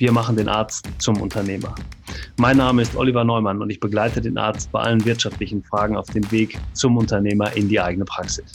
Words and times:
wir 0.00 0.12
machen 0.12 0.34
den 0.34 0.48
Arzt 0.48 0.88
zum 0.96 1.20
Unternehmer. 1.20 1.74
Mein 2.38 2.56
Name 2.56 2.80
ist 2.80 2.96
Oliver 2.96 3.22
Neumann 3.22 3.60
und 3.60 3.68
ich 3.68 3.80
begleite 3.80 4.22
den 4.22 4.38
Arzt 4.38 4.72
bei 4.72 4.80
allen 4.80 5.04
wirtschaftlichen 5.04 5.62
Fragen 5.62 5.94
auf 5.94 6.06
dem 6.06 6.32
Weg 6.32 6.58
zum 6.72 6.96
Unternehmer 6.96 7.54
in 7.54 7.68
die 7.68 7.78
eigene 7.78 8.06
Praxis. 8.06 8.50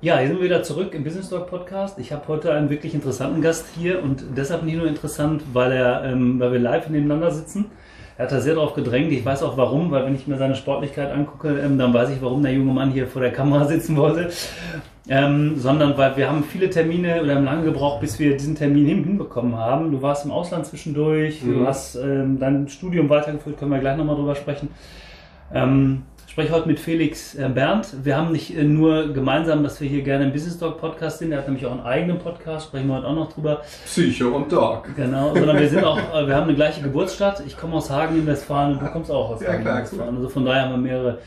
Ja, 0.00 0.18
hier 0.18 0.28
sind 0.28 0.38
wir 0.38 0.44
wieder 0.44 0.64
zurück 0.64 0.94
im 0.94 1.04
Business 1.04 1.28
Talk 1.28 1.48
Podcast. 1.48 2.00
Ich 2.00 2.10
habe 2.10 2.26
heute 2.26 2.52
einen 2.52 2.70
wirklich 2.70 2.92
interessanten 2.92 3.40
Gast 3.40 3.66
hier 3.76 4.02
und 4.02 4.24
deshalb 4.36 4.64
nicht 4.64 4.76
nur 4.76 4.88
interessant, 4.88 5.44
weil, 5.52 5.70
er, 5.70 6.02
ähm, 6.04 6.40
weil 6.40 6.52
wir 6.52 6.58
live 6.58 6.88
nebeneinander 6.88 7.30
sitzen, 7.30 7.66
er 8.18 8.24
hat 8.24 8.32
da 8.32 8.40
sehr 8.40 8.56
darauf 8.56 8.74
gedrängt. 8.74 9.12
Ich 9.12 9.24
weiß 9.24 9.44
auch 9.44 9.56
warum, 9.56 9.92
weil 9.92 10.04
wenn 10.04 10.16
ich 10.16 10.26
mir 10.26 10.36
seine 10.38 10.56
Sportlichkeit 10.56 11.12
angucke, 11.12 11.56
ähm, 11.60 11.78
dann 11.78 11.94
weiß 11.94 12.10
ich, 12.10 12.20
warum 12.20 12.42
der 12.42 12.52
junge 12.52 12.72
Mann 12.72 12.90
hier 12.90 13.06
vor 13.06 13.22
der 13.22 13.32
Kamera 13.32 13.64
sitzen 13.64 13.96
wollte. 13.96 14.30
Ähm, 15.08 15.56
sondern 15.56 15.96
weil 15.96 16.16
wir 16.16 16.28
haben 16.28 16.42
viele 16.42 16.68
Termine 16.68 17.22
oder 17.22 17.36
haben 17.36 17.44
lange 17.44 17.62
gebraucht, 17.62 18.00
bis 18.00 18.18
wir 18.18 18.36
diesen 18.36 18.56
Termin 18.56 18.86
hinbekommen 18.86 19.56
haben. 19.56 19.92
Du 19.92 20.02
warst 20.02 20.24
im 20.24 20.32
Ausland 20.32 20.66
zwischendurch, 20.66 21.44
mhm. 21.44 21.60
du 21.60 21.66
hast 21.66 21.94
ähm, 21.94 22.40
dein 22.40 22.68
Studium 22.68 23.08
weitergeführt, 23.08 23.56
können 23.56 23.70
wir 23.70 23.78
gleich 23.78 23.96
nochmal 23.96 24.16
drüber 24.16 24.34
sprechen. 24.34 24.68
Ähm, 25.54 26.02
spreche 26.38 26.52
heute 26.52 26.68
mit 26.68 26.78
Felix 26.78 27.34
äh, 27.34 27.48
Berndt. 27.48 27.88
Wir 28.04 28.16
haben 28.16 28.30
nicht 28.30 28.56
äh, 28.56 28.62
nur 28.62 29.12
gemeinsam, 29.12 29.64
dass 29.64 29.80
wir 29.80 29.88
hier 29.88 30.02
gerne 30.02 30.26
im 30.26 30.32
Business 30.32 30.56
Talk 30.56 30.78
Podcast 30.78 31.18
sind. 31.18 31.32
Er 31.32 31.38
hat 31.38 31.46
nämlich 31.46 31.66
auch 31.66 31.72
einen 31.72 31.80
eigenen 31.80 32.20
Podcast, 32.20 32.66
sprechen 32.66 32.86
wir 32.86 32.94
heute 32.94 33.08
auch 33.08 33.14
noch 33.16 33.32
drüber. 33.32 33.62
Psycho 33.84 34.28
und 34.28 34.52
Dog. 34.52 34.88
Genau, 34.94 35.34
sondern 35.34 35.58
wir 35.58 35.68
sind 35.68 35.82
auch, 35.82 35.98
äh, 35.98 36.28
wir 36.28 36.36
haben 36.36 36.44
eine 36.44 36.54
gleiche 36.54 36.80
Geburtsstadt. 36.80 37.42
Ich 37.44 37.56
komme 37.56 37.74
aus 37.74 37.90
Hagen 37.90 38.20
in 38.20 38.24
Westfalen 38.24 38.74
und 38.74 38.82
du 38.82 38.86
kommst 38.86 39.10
auch 39.10 39.30
aus 39.30 39.42
ja, 39.42 39.48
Hagen 39.48 39.66
in 39.66 39.74
Westfalen. 39.74 40.16
Also 40.16 40.28
von 40.28 40.44
daher 40.44 40.62
haben 40.62 40.70
wir 40.70 40.92
mehrere 40.92 41.18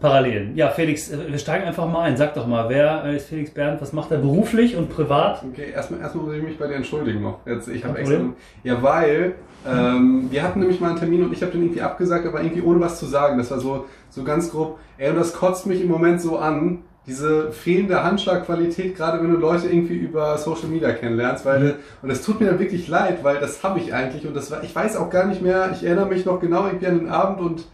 Parallelen. 0.00 0.54
Ja, 0.54 0.70
Felix, 0.70 1.10
wir 1.10 1.38
steigen 1.38 1.66
einfach 1.66 1.90
mal 1.90 2.02
ein. 2.02 2.16
Sag 2.16 2.34
doch 2.34 2.46
mal, 2.46 2.68
wer 2.68 3.04
ist 3.12 3.28
Felix 3.28 3.50
Berndt? 3.50 3.80
Was 3.80 3.92
macht 3.92 4.12
er 4.12 4.18
beruflich 4.18 4.76
und 4.76 4.90
privat? 4.90 5.42
Okay, 5.52 5.72
erstmal, 5.74 6.00
erstmal 6.00 6.26
muss 6.26 6.34
ich 6.36 6.42
mich 6.42 6.58
bei 6.58 6.68
dir 6.68 6.74
entschuldigen 6.74 7.22
noch. 7.22 7.40
Jetzt, 7.46 7.68
ich 7.68 7.84
habe 7.84 7.98
extra. 7.98 8.20
Ja, 8.62 8.80
weil 8.80 9.34
ähm, 9.66 10.28
wir 10.30 10.42
hatten 10.42 10.60
nämlich 10.60 10.80
mal 10.80 10.90
einen 10.90 10.98
Termin 10.98 11.24
und 11.24 11.32
ich 11.32 11.42
habe 11.42 11.50
den 11.50 11.62
irgendwie 11.62 11.82
abgesagt, 11.82 12.26
aber 12.26 12.40
irgendwie 12.42 12.62
ohne 12.62 12.80
was 12.80 12.98
zu 12.98 13.06
sagen. 13.06 13.38
Das 13.38 13.50
war 13.50 13.58
so, 13.58 13.86
so 14.08 14.22
ganz 14.22 14.50
grob. 14.50 14.78
Ey, 14.98 15.10
und 15.10 15.16
das 15.16 15.32
kotzt 15.32 15.66
mich 15.66 15.80
im 15.80 15.88
Moment 15.88 16.20
so 16.20 16.38
an, 16.38 16.84
diese 17.08 17.52
fehlende 17.52 18.04
Handschlagqualität, 18.04 18.94
gerade 18.94 19.20
wenn 19.22 19.32
du 19.32 19.38
Leute 19.38 19.66
irgendwie 19.66 19.96
über 19.96 20.36
Social 20.36 20.68
Media 20.68 20.92
kennenlernst, 20.92 21.46
weil, 21.46 21.60
mhm. 21.60 21.74
und 22.02 22.10
das 22.10 22.22
tut 22.22 22.38
mir 22.38 22.46
dann 22.46 22.58
wirklich 22.58 22.86
leid, 22.86 23.24
weil 23.24 23.38
das 23.40 23.64
habe 23.64 23.80
ich 23.80 23.94
eigentlich 23.94 24.26
und 24.26 24.36
das 24.36 24.50
war, 24.50 24.62
ich 24.62 24.76
weiß 24.76 24.96
auch 24.96 25.08
gar 25.08 25.24
nicht 25.24 25.40
mehr, 25.40 25.70
ich 25.72 25.82
erinnere 25.82 26.06
mich 26.06 26.26
noch 26.26 26.38
genau 26.38 26.66
irgendwie 26.66 26.86
an 26.86 26.98
den 26.98 27.08
Abend 27.08 27.40
und 27.40 27.64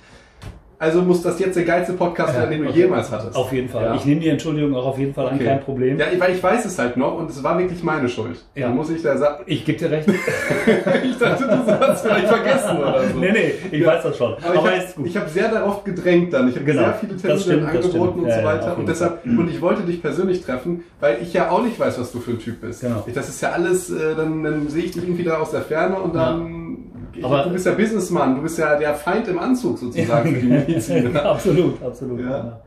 also 0.84 1.00
muss 1.00 1.22
das 1.22 1.38
jetzt 1.38 1.56
der 1.56 1.64
geilste 1.64 1.94
Podcast 1.94 2.34
sein, 2.34 2.50
den 2.50 2.62
du 2.62 2.68
okay. 2.68 2.80
jemals 2.80 3.10
hattest. 3.10 3.34
Auf 3.34 3.50
jeden 3.52 3.70
Fall. 3.70 3.84
Ja. 3.84 3.94
Ich 3.94 4.04
nehme 4.04 4.20
die 4.20 4.28
Entschuldigung 4.28 4.74
auch 4.74 4.86
auf 4.86 4.98
jeden 4.98 5.14
Fall 5.14 5.28
an, 5.28 5.38
kein 5.38 5.60
Problem. 5.60 5.98
Ja, 5.98 6.06
weil 6.18 6.34
ich 6.34 6.42
weiß 6.42 6.64
es 6.66 6.78
halt 6.78 6.98
noch 6.98 7.16
und 7.16 7.30
es 7.30 7.42
war 7.42 7.58
wirklich 7.58 7.82
meine 7.82 8.08
Schuld. 8.08 8.44
Ja. 8.54 8.66
Dann 8.66 8.76
muss 8.76 8.90
ich 8.90 9.02
da 9.02 9.16
sagen. 9.16 9.44
Ich 9.46 9.64
gebe 9.64 9.78
dir 9.78 9.90
recht. 9.90 10.08
ich 11.04 11.18
dachte, 11.18 11.44
du 11.44 11.50
hast 11.50 11.94
es 11.94 12.02
vielleicht 12.02 12.28
vergessen 12.28 12.76
oder 12.76 13.08
so. 13.08 13.18
Nee, 13.18 13.32
nee, 13.32 13.54
ich 13.70 13.80
ja. 13.80 13.86
weiß 13.86 14.02
das 14.02 14.18
schon. 14.18 14.34
Aber, 14.34 14.58
Aber 14.58 14.72
ich 14.76 15.16
habe 15.16 15.26
hab 15.26 15.28
sehr 15.30 15.50
darauf 15.50 15.84
gedrängt 15.84 16.32
dann. 16.34 16.48
Ich 16.48 16.56
habe 16.56 16.66
genau. 16.66 16.82
sehr 16.82 16.94
viele 16.94 17.16
Termine 17.16 17.68
angeboten 17.68 18.20
und 18.20 18.30
so 18.30 18.44
weiter. 18.44 18.76
und 18.76 18.88
deshalb, 18.88 19.24
und 19.24 19.48
ich 19.48 19.60
wollte 19.62 19.82
dich 19.82 20.02
persönlich 20.02 20.42
treffen, 20.42 20.84
weil 21.00 21.18
ich 21.22 21.32
ja 21.32 21.50
auch 21.50 21.64
nicht 21.64 21.80
weiß, 21.80 21.98
was 21.98 22.12
du 22.12 22.20
für 22.20 22.32
ein 22.32 22.38
Typ 22.38 22.60
bist. 22.60 22.82
Genau. 22.82 23.04
Ich, 23.06 23.14
das 23.14 23.30
ist 23.30 23.40
ja 23.40 23.52
alles, 23.52 23.90
äh, 23.90 24.14
dann, 24.14 24.42
dann 24.42 24.68
sehe 24.68 24.84
ich 24.84 24.90
dich 24.90 25.02
irgendwie 25.02 25.24
da 25.24 25.38
aus 25.38 25.50
der 25.50 25.62
Ferne 25.62 25.96
und 25.96 26.14
dann 26.14 26.74
aber 27.22 27.42
du 27.44 27.50
bist 27.50 27.66
ja 27.66 27.72
Businessman, 27.72 28.36
du 28.36 28.42
bist 28.42 28.58
ja 28.58 28.78
der 28.78 28.94
Feind 28.94 29.28
im 29.28 29.38
Anzug 29.38 29.78
sozusagen 29.78 30.34
für 30.34 30.40
die 30.40 30.46
Medizin. 30.48 31.16
absolut, 31.16 31.82
absolut. 31.82 32.20
Ja. 32.20 32.60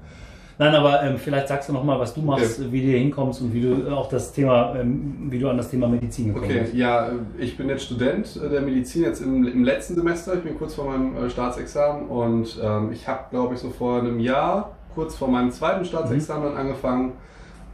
Nein, 0.59 0.73
aber 0.73 1.03
ähm, 1.03 1.17
vielleicht 1.17 1.47
sagst 1.47 1.69
du 1.69 1.73
noch 1.73 1.83
mal, 1.83 1.99
was 1.99 2.15
du 2.15 2.21
machst, 2.21 2.59
okay. 2.59 2.71
wie 2.71 2.81
du 2.81 2.87
hier 2.87 2.97
hinkommst 2.97 3.41
und 3.41 3.53
wie 3.53 3.61
du 3.61 3.95
auch 3.95 4.09
das 4.09 4.31
Thema, 4.31 4.75
ähm, 4.75 5.27
wie 5.29 5.37
du 5.37 5.49
an 5.49 5.57
das 5.57 5.69
Thema 5.69 5.87
Medizin 5.87 6.29
gekommen 6.29 6.45
okay. 6.45 6.59
bist. 6.61 6.71
Okay, 6.71 6.81
ja, 6.81 7.11
ich 7.37 7.57
bin 7.57 7.69
jetzt 7.69 7.83
Student 7.83 8.39
der 8.51 8.61
Medizin 8.61 9.03
jetzt 9.03 9.21
im, 9.21 9.47
im 9.47 9.63
letzten 9.63 9.93
Semester. 9.93 10.33
Ich 10.33 10.41
bin 10.41 10.57
kurz 10.57 10.73
vor 10.73 10.85
meinem 10.85 11.15
äh, 11.15 11.29
Staatsexamen 11.29 12.07
und 12.07 12.59
ähm, 12.63 12.91
ich 12.91 13.07
habe, 13.07 13.25
glaube 13.29 13.53
ich, 13.53 13.59
so 13.59 13.69
vor 13.69 13.99
einem 13.99 14.19
Jahr, 14.19 14.75
kurz 14.95 15.15
vor 15.15 15.27
meinem 15.27 15.51
zweiten 15.51 15.85
Staatsexamen, 15.85 16.53
mhm. 16.53 16.57
angefangen 16.57 17.11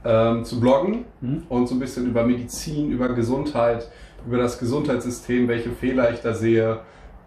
ähm, 0.04 0.44
zu 0.44 0.60
bloggen 0.60 1.06
mhm. 1.22 1.44
und 1.48 1.68
so 1.68 1.76
ein 1.76 1.80
bisschen 1.80 2.06
über 2.06 2.26
Medizin, 2.26 2.92
über 2.92 3.08
Gesundheit 3.10 3.88
über 4.26 4.38
das 4.38 4.60
Gesundheitssystem, 4.60 5.48
welche 5.48 5.72
Fehler 5.72 6.12
ich 6.12 6.22
da 6.22 6.34
sehe. 6.34 6.80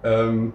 Ähm, 0.04 0.52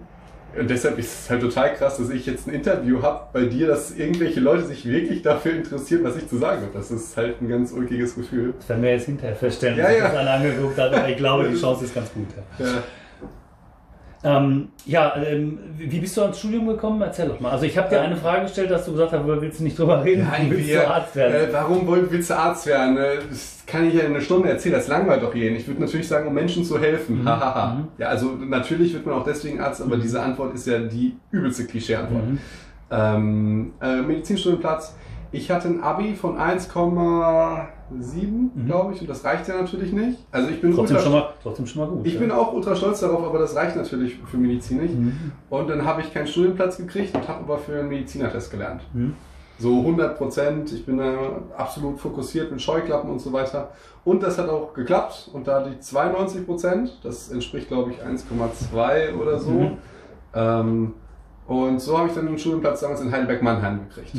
und 0.58 0.68
deshalb 0.68 0.98
ist 0.98 1.24
es 1.24 1.30
halt 1.30 1.40
total 1.40 1.74
krass, 1.74 1.96
dass 1.96 2.10
ich 2.10 2.26
jetzt 2.26 2.46
ein 2.46 2.52
Interview 2.52 3.00
habe 3.00 3.26
bei 3.32 3.44
dir, 3.44 3.68
dass 3.68 3.96
irgendwelche 3.96 4.40
Leute 4.40 4.64
sich 4.64 4.84
wirklich 4.84 5.22
dafür 5.22 5.52
interessieren, 5.52 6.04
was 6.04 6.16
ich 6.16 6.28
zu 6.28 6.36
sagen 6.36 6.62
habe. 6.62 6.72
Das 6.74 6.90
ist 6.90 7.16
halt 7.16 7.40
ein 7.40 7.48
ganz 7.48 7.72
ulkiges 7.72 8.14
Gefühl. 8.14 8.52
Das 8.58 8.68
werden 8.68 8.82
wir 8.82 8.90
jetzt 8.90 9.06
hinterher 9.06 9.34
feststellen, 9.34 9.78
ja, 9.78 9.84
dass 9.84 9.98
ja. 9.98 10.08
das 10.12 10.26
angeguckt 10.26 10.78
hat, 10.78 10.92
aber 10.92 11.08
ich 11.08 11.16
glaube, 11.16 11.48
die 11.48 11.56
Chance 11.60 11.86
ist 11.86 11.94
ganz 11.94 12.12
gut. 12.12 12.26
Ja. 12.58 12.82
Ja. 14.22 14.38
Ähm, 14.38 14.68
ja, 14.86 15.16
ähm, 15.16 15.58
wie 15.76 15.98
bist 15.98 16.16
du 16.16 16.22
ans 16.22 16.38
Studium 16.38 16.66
gekommen? 16.68 17.02
Erzähl 17.02 17.28
doch 17.28 17.40
mal. 17.40 17.50
Also 17.50 17.64
ich 17.64 17.76
habe 17.76 17.88
dir 17.88 18.00
eine 18.00 18.16
Frage 18.16 18.42
gestellt, 18.42 18.70
dass 18.70 18.84
du 18.84 18.92
gesagt 18.92 19.12
hast, 19.12 19.26
willst 19.26 19.60
du 19.60 19.64
nicht 19.64 19.78
drüber 19.78 20.04
reden? 20.04 20.28
Nein, 20.30 20.50
willst 20.50 20.68
wir, 20.68 20.80
du 20.80 20.88
Arzt 20.88 21.16
werden? 21.16 21.34
Äh, 21.34 21.52
warum 21.52 21.88
willst 22.10 22.30
du 22.30 22.38
Arzt 22.38 22.66
werden? 22.66 22.96
Äh, 22.96 23.16
das 23.28 23.62
kann 23.66 23.86
ich 23.86 23.94
ja 23.94 24.02
in 24.02 24.12
einer 24.12 24.20
Stunde 24.20 24.48
erzählen, 24.48 24.76
das 24.76 24.88
langweilt 24.88 25.22
doch 25.22 25.34
jeden. 25.34 25.56
Ich 25.56 25.66
würde 25.66 25.80
natürlich 25.80 26.06
sagen, 26.06 26.28
um 26.28 26.34
Menschen 26.34 26.64
zu 26.64 26.78
helfen. 26.78 27.18
Mhm. 27.18 27.24
mhm. 27.24 27.88
ja, 27.98 28.08
also 28.08 28.36
natürlich 28.38 28.92
wird 28.94 29.06
man 29.06 29.16
auch 29.16 29.24
deswegen 29.24 29.60
Arzt, 29.60 29.82
aber 29.82 29.96
mhm. 29.96 30.02
diese 30.02 30.22
Antwort 30.22 30.54
ist 30.54 30.66
ja 30.66 30.78
die 30.78 31.16
übelste 31.30 31.66
Klischee-Antwort. 31.66 32.28
Mhm. 32.28 32.38
Ähm, 32.90 33.72
äh, 33.80 34.02
Medizinstudienplatz. 34.02 34.94
Ich 35.32 35.50
hatte 35.50 35.68
ein 35.68 35.82
Abi 35.82 36.14
von 36.14 36.36
1, 36.36 36.68
7, 38.00 38.52
mhm. 38.54 38.66
glaube 38.66 38.94
ich, 38.94 39.00
und 39.00 39.10
das 39.10 39.24
reicht 39.24 39.48
ja 39.48 39.60
natürlich 39.60 39.92
nicht. 39.92 40.18
Also 40.30 40.48
ich 40.48 40.60
bin 40.60 40.74
trotzdem, 40.74 40.98
schon 40.98 41.12
mal, 41.12 41.32
trotzdem 41.42 41.66
schon 41.66 41.82
mal 41.82 41.88
gut. 41.90 42.06
Ich 42.06 42.14
ja. 42.14 42.20
bin 42.20 42.30
auch 42.30 42.52
ultra 42.52 42.74
stolz 42.74 43.00
darauf, 43.00 43.24
aber 43.24 43.38
das 43.38 43.54
reicht 43.54 43.76
natürlich 43.76 44.18
für 44.24 44.36
Medizin 44.36 44.82
nicht. 44.82 44.94
Mhm. 44.94 45.32
Und 45.50 45.68
dann 45.68 45.84
habe 45.84 46.00
ich 46.00 46.12
keinen 46.12 46.26
Studienplatz 46.26 46.76
gekriegt 46.76 47.14
und 47.14 47.28
habe 47.28 47.40
aber 47.40 47.58
für 47.58 47.78
einen 47.78 47.88
Medizinertest 47.88 48.50
gelernt. 48.50 48.82
Mhm. 48.92 49.14
So 49.58 49.78
100 49.78 50.16
Prozent, 50.16 50.72
ich 50.72 50.86
bin 50.86 50.98
da 50.98 51.14
absolut 51.56 52.00
fokussiert 52.00 52.50
mit 52.50 52.60
Scheuklappen 52.60 53.10
und 53.10 53.20
so 53.20 53.32
weiter. 53.32 53.70
Und 54.04 54.22
das 54.22 54.38
hat 54.38 54.48
auch 54.48 54.74
geklappt 54.74 55.30
und 55.32 55.46
da 55.46 55.62
die 55.62 55.78
92 55.78 56.46
Prozent, 56.46 56.98
das 57.02 57.30
entspricht 57.30 57.68
glaube 57.68 57.92
ich 57.92 57.98
1,2 57.98 59.14
oder 59.14 59.38
so. 59.38 59.50
Mhm. 59.50 59.76
Ähm, 60.34 60.94
und 61.46 61.80
so 61.80 61.98
habe 61.98 62.08
ich 62.08 62.14
dann 62.14 62.26
den 62.26 62.38
Studienplatz 62.38 62.80
damals 62.80 63.00
in 63.02 63.12
Heidelberg-Mannheim 63.12 63.88
gekriegt. 63.88 64.14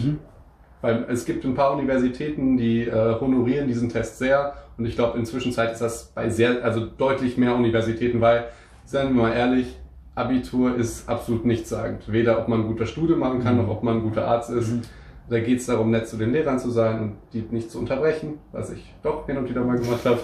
Weil 0.83 1.05
es 1.07 1.23
gibt 1.23 1.45
ein 1.45 1.55
paar 1.55 1.71
Universitäten, 1.71 2.57
die 2.57 2.81
äh, 2.81 3.17
honorieren 3.17 3.69
diesen 3.69 3.87
Test 3.87 4.17
sehr. 4.17 4.55
Und 4.77 4.85
ich 4.85 4.95
glaube, 4.95 5.17
inzwischen 5.17 5.47
ist 5.49 5.57
das 5.57 6.11
bei 6.13 6.29
sehr, 6.29 6.61
also 6.61 6.85
deutlich 6.85 7.37
mehr 7.37 7.55
Universitäten, 7.55 8.19
weil, 8.19 8.47
seien 8.83 9.15
wir 9.15 9.21
mal 9.21 9.31
ehrlich, 9.31 9.79
Abitur 10.13 10.75
ist 10.75 11.07
absolut 11.07 11.45
nichtssagend. 11.45 12.11
Weder 12.11 12.37
ob 12.37 12.49
man 12.49 12.61
ein 12.61 12.67
guter 12.67 12.85
Studium 12.85 13.19
machen 13.19 13.41
kann, 13.41 13.55
mhm. 13.55 13.61
noch 13.61 13.69
ob 13.69 13.83
man 13.83 13.99
ein 13.99 14.03
guter 14.03 14.27
Arzt 14.27 14.49
ist. 14.49 14.73
Mhm. 14.73 14.81
Da 15.29 15.39
geht 15.39 15.59
es 15.59 15.67
darum, 15.67 15.89
nett 15.89 16.05
zu 16.05 16.17
den 16.17 16.33
Lehrern 16.33 16.59
zu 16.59 16.69
sein 16.69 16.99
und 16.99 17.15
die 17.31 17.45
nicht 17.49 17.71
zu 17.71 17.79
unterbrechen, 17.79 18.39
was 18.51 18.69
ich 18.69 18.93
doch 19.03 19.25
hin 19.25 19.37
und 19.37 19.49
wieder 19.49 19.63
mal 19.63 19.77
gemacht 19.77 20.05
habe. 20.05 20.19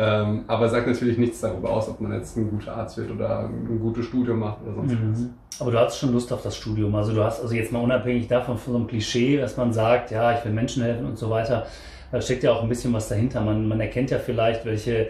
Ähm, 0.00 0.44
aber 0.46 0.68
sagt 0.68 0.86
natürlich 0.86 1.18
nichts 1.18 1.40
darüber 1.40 1.70
aus, 1.70 1.88
ob 1.88 2.00
man 2.00 2.12
jetzt 2.12 2.36
ein 2.36 2.48
guter 2.48 2.76
Arzt 2.76 2.96
wird 2.98 3.10
oder 3.10 3.40
ein 3.40 3.80
gutes 3.80 4.06
Studium 4.06 4.38
macht 4.38 4.58
oder 4.62 4.74
sonst 4.74 4.92
mhm. 4.92 5.10
was. 5.10 5.60
Aber 5.60 5.72
du 5.72 5.78
hast 5.80 5.98
schon 5.98 6.12
Lust 6.12 6.32
auf 6.32 6.40
das 6.40 6.56
Studium. 6.56 6.94
Also 6.94 7.12
du 7.12 7.24
hast 7.24 7.42
also 7.42 7.52
jetzt 7.52 7.72
mal 7.72 7.82
unabhängig 7.82 8.28
davon 8.28 8.56
von 8.58 8.72
so 8.74 8.78
einem 8.78 8.86
Klischee, 8.86 9.38
dass 9.38 9.56
man 9.56 9.72
sagt, 9.72 10.12
ja, 10.12 10.38
ich 10.38 10.44
will 10.44 10.52
Menschen 10.52 10.84
helfen 10.84 11.04
und 11.04 11.18
so 11.18 11.30
weiter. 11.30 11.66
Da 12.12 12.20
steckt 12.20 12.44
ja 12.44 12.52
auch 12.52 12.62
ein 12.62 12.68
bisschen 12.68 12.92
was 12.92 13.08
dahinter. 13.08 13.40
Man, 13.40 13.66
man 13.66 13.80
erkennt 13.80 14.12
ja 14.12 14.20
vielleicht, 14.20 14.64
welche, 14.64 15.08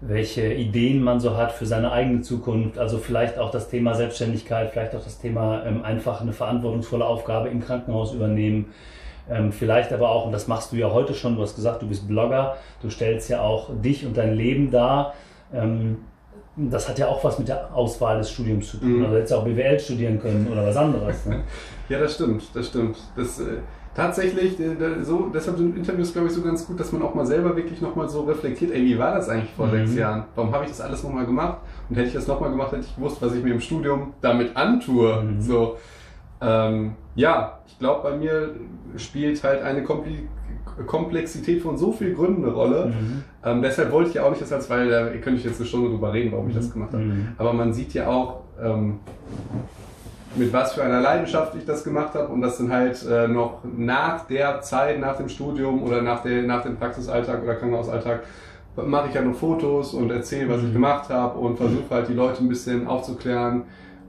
welche 0.00 0.54
Ideen 0.54 1.02
man 1.02 1.18
so 1.18 1.36
hat 1.36 1.50
für 1.50 1.66
seine 1.66 1.90
eigene 1.90 2.20
Zukunft. 2.20 2.78
Also 2.78 2.98
vielleicht 2.98 3.38
auch 3.38 3.50
das 3.50 3.68
Thema 3.68 3.94
Selbstständigkeit, 3.94 4.70
vielleicht 4.70 4.94
auch 4.94 5.02
das 5.02 5.18
Thema 5.18 5.64
ähm, 5.66 5.82
einfach 5.82 6.20
eine 6.20 6.32
verantwortungsvolle 6.32 7.04
Aufgabe 7.04 7.48
im 7.48 7.60
Krankenhaus 7.60 8.14
übernehmen 8.14 8.66
ähm, 9.30 9.52
vielleicht 9.52 9.92
aber 9.92 10.10
auch, 10.10 10.26
und 10.26 10.32
das 10.32 10.48
machst 10.48 10.72
du 10.72 10.76
ja 10.76 10.90
heute 10.90 11.14
schon, 11.14 11.36
du 11.36 11.42
hast 11.42 11.56
gesagt, 11.56 11.82
du 11.82 11.88
bist 11.88 12.08
Blogger, 12.08 12.56
du 12.82 12.90
stellst 12.90 13.28
ja 13.28 13.42
auch 13.42 13.70
dich 13.82 14.06
und 14.06 14.16
dein 14.16 14.34
Leben 14.34 14.70
dar. 14.70 15.14
Ähm, 15.52 15.98
das 16.56 16.88
hat 16.88 16.98
ja 16.98 17.06
auch 17.06 17.22
was 17.22 17.38
mit 17.38 17.48
der 17.48 17.74
Auswahl 17.74 18.18
des 18.18 18.30
Studiums 18.32 18.70
zu 18.70 18.78
tun. 18.78 18.98
Mhm. 18.98 19.04
Also 19.04 19.16
hättest 19.16 19.32
du 19.32 19.36
auch 19.36 19.44
BWL 19.44 19.78
studieren 19.78 20.20
können 20.20 20.48
oder 20.50 20.66
was 20.66 20.76
anderes. 20.76 21.26
Ne? 21.26 21.42
ja, 21.88 22.00
das 22.00 22.14
stimmt, 22.14 22.44
das 22.54 22.66
stimmt. 22.66 22.96
Das, 23.16 23.38
äh, 23.40 23.58
Tatsächlich, 23.98 24.56
so, 25.02 25.28
deshalb 25.34 25.56
sind 25.56 25.76
Interviews, 25.76 26.12
glaube 26.12 26.28
ich, 26.28 26.34
so 26.34 26.40
ganz 26.40 26.64
gut, 26.64 26.78
dass 26.78 26.92
man 26.92 27.02
auch 27.02 27.14
mal 27.14 27.26
selber 27.26 27.56
wirklich 27.56 27.80
nochmal 27.80 28.08
so 28.08 28.20
reflektiert, 28.20 28.70
ey, 28.70 28.84
wie 28.84 28.96
war 28.96 29.16
das 29.16 29.28
eigentlich 29.28 29.50
vor 29.50 29.66
mhm. 29.66 29.70
sechs 29.72 29.96
Jahren? 29.96 30.26
Warum 30.36 30.54
habe 30.54 30.62
ich 30.62 30.70
das 30.70 30.80
alles 30.80 31.02
nochmal 31.02 31.26
gemacht? 31.26 31.58
Und 31.90 31.96
hätte 31.96 32.06
ich 32.06 32.14
das 32.14 32.28
nochmal 32.28 32.50
gemacht, 32.50 32.70
hätte 32.70 32.84
ich 32.86 32.94
gewusst, 32.94 33.20
was 33.20 33.34
ich 33.34 33.42
mir 33.42 33.54
im 33.54 33.60
Studium 33.60 34.12
damit 34.20 34.56
antue. 34.56 35.20
Mhm. 35.20 35.40
So, 35.40 35.78
ähm, 36.40 36.92
ja, 37.14 37.58
ich 37.66 37.78
glaube, 37.78 38.10
bei 38.10 38.16
mir 38.16 38.54
spielt 38.96 39.42
halt 39.42 39.62
eine 39.62 39.84
Komplexität 40.86 41.62
von 41.62 41.76
so 41.76 41.92
vielen 41.92 42.14
Gründen 42.14 42.44
eine 42.44 42.52
Rolle. 42.52 42.86
Mhm. 42.86 43.24
Ähm, 43.44 43.62
deshalb 43.62 43.92
wollte 43.92 44.10
ich 44.10 44.14
ja 44.16 44.24
auch 44.24 44.30
nicht 44.30 44.42
das 44.42 44.52
als, 44.52 44.70
weil 44.70 44.88
da 44.88 45.08
könnte 45.08 45.34
ich 45.34 45.44
jetzt 45.44 45.58
eine 45.60 45.66
Stunde 45.66 45.90
drüber 45.90 46.12
reden, 46.12 46.32
warum 46.32 46.48
ich 46.48 46.54
das 46.54 46.72
gemacht 46.72 46.92
habe. 46.92 47.04
Mhm. 47.04 47.28
Aber 47.38 47.52
man 47.52 47.72
sieht 47.72 47.94
ja 47.94 48.08
auch, 48.08 48.40
ähm, 48.62 49.00
mit 50.34 50.52
was 50.52 50.74
für 50.74 50.82
einer 50.82 51.00
Leidenschaft 51.00 51.54
ich 51.56 51.64
das 51.64 51.82
gemacht 51.82 52.14
habe 52.14 52.28
und 52.28 52.42
das 52.42 52.58
dann 52.58 52.70
halt 52.70 53.04
äh, 53.06 53.26
noch 53.26 53.60
nach 53.76 54.26
der 54.26 54.60
Zeit, 54.60 55.00
nach 55.00 55.16
dem 55.16 55.28
Studium 55.28 55.82
oder 55.82 56.02
nach, 56.02 56.22
der, 56.22 56.42
nach 56.42 56.62
dem 56.62 56.76
Praxisalltag 56.76 57.42
oder 57.42 57.54
Krankenhausalltag 57.54 58.22
mache 58.76 59.08
ich 59.08 59.14
ja 59.14 59.22
noch 59.22 59.34
Fotos 59.34 59.94
und 59.94 60.10
erzähle, 60.10 60.50
was 60.50 60.58
ich 60.58 60.68
mhm. 60.68 60.74
gemacht 60.74 61.08
habe 61.08 61.38
und 61.38 61.56
versuche 61.56 61.90
halt 61.90 62.08
die 62.08 62.14
Leute 62.14 62.44
ein 62.44 62.48
bisschen 62.48 62.86
aufzuklären 62.86 63.64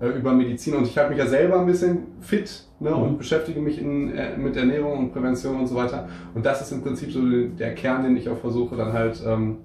über 0.08 0.34
Medizin. 0.34 0.76
Und 0.76 0.88
ich 0.88 0.98
halte 0.98 1.12
mich 1.12 1.20
ja 1.20 1.28
selber 1.28 1.60
ein 1.60 1.66
bisschen 1.66 2.00
fit 2.22 2.66
ne, 2.80 2.96
und 2.96 3.14
mhm. 3.14 3.18
beschäftige 3.18 3.60
mich 3.60 3.80
in, 3.82 4.16
äh, 4.16 4.38
mit 4.38 4.56
Ernährung 4.56 4.98
und 4.98 5.12
Prävention 5.12 5.58
und 5.58 5.68
so 5.68 5.76
weiter. 5.76 6.08
Und 6.34 6.46
das 6.46 6.62
ist 6.62 6.72
im 6.72 6.82
Prinzip 6.82 7.12
so 7.12 7.22
der 7.22 7.76
Kern, 7.76 8.04
den 8.04 8.18
ich 8.18 8.30
auch 8.30 8.38
versuche 8.38 8.76
dann 8.76 8.94
halt 8.94 9.22
ähm, 9.26 9.58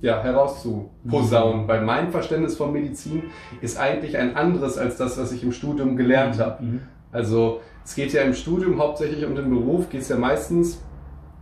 ja, 0.00 0.22
herauszuposaunen. 0.22 1.64
Mhm. 1.64 1.68
Weil 1.68 1.82
mein 1.82 2.10
Verständnis 2.10 2.56
von 2.56 2.72
Medizin 2.72 3.24
ist 3.60 3.78
eigentlich 3.78 4.16
ein 4.16 4.36
anderes 4.36 4.78
als 4.78 4.96
das, 4.96 5.18
was 5.18 5.32
ich 5.32 5.42
im 5.42 5.52
Studium 5.52 5.96
gelernt 5.96 6.36
mhm. 6.36 6.40
habe. 6.40 6.64
Mhm. 6.64 6.80
Also 7.12 7.60
es 7.84 7.94
geht 7.94 8.12
ja 8.12 8.22
im 8.22 8.34
Studium 8.34 8.78
hauptsächlich 8.78 9.24
um 9.24 9.34
den 9.34 9.50
Beruf, 9.50 9.88
geht 9.90 10.02
es 10.02 10.08
ja 10.08 10.16
meistens 10.16 10.82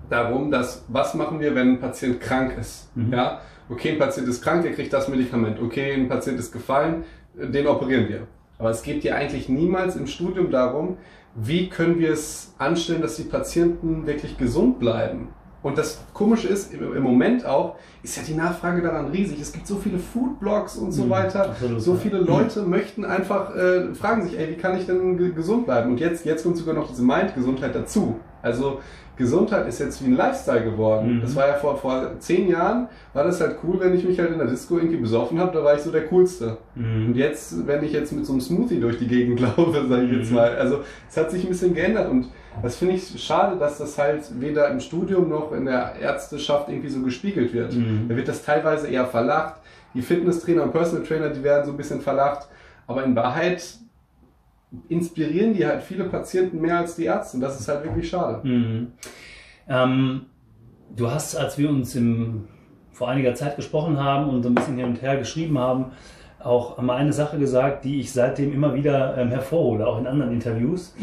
darum, 0.09 0.51
dass 0.51 0.85
was 0.89 1.15
machen 1.15 1.41
wir, 1.41 1.55
wenn 1.55 1.73
ein 1.73 1.81
Patient 1.81 2.21
krank 2.21 2.57
ist. 2.59 2.95
Mhm. 2.97 3.13
Ja? 3.13 3.41
Okay, 3.69 3.93
ein 3.93 3.99
Patient 3.99 4.27
ist 4.29 4.43
krank, 4.43 4.63
der 4.63 4.73
kriegt 4.73 4.93
das 4.93 5.09
Medikament. 5.09 5.61
Okay, 5.61 5.93
ein 5.93 6.09
Patient 6.09 6.39
ist 6.39 6.53
gefallen, 6.53 7.05
den 7.39 7.67
operieren 7.67 8.09
wir. 8.09 8.27
Aber 8.59 8.71
es 8.71 8.83
geht 8.83 9.05
ja 9.05 9.15
eigentlich 9.15 9.49
niemals 9.49 9.97
im 9.97 10.07
Studium 10.07 10.51
darum, 10.51 10.97
wie 11.35 11.69
können 11.69 11.99
wir 11.99 12.13
es 12.13 12.55
anstellen, 12.59 13.03
dass 13.03 13.17
die 13.17 13.23
Patienten 13.23 14.07
wirklich 14.07 14.37
gesund 14.37 14.79
bleiben. 14.81 15.29
Und 15.61 15.77
das 15.77 16.05
Komische 16.15 16.49
ist, 16.49 16.73
im 16.73 17.03
Moment 17.03 17.45
auch, 17.45 17.77
ist 18.03 18.17
ja 18.17 18.23
die 18.27 18.35
Nachfrage 18.35 18.81
daran 18.81 19.09
riesig. 19.09 19.41
Es 19.41 19.53
gibt 19.53 19.67
so 19.67 19.77
viele 19.77 19.99
Foodblogs 19.99 20.77
und 20.77 20.93
so 20.93 21.05
mhm, 21.05 21.11
weiter. 21.11 21.51
Absolut, 21.51 21.83
so 21.83 21.95
viele 21.95 22.19
Leute 22.19 22.63
möchten 22.63 23.05
einfach, 23.05 23.55
äh, 23.57 23.93
fragen 23.95 24.23
sich, 24.23 24.39
ey, 24.39 24.51
wie 24.51 24.55
kann 24.55 24.79
ich 24.79 24.87
denn 24.87 25.35
gesund 25.35 25.67
bleiben? 25.67 25.91
Und 25.91 26.01
jetzt, 26.01 26.25
jetzt 26.25 26.45
kommt 26.45 26.57
sogar 26.57 26.75
noch 26.75 26.89
diese 26.89 27.03
Mind-Gesundheit 27.03 27.75
dazu. 27.75 28.21
Also 28.41 28.81
Gesundheit 29.19 29.67
ist 29.67 29.81
jetzt 29.81 30.03
wie 30.03 30.09
ein 30.09 30.17
Lifestyle 30.17 30.63
geworden. 30.63 31.17
Mhm. 31.17 31.21
Das 31.21 31.35
war 31.37 31.49
ja 31.49 31.55
vor, 31.55 31.77
vor 31.77 32.13
zehn 32.21 32.49
Jahren, 32.49 32.89
war 33.13 33.25
das 33.25 33.41
halt 33.41 33.57
cool, 33.65 33.79
wenn 33.81 33.95
ich 33.95 34.05
mich 34.05 34.19
halt 34.19 34.31
in 34.31 34.39
der 34.39 34.47
Disco 34.47 34.79
irgendwie 34.79 34.97
besoffen 34.97 35.39
habe, 35.41 35.53
da 35.53 35.65
war 35.65 35.75
ich 35.75 35.83
so 35.83 35.91
der 35.91 36.07
Coolste. 36.07 36.57
Mhm. 36.77 37.09
Und 37.09 37.17
jetzt, 37.17 37.67
wenn 37.67 37.83
ich 37.83 37.93
jetzt 37.93 38.13
mit 38.13 38.25
so 38.25 38.33
einem 38.33 38.41
Smoothie 38.41 38.81
durch 38.81 38.99
die 38.99 39.09
Gegend 39.09 39.41
laufe, 39.57 39.87
sage 39.87 40.05
ich 40.05 40.13
jetzt 40.13 40.31
mhm. 40.31 40.37
mal, 40.37 40.57
also 40.57 40.81
es 41.11 41.17
hat 41.17 41.31
sich 41.31 41.43
ein 41.43 41.49
bisschen 41.49 41.75
geändert 41.75 42.09
und 42.09 42.29
das 42.63 42.77
finde 42.77 42.95
ich 42.95 43.23
schade, 43.23 43.57
dass 43.59 43.79
das 43.79 43.99
halt 43.99 44.23
weder 44.41 44.69
im 44.71 44.81
Studium 44.81 45.29
noch 45.29 45.53
in 45.53 45.67
der 45.67 45.95
Ärzteschaft 46.01 46.69
irgendwie 46.69 46.89
so 46.89 47.03
gespiegelt 47.03 47.53
wird. 47.53 47.75
Mhm. 47.75 48.07
Da 48.09 48.17
wird 48.17 48.29
das 48.29 48.43
teilweise 48.45 48.89
eher 48.89 49.07
verlacht. 49.07 49.55
Die 49.95 50.03
Fitnesstrainer 50.03 50.63
und 50.63 50.73
Personal 50.73 51.05
Trainer, 51.05 51.31
die 51.31 51.43
werden 51.43 51.65
so 51.65 51.73
ein 51.73 51.77
bisschen 51.77 52.01
verlacht. 52.01 52.49
Aber 52.87 53.05
in 53.05 53.15
Wahrheit 53.15 53.63
inspirieren 54.89 55.55
die 55.55 55.67
halt 55.67 55.83
viele 55.83 56.05
Patienten 56.05 56.61
mehr 56.61 56.79
als 56.79 56.97
die 56.97 57.05
Ärzte. 57.05 57.37
Und 57.37 57.41
das 57.43 57.59
ist 57.59 57.69
halt 57.69 57.85
wirklich 57.85 58.09
schade. 58.09 58.47
Mhm. 58.47 58.93
Ähm, 59.69 60.27
du 60.95 61.11
hast, 61.11 61.37
als 61.37 61.59
wir 61.59 61.69
uns 61.71 61.95
im, 61.95 62.49
vor 62.93 63.09
einiger 63.09 63.35
Zeit 63.35 63.57
gesprochen 63.57 63.99
haben 63.99 64.29
und 64.29 64.43
so 64.43 64.49
ein 64.49 64.55
bisschen 64.55 64.77
hin 64.77 64.87
und 64.87 65.03
her 65.03 65.17
geschrieben 65.17 65.59
haben, 65.59 65.93
auch 66.41 66.81
mal 66.81 66.97
eine 66.97 67.13
Sache 67.13 67.37
gesagt, 67.37 67.85
die 67.85 67.99
ich 67.99 68.13
seitdem 68.13 68.53
immer 68.53 68.73
wieder 68.75 69.17
ähm, 69.19 69.31
hervorhole, 69.31 69.85
auch 69.85 69.99
in 69.99 70.07
anderen 70.07 70.33
Interviews. 70.33 70.95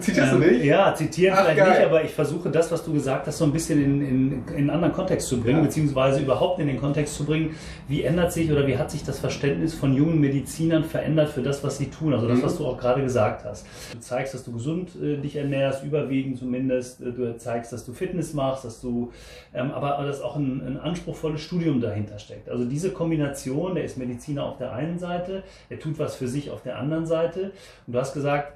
Zitierst 0.00 0.32
ähm, 0.34 0.40
du 0.40 0.46
nicht? 0.46 0.64
Ja, 0.64 0.94
zitieren 0.94 1.34
Ach, 1.34 1.44
vielleicht 1.44 1.58
geil. 1.58 1.70
nicht, 1.70 1.86
aber 1.86 2.04
ich 2.04 2.10
versuche 2.10 2.50
das, 2.50 2.70
was 2.70 2.84
du 2.84 2.92
gesagt 2.92 3.26
hast, 3.26 3.38
so 3.38 3.46
ein 3.46 3.52
bisschen 3.52 3.82
in, 3.82 4.02
in, 4.02 4.32
in 4.48 4.54
einen 4.54 4.70
anderen 4.70 4.92
Kontext 4.92 5.28
zu 5.28 5.40
bringen, 5.40 5.60
ja. 5.60 5.64
beziehungsweise 5.64 6.20
überhaupt 6.20 6.58
in 6.58 6.66
den 6.66 6.78
Kontext 6.78 7.14
zu 7.14 7.24
bringen, 7.24 7.54
wie 7.88 8.02
ändert 8.02 8.32
sich 8.32 8.52
oder 8.52 8.66
wie 8.66 8.76
hat 8.76 8.90
sich 8.90 9.02
das 9.02 9.18
Verständnis 9.18 9.72
von 9.72 9.94
jungen 9.94 10.20
Medizinern 10.20 10.84
verändert 10.84 11.30
für 11.30 11.42
das, 11.42 11.64
was 11.64 11.78
sie 11.78 11.86
tun, 11.86 12.12
also 12.12 12.28
das, 12.28 12.40
mhm. 12.40 12.42
was 12.42 12.58
du 12.58 12.66
auch 12.66 12.76
gerade 12.76 13.02
gesagt 13.02 13.46
hast. 13.46 13.66
Du 13.94 13.98
zeigst, 13.98 14.34
dass 14.34 14.44
du 14.44 14.52
gesund 14.52 14.90
äh, 15.02 15.16
dich 15.16 15.36
ernährst, 15.36 15.84
überwiegend 15.84 16.38
zumindest, 16.38 17.00
äh, 17.00 17.12
du 17.12 17.34
zeigst, 17.38 17.72
dass 17.72 17.86
du 17.86 17.94
Fitness 17.94 18.34
machst, 18.34 18.66
dass 18.66 18.82
du, 18.82 19.10
ähm, 19.54 19.70
aber 19.70 20.04
dass 20.04 20.20
auch 20.20 20.36
ein, 20.36 20.62
ein 20.66 20.76
anspruchsvolles 20.78 21.40
Studium 21.40 21.80
dahinter 21.80 22.18
steckt. 22.18 22.50
Also 22.50 22.66
diese 22.66 22.90
Kombination, 22.90 23.74
der 23.74 23.84
ist 23.84 23.96
Mediziner 23.96 24.44
auf 24.44 24.58
der 24.58 24.72
einen 24.72 24.81
einen 24.82 24.98
Seite, 24.98 25.42
er 25.68 25.78
tut 25.78 25.98
was 25.98 26.16
für 26.16 26.28
sich 26.28 26.50
auf 26.50 26.62
der 26.62 26.78
anderen 26.78 27.06
Seite. 27.06 27.52
Und 27.86 27.94
du 27.94 27.98
hast 27.98 28.14
gesagt, 28.14 28.52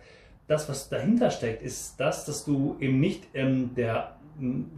das, 0.48 0.68
was 0.68 0.88
dahinter 0.88 1.30
steckt, 1.30 1.62
ist 1.62 1.98
das, 1.98 2.24
dass 2.24 2.44
du 2.44 2.76
eben 2.80 3.00
nicht 3.00 3.24
ähm, 3.34 3.74
der 3.74 4.16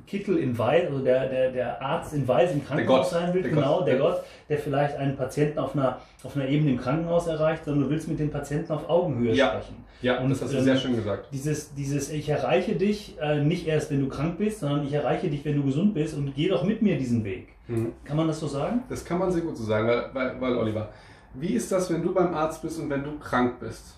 Kittel 0.06 0.38
in 0.38 0.56
Weiß, 0.56 0.86
also 0.86 1.02
der, 1.02 1.28
der, 1.28 1.50
der 1.50 1.82
Arzt 1.82 2.14
in 2.14 2.28
Weiß 2.28 2.52
im 2.52 2.64
Krankenhaus 2.64 3.10
sein 3.10 3.34
will, 3.34 3.42
der 3.42 3.50
genau, 3.50 3.78
Gott. 3.78 3.88
der 3.88 3.98
Gott, 3.98 4.22
der 4.48 4.58
vielleicht 4.58 4.96
einen 4.96 5.16
Patienten 5.16 5.58
auf 5.58 5.74
einer, 5.74 5.98
auf 6.22 6.36
einer 6.36 6.46
Ebene 6.46 6.72
im 6.72 6.78
Krankenhaus 6.78 7.26
erreicht, 7.26 7.64
sondern 7.64 7.84
du 7.84 7.90
willst 7.90 8.06
mit 8.06 8.20
den 8.20 8.30
Patienten 8.30 8.72
auf 8.72 8.88
Augenhöhe 8.88 9.34
ja. 9.34 9.48
sprechen. 9.48 9.84
Ja, 10.00 10.20
und 10.20 10.30
das 10.30 10.42
hast 10.42 10.52
du 10.52 10.58
ähm, 10.58 10.64
sehr 10.64 10.76
schön 10.76 10.94
gesagt. 10.94 11.26
Dieses, 11.32 11.74
dieses 11.74 12.10
ich 12.10 12.28
erreiche 12.28 12.76
dich 12.76 13.16
äh, 13.20 13.42
nicht 13.42 13.66
erst, 13.66 13.90
wenn 13.90 14.00
du 14.00 14.08
krank 14.08 14.38
bist, 14.38 14.60
sondern 14.60 14.86
ich 14.86 14.92
erreiche 14.92 15.28
dich, 15.28 15.44
wenn 15.44 15.56
du 15.56 15.64
gesund 15.64 15.92
bist 15.92 16.16
und 16.16 16.36
geh 16.36 16.48
doch 16.48 16.62
mit 16.62 16.80
mir 16.80 16.96
diesen 16.96 17.24
Weg. 17.24 17.48
Mhm. 17.66 17.92
Kann 18.04 18.16
man 18.16 18.28
das 18.28 18.38
so 18.38 18.46
sagen? 18.46 18.84
Das 18.88 19.04
kann 19.04 19.18
man 19.18 19.32
sehr 19.32 19.42
gut 19.42 19.56
so 19.56 19.64
sagen, 19.64 19.88
weil, 19.88 20.10
weil, 20.12 20.40
weil 20.40 20.56
Oliver, 20.56 20.88
wie 21.34 21.54
ist 21.54 21.70
das, 21.70 21.92
wenn 21.92 22.02
du 22.02 22.12
beim 22.12 22.34
Arzt 22.34 22.62
bist 22.62 22.80
und 22.80 22.90
wenn 22.90 23.04
du 23.04 23.18
krank 23.18 23.60
bist? 23.60 23.96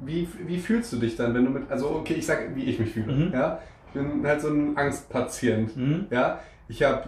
Wie, 0.00 0.28
wie 0.46 0.58
fühlst 0.58 0.92
du 0.92 0.96
dich 0.96 1.16
dann, 1.16 1.34
wenn 1.34 1.44
du 1.44 1.50
mit, 1.50 1.70
also 1.70 1.90
okay, 1.90 2.14
ich 2.14 2.26
sage, 2.26 2.50
wie 2.54 2.64
ich 2.64 2.78
mich 2.78 2.92
fühle. 2.92 3.12
Mhm. 3.12 3.32
Ja? 3.32 3.60
Ich 3.86 3.92
bin 3.92 4.26
halt 4.26 4.40
so 4.40 4.48
ein 4.48 4.76
Angstpatient. 4.76 5.76
Mhm. 5.76 6.06
Ja? 6.10 6.40
Ich 6.68 6.82
habe 6.82 7.04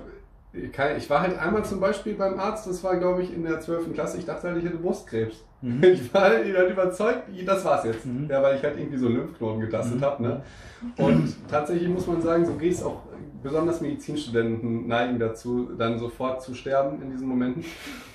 ich 0.97 1.11
war 1.11 1.21
halt 1.21 1.39
einmal 1.39 1.65
zum 1.65 1.81
Beispiel 1.81 2.15
beim 2.15 2.39
Arzt, 2.39 2.69
das 2.69 2.85
war 2.85 2.97
glaube 2.97 3.23
ich 3.23 3.35
in 3.35 3.43
der 3.43 3.61
12. 3.61 3.93
Klasse, 3.93 4.19
ich 4.19 4.25
dachte 4.25 4.49
halt, 4.49 4.59
ich 4.59 4.65
hätte 4.65 4.77
Brustkrebs. 4.77 5.45
Mhm. 5.63 5.83
Ich 5.83 6.13
war 6.15 6.23
halt 6.23 6.47
überzeugt, 6.47 7.23
das 7.45 7.65
war's 7.65 7.85
jetzt. 7.85 8.07
Mhm. 8.07 8.29
Ja, 8.29 8.43
weil 8.43 8.57
ich 8.57 8.63
halt 8.63 8.79
irgendwie 8.79 8.99
so 8.99 9.09
Lymphknoten 9.09 9.61
getastet 9.61 9.97
mhm. 9.97 10.05
habe. 10.05 10.23
Ne? 10.23 10.43
Und 10.99 11.35
tatsächlich 11.49 11.89
muss 11.89 12.07
man 12.07 12.23
sagen, 12.23 12.45
so 12.45 12.53
geht 12.55 12.73
es 12.73 12.83
auch 12.83 13.03
besonders 13.45 13.81
Medizinstudenten 13.83 14.89
neigen 14.89 15.19
dazu, 15.21 15.69
dann 15.79 15.99
sofort 15.99 16.43
zu 16.43 16.55
sterben 16.55 17.01
in 17.03 17.11
diesen 17.11 17.29
Momenten. 17.29 17.65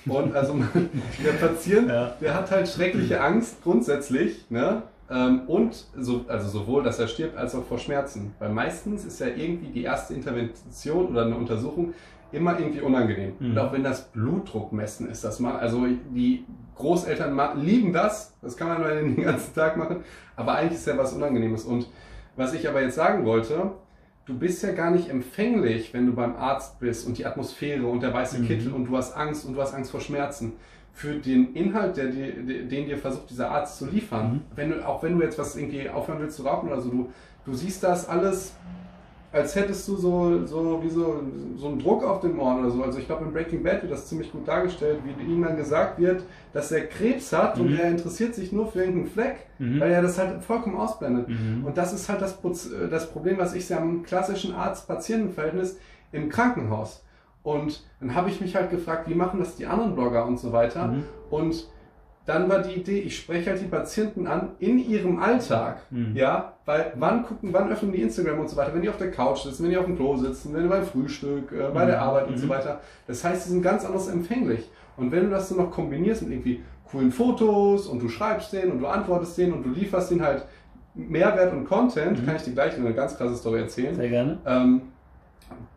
Und 0.06 0.34
also 0.34 0.54
der 1.24 1.32
Patient, 1.32 1.88
ja. 1.88 2.12
der 2.20 2.34
hat 2.34 2.50
halt 2.50 2.68
schreckliche 2.68 3.20
Angst 3.22 3.62
grundsätzlich, 3.62 4.50
ne? 4.50 4.82
Ähm, 5.08 5.42
und 5.46 5.86
so, 5.96 6.24
also 6.28 6.48
sowohl, 6.48 6.82
dass 6.82 6.98
er 6.98 7.08
stirbt, 7.08 7.36
als 7.36 7.54
auch 7.54 7.64
vor 7.64 7.78
Schmerzen. 7.78 8.34
Weil 8.38 8.50
meistens 8.50 9.04
ist 9.04 9.20
ja 9.20 9.28
irgendwie 9.28 9.68
die 9.68 9.84
erste 9.84 10.14
Intervention 10.14 11.06
oder 11.06 11.24
eine 11.24 11.36
Untersuchung 11.36 11.94
immer 12.32 12.58
irgendwie 12.58 12.80
unangenehm. 12.80 13.32
Mhm. 13.38 13.50
Und 13.50 13.58
auch 13.58 13.72
wenn 13.72 13.84
das 13.84 14.08
Blutdruckmessen 14.08 15.08
ist, 15.08 15.24
das 15.24 15.40
mal, 15.40 15.58
also 15.58 15.86
die 16.14 16.44
Großeltern 16.76 17.38
lieben 17.56 17.92
das, 17.92 18.36
das 18.42 18.56
kann 18.56 18.68
man 18.68 18.82
den 18.82 19.22
ganzen 19.22 19.54
Tag 19.54 19.76
machen, 19.76 20.04
aber 20.36 20.54
eigentlich 20.54 20.78
ist 20.78 20.86
ja 20.86 20.98
was 20.98 21.12
Unangenehmes. 21.12 21.64
Und 21.64 21.86
was 22.36 22.52
ich 22.54 22.68
aber 22.68 22.82
jetzt 22.82 22.94
sagen 22.94 23.24
wollte, 23.24 23.72
du 24.26 24.38
bist 24.38 24.62
ja 24.62 24.72
gar 24.72 24.90
nicht 24.90 25.08
empfänglich, 25.08 25.92
wenn 25.92 26.06
du 26.06 26.12
beim 26.12 26.36
Arzt 26.36 26.78
bist 26.78 27.06
und 27.06 27.18
die 27.18 27.26
Atmosphäre 27.26 27.86
und 27.86 28.02
der 28.02 28.12
weiße 28.12 28.38
mhm. 28.38 28.46
Kittel 28.46 28.72
und 28.72 28.86
du 28.86 28.96
hast 28.96 29.16
Angst 29.16 29.44
und 29.44 29.54
du 29.54 29.60
hast 29.60 29.74
Angst 29.74 29.90
vor 29.90 30.00
Schmerzen 30.00 30.52
für 30.92 31.14
den 31.14 31.54
Inhalt, 31.54 31.96
der 31.96 32.06
dir, 32.06 32.32
den 32.42 32.86
dir 32.86 32.98
versucht 32.98 33.30
dieser 33.30 33.50
Arzt 33.50 33.78
zu 33.78 33.86
liefern. 33.86 34.32
Mhm. 34.32 34.40
Wenn 34.54 34.70
du, 34.70 34.86
auch 34.86 35.02
wenn 35.02 35.18
du 35.18 35.24
jetzt 35.24 35.38
was 35.38 35.56
irgendwie 35.56 35.88
aufhören 35.88 36.20
willst 36.20 36.36
zu 36.36 36.42
rauchen 36.42 36.68
oder 36.68 36.80
so, 36.80 36.90
du, 36.90 37.12
du 37.44 37.54
siehst 37.54 37.82
das 37.82 38.08
alles 38.08 38.54
als 39.32 39.54
hättest 39.54 39.86
du 39.86 39.96
so, 39.96 40.44
so 40.46 40.80
wie 40.82 40.88
so, 40.88 41.22
so 41.56 41.68
einen 41.68 41.78
Druck 41.78 42.02
auf 42.02 42.20
dem 42.20 42.40
Ohren 42.40 42.60
oder 42.60 42.70
so. 42.70 42.82
Also 42.82 42.98
ich 42.98 43.06
glaube, 43.06 43.24
in 43.24 43.32
Breaking 43.32 43.62
Bad 43.62 43.82
wird 43.82 43.92
das 43.92 44.08
ziemlich 44.08 44.32
gut 44.32 44.46
dargestellt, 44.48 45.00
wie 45.04 45.32
ihm 45.32 45.42
dann 45.42 45.56
gesagt 45.56 46.00
wird, 46.00 46.24
dass 46.52 46.72
er 46.72 46.86
Krebs 46.86 47.32
hat 47.32 47.56
mhm. 47.56 47.66
und 47.66 47.78
er 47.78 47.90
interessiert 47.90 48.34
sich 48.34 48.50
nur 48.50 48.66
für 48.66 48.80
irgendeinen 48.80 49.06
Fleck, 49.06 49.46
mhm. 49.58 49.78
weil 49.78 49.92
er 49.92 50.02
das 50.02 50.18
halt 50.18 50.42
vollkommen 50.42 50.76
ausblendet. 50.76 51.28
Mhm. 51.28 51.64
Und 51.64 51.78
das 51.78 51.92
ist 51.92 52.08
halt 52.08 52.20
das, 52.20 52.38
das 52.90 53.10
Problem, 53.10 53.38
was 53.38 53.54
ich 53.54 53.66
sehe 53.66 53.76
am 53.76 54.02
klassischen 54.02 54.52
Arzt-Patienten-Verhältnis 54.52 55.78
im 56.10 56.28
Krankenhaus. 56.28 57.04
Und 57.42 57.84
dann 58.00 58.14
habe 58.14 58.30
ich 58.30 58.40
mich 58.40 58.56
halt 58.56 58.70
gefragt, 58.70 59.08
wie 59.08 59.14
machen 59.14 59.38
das 59.38 59.54
die 59.54 59.66
anderen 59.66 59.94
Blogger 59.94 60.26
und 60.26 60.38
so 60.38 60.52
weiter. 60.52 60.88
Mhm. 60.88 61.04
Und 61.30 61.68
dann 62.30 62.48
war 62.48 62.60
die 62.60 62.74
Idee, 62.74 63.00
ich 63.00 63.16
spreche 63.16 63.50
halt 63.50 63.60
die 63.60 63.66
Patienten 63.66 64.28
an 64.28 64.50
in 64.60 64.78
ihrem 64.78 65.18
Alltag, 65.18 65.78
mhm. 65.90 66.14
ja, 66.14 66.52
weil 66.64 66.92
wann 66.94 67.24
gucken, 67.24 67.52
wann 67.52 67.72
öffnen 67.72 67.90
die 67.90 68.02
Instagram 68.02 68.38
und 68.38 68.48
so 68.48 68.56
weiter, 68.56 68.72
wenn 68.72 68.82
die 68.82 68.88
auf 68.88 68.98
der 68.98 69.10
Couch 69.10 69.40
sitzen, 69.40 69.64
wenn 69.64 69.70
die 69.70 69.76
auf 69.76 69.86
dem 69.86 69.96
Klo 69.96 70.16
sitzen, 70.16 70.54
wenn 70.54 70.62
die 70.62 70.68
beim 70.68 70.84
Frühstück, 70.84 71.50
äh, 71.50 71.70
bei 71.74 71.82
mhm. 71.82 71.88
der 71.88 72.00
Arbeit 72.00 72.28
und 72.28 72.36
mhm. 72.36 72.40
so 72.40 72.48
weiter. 72.48 72.80
Das 73.08 73.24
heißt, 73.24 73.44
sie 73.44 73.50
sind 73.50 73.62
ganz 73.62 73.84
anders 73.84 74.06
empfänglich. 74.06 74.70
Und 74.96 75.10
wenn 75.10 75.24
du 75.24 75.30
das 75.30 75.48
dann 75.48 75.58
noch 75.58 75.72
kombinierst 75.72 76.22
mit 76.22 76.30
irgendwie 76.30 76.62
coolen 76.88 77.10
Fotos 77.10 77.88
und 77.88 78.00
du 78.00 78.08
schreibst 78.08 78.52
denen 78.52 78.70
und 78.70 78.78
du 78.78 78.86
antwortest 78.86 79.36
denen 79.36 79.52
und 79.54 79.64
du 79.64 79.70
lieferst 79.70 80.12
denen 80.12 80.22
halt 80.22 80.46
Mehrwert 80.94 81.52
und 81.52 81.64
Content, 81.64 82.20
mhm. 82.20 82.26
kann 82.26 82.36
ich 82.36 82.42
dir 82.42 82.52
gleich 82.52 82.76
eine 82.76 82.94
ganz 82.94 83.16
krasse 83.16 83.34
Story 83.34 83.58
erzählen. 83.58 83.96
Sehr 83.96 84.08
gerne. 84.08 84.38
Ähm, 84.46 84.82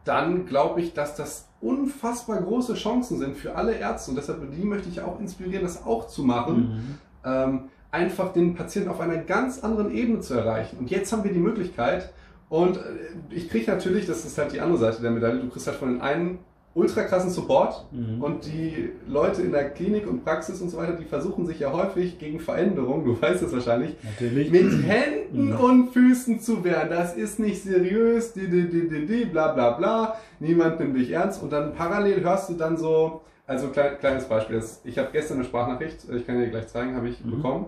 dann 0.05 0.45
glaube 0.45 0.81
ich, 0.81 0.93
dass 0.93 1.15
das 1.15 1.47
unfassbar 1.63 2.41
große 2.41 2.73
Chancen 2.73 3.17
sind 3.17 3.37
für 3.37 3.55
alle 3.55 3.73
Ärzte 3.73 4.11
und 4.11 4.17
deshalb 4.17 4.39
die 4.51 4.63
möchte 4.63 4.89
ich 4.89 5.01
auch 5.01 5.19
inspirieren, 5.19 5.63
das 5.63 5.85
auch 5.85 6.07
zu 6.07 6.23
machen. 6.23 6.57
Mhm. 6.57 6.97
Ähm, 7.25 7.59
einfach 7.91 8.33
den 8.33 8.55
Patienten 8.55 8.89
auf 8.89 8.99
einer 8.99 9.17
ganz 9.17 9.59
anderen 9.63 9.91
Ebene 9.91 10.19
zu 10.19 10.33
erreichen. 10.33 10.77
Und 10.79 10.89
jetzt 10.89 11.13
haben 11.13 11.23
wir 11.23 11.31
die 11.31 11.39
Möglichkeit 11.39 12.11
und 12.49 12.77
äh, 12.77 12.81
ich 13.29 13.49
kriege 13.49 13.71
natürlich, 13.71 14.05
das 14.05 14.25
ist 14.25 14.37
halt 14.37 14.51
die 14.51 14.61
andere 14.61 14.79
Seite 14.79 15.01
der 15.01 15.11
Medaille, 15.11 15.39
du 15.39 15.49
kriegst 15.49 15.67
halt 15.67 15.77
von 15.77 15.93
den 15.93 16.01
einen 16.01 16.39
ultra 16.75 17.03
krassen 17.03 17.29
Support 17.29 17.85
mhm. 17.91 18.21
und 18.21 18.45
die 18.45 18.89
Leute 19.07 19.43
in 19.43 19.51
der 19.51 19.69
Klinik 19.69 20.07
und 20.07 20.23
Praxis 20.23 20.59
und 20.59 20.69
so 20.69 20.77
weiter, 20.77 20.93
die 20.93 21.05
versuchen 21.05 21.45
sich 21.45 21.59
ja 21.59 21.71
häufig 21.71 22.17
gegen 22.17 22.39
Veränderungen, 22.39 23.05
du 23.05 23.21
weißt 23.21 23.43
es 23.43 23.53
wahrscheinlich, 23.53 23.95
Natürlich. 24.03 24.49
mit 24.49 24.83
Händen 24.83 25.49
mhm. 25.49 25.59
und 25.59 25.89
Füßen 25.89 26.39
zu 26.39 26.63
wehren. 26.63 26.89
Das 26.89 27.15
ist 27.15 27.39
nicht 27.39 27.61
seriös, 27.61 28.33
die, 28.33 28.47
die, 28.47 28.67
die, 28.69 28.89
die, 28.89 29.05
die, 29.05 29.25
bla 29.25 29.53
bla 29.53 29.71
bla, 29.71 30.17
niemand 30.39 30.79
nimmt 30.79 30.97
dich 30.97 31.11
ernst 31.11 31.43
und 31.43 31.51
dann 31.51 31.75
parallel 31.75 32.23
hörst 32.23 32.49
du 32.49 32.55
dann 32.55 32.75
so, 32.75 33.21
also 33.45 33.67
klein, 33.67 33.99
kleines 33.99 34.25
Beispiel, 34.25 34.63
ich 34.83 34.97
habe 34.97 35.09
gestern 35.11 35.37
eine 35.37 35.45
Sprachnachricht, 35.45 36.07
ich 36.11 36.25
kann 36.25 36.39
dir 36.39 36.47
gleich 36.47 36.67
zeigen, 36.69 36.95
habe 36.95 37.07
ich 37.07 37.23
mhm. 37.23 37.31
bekommen, 37.31 37.65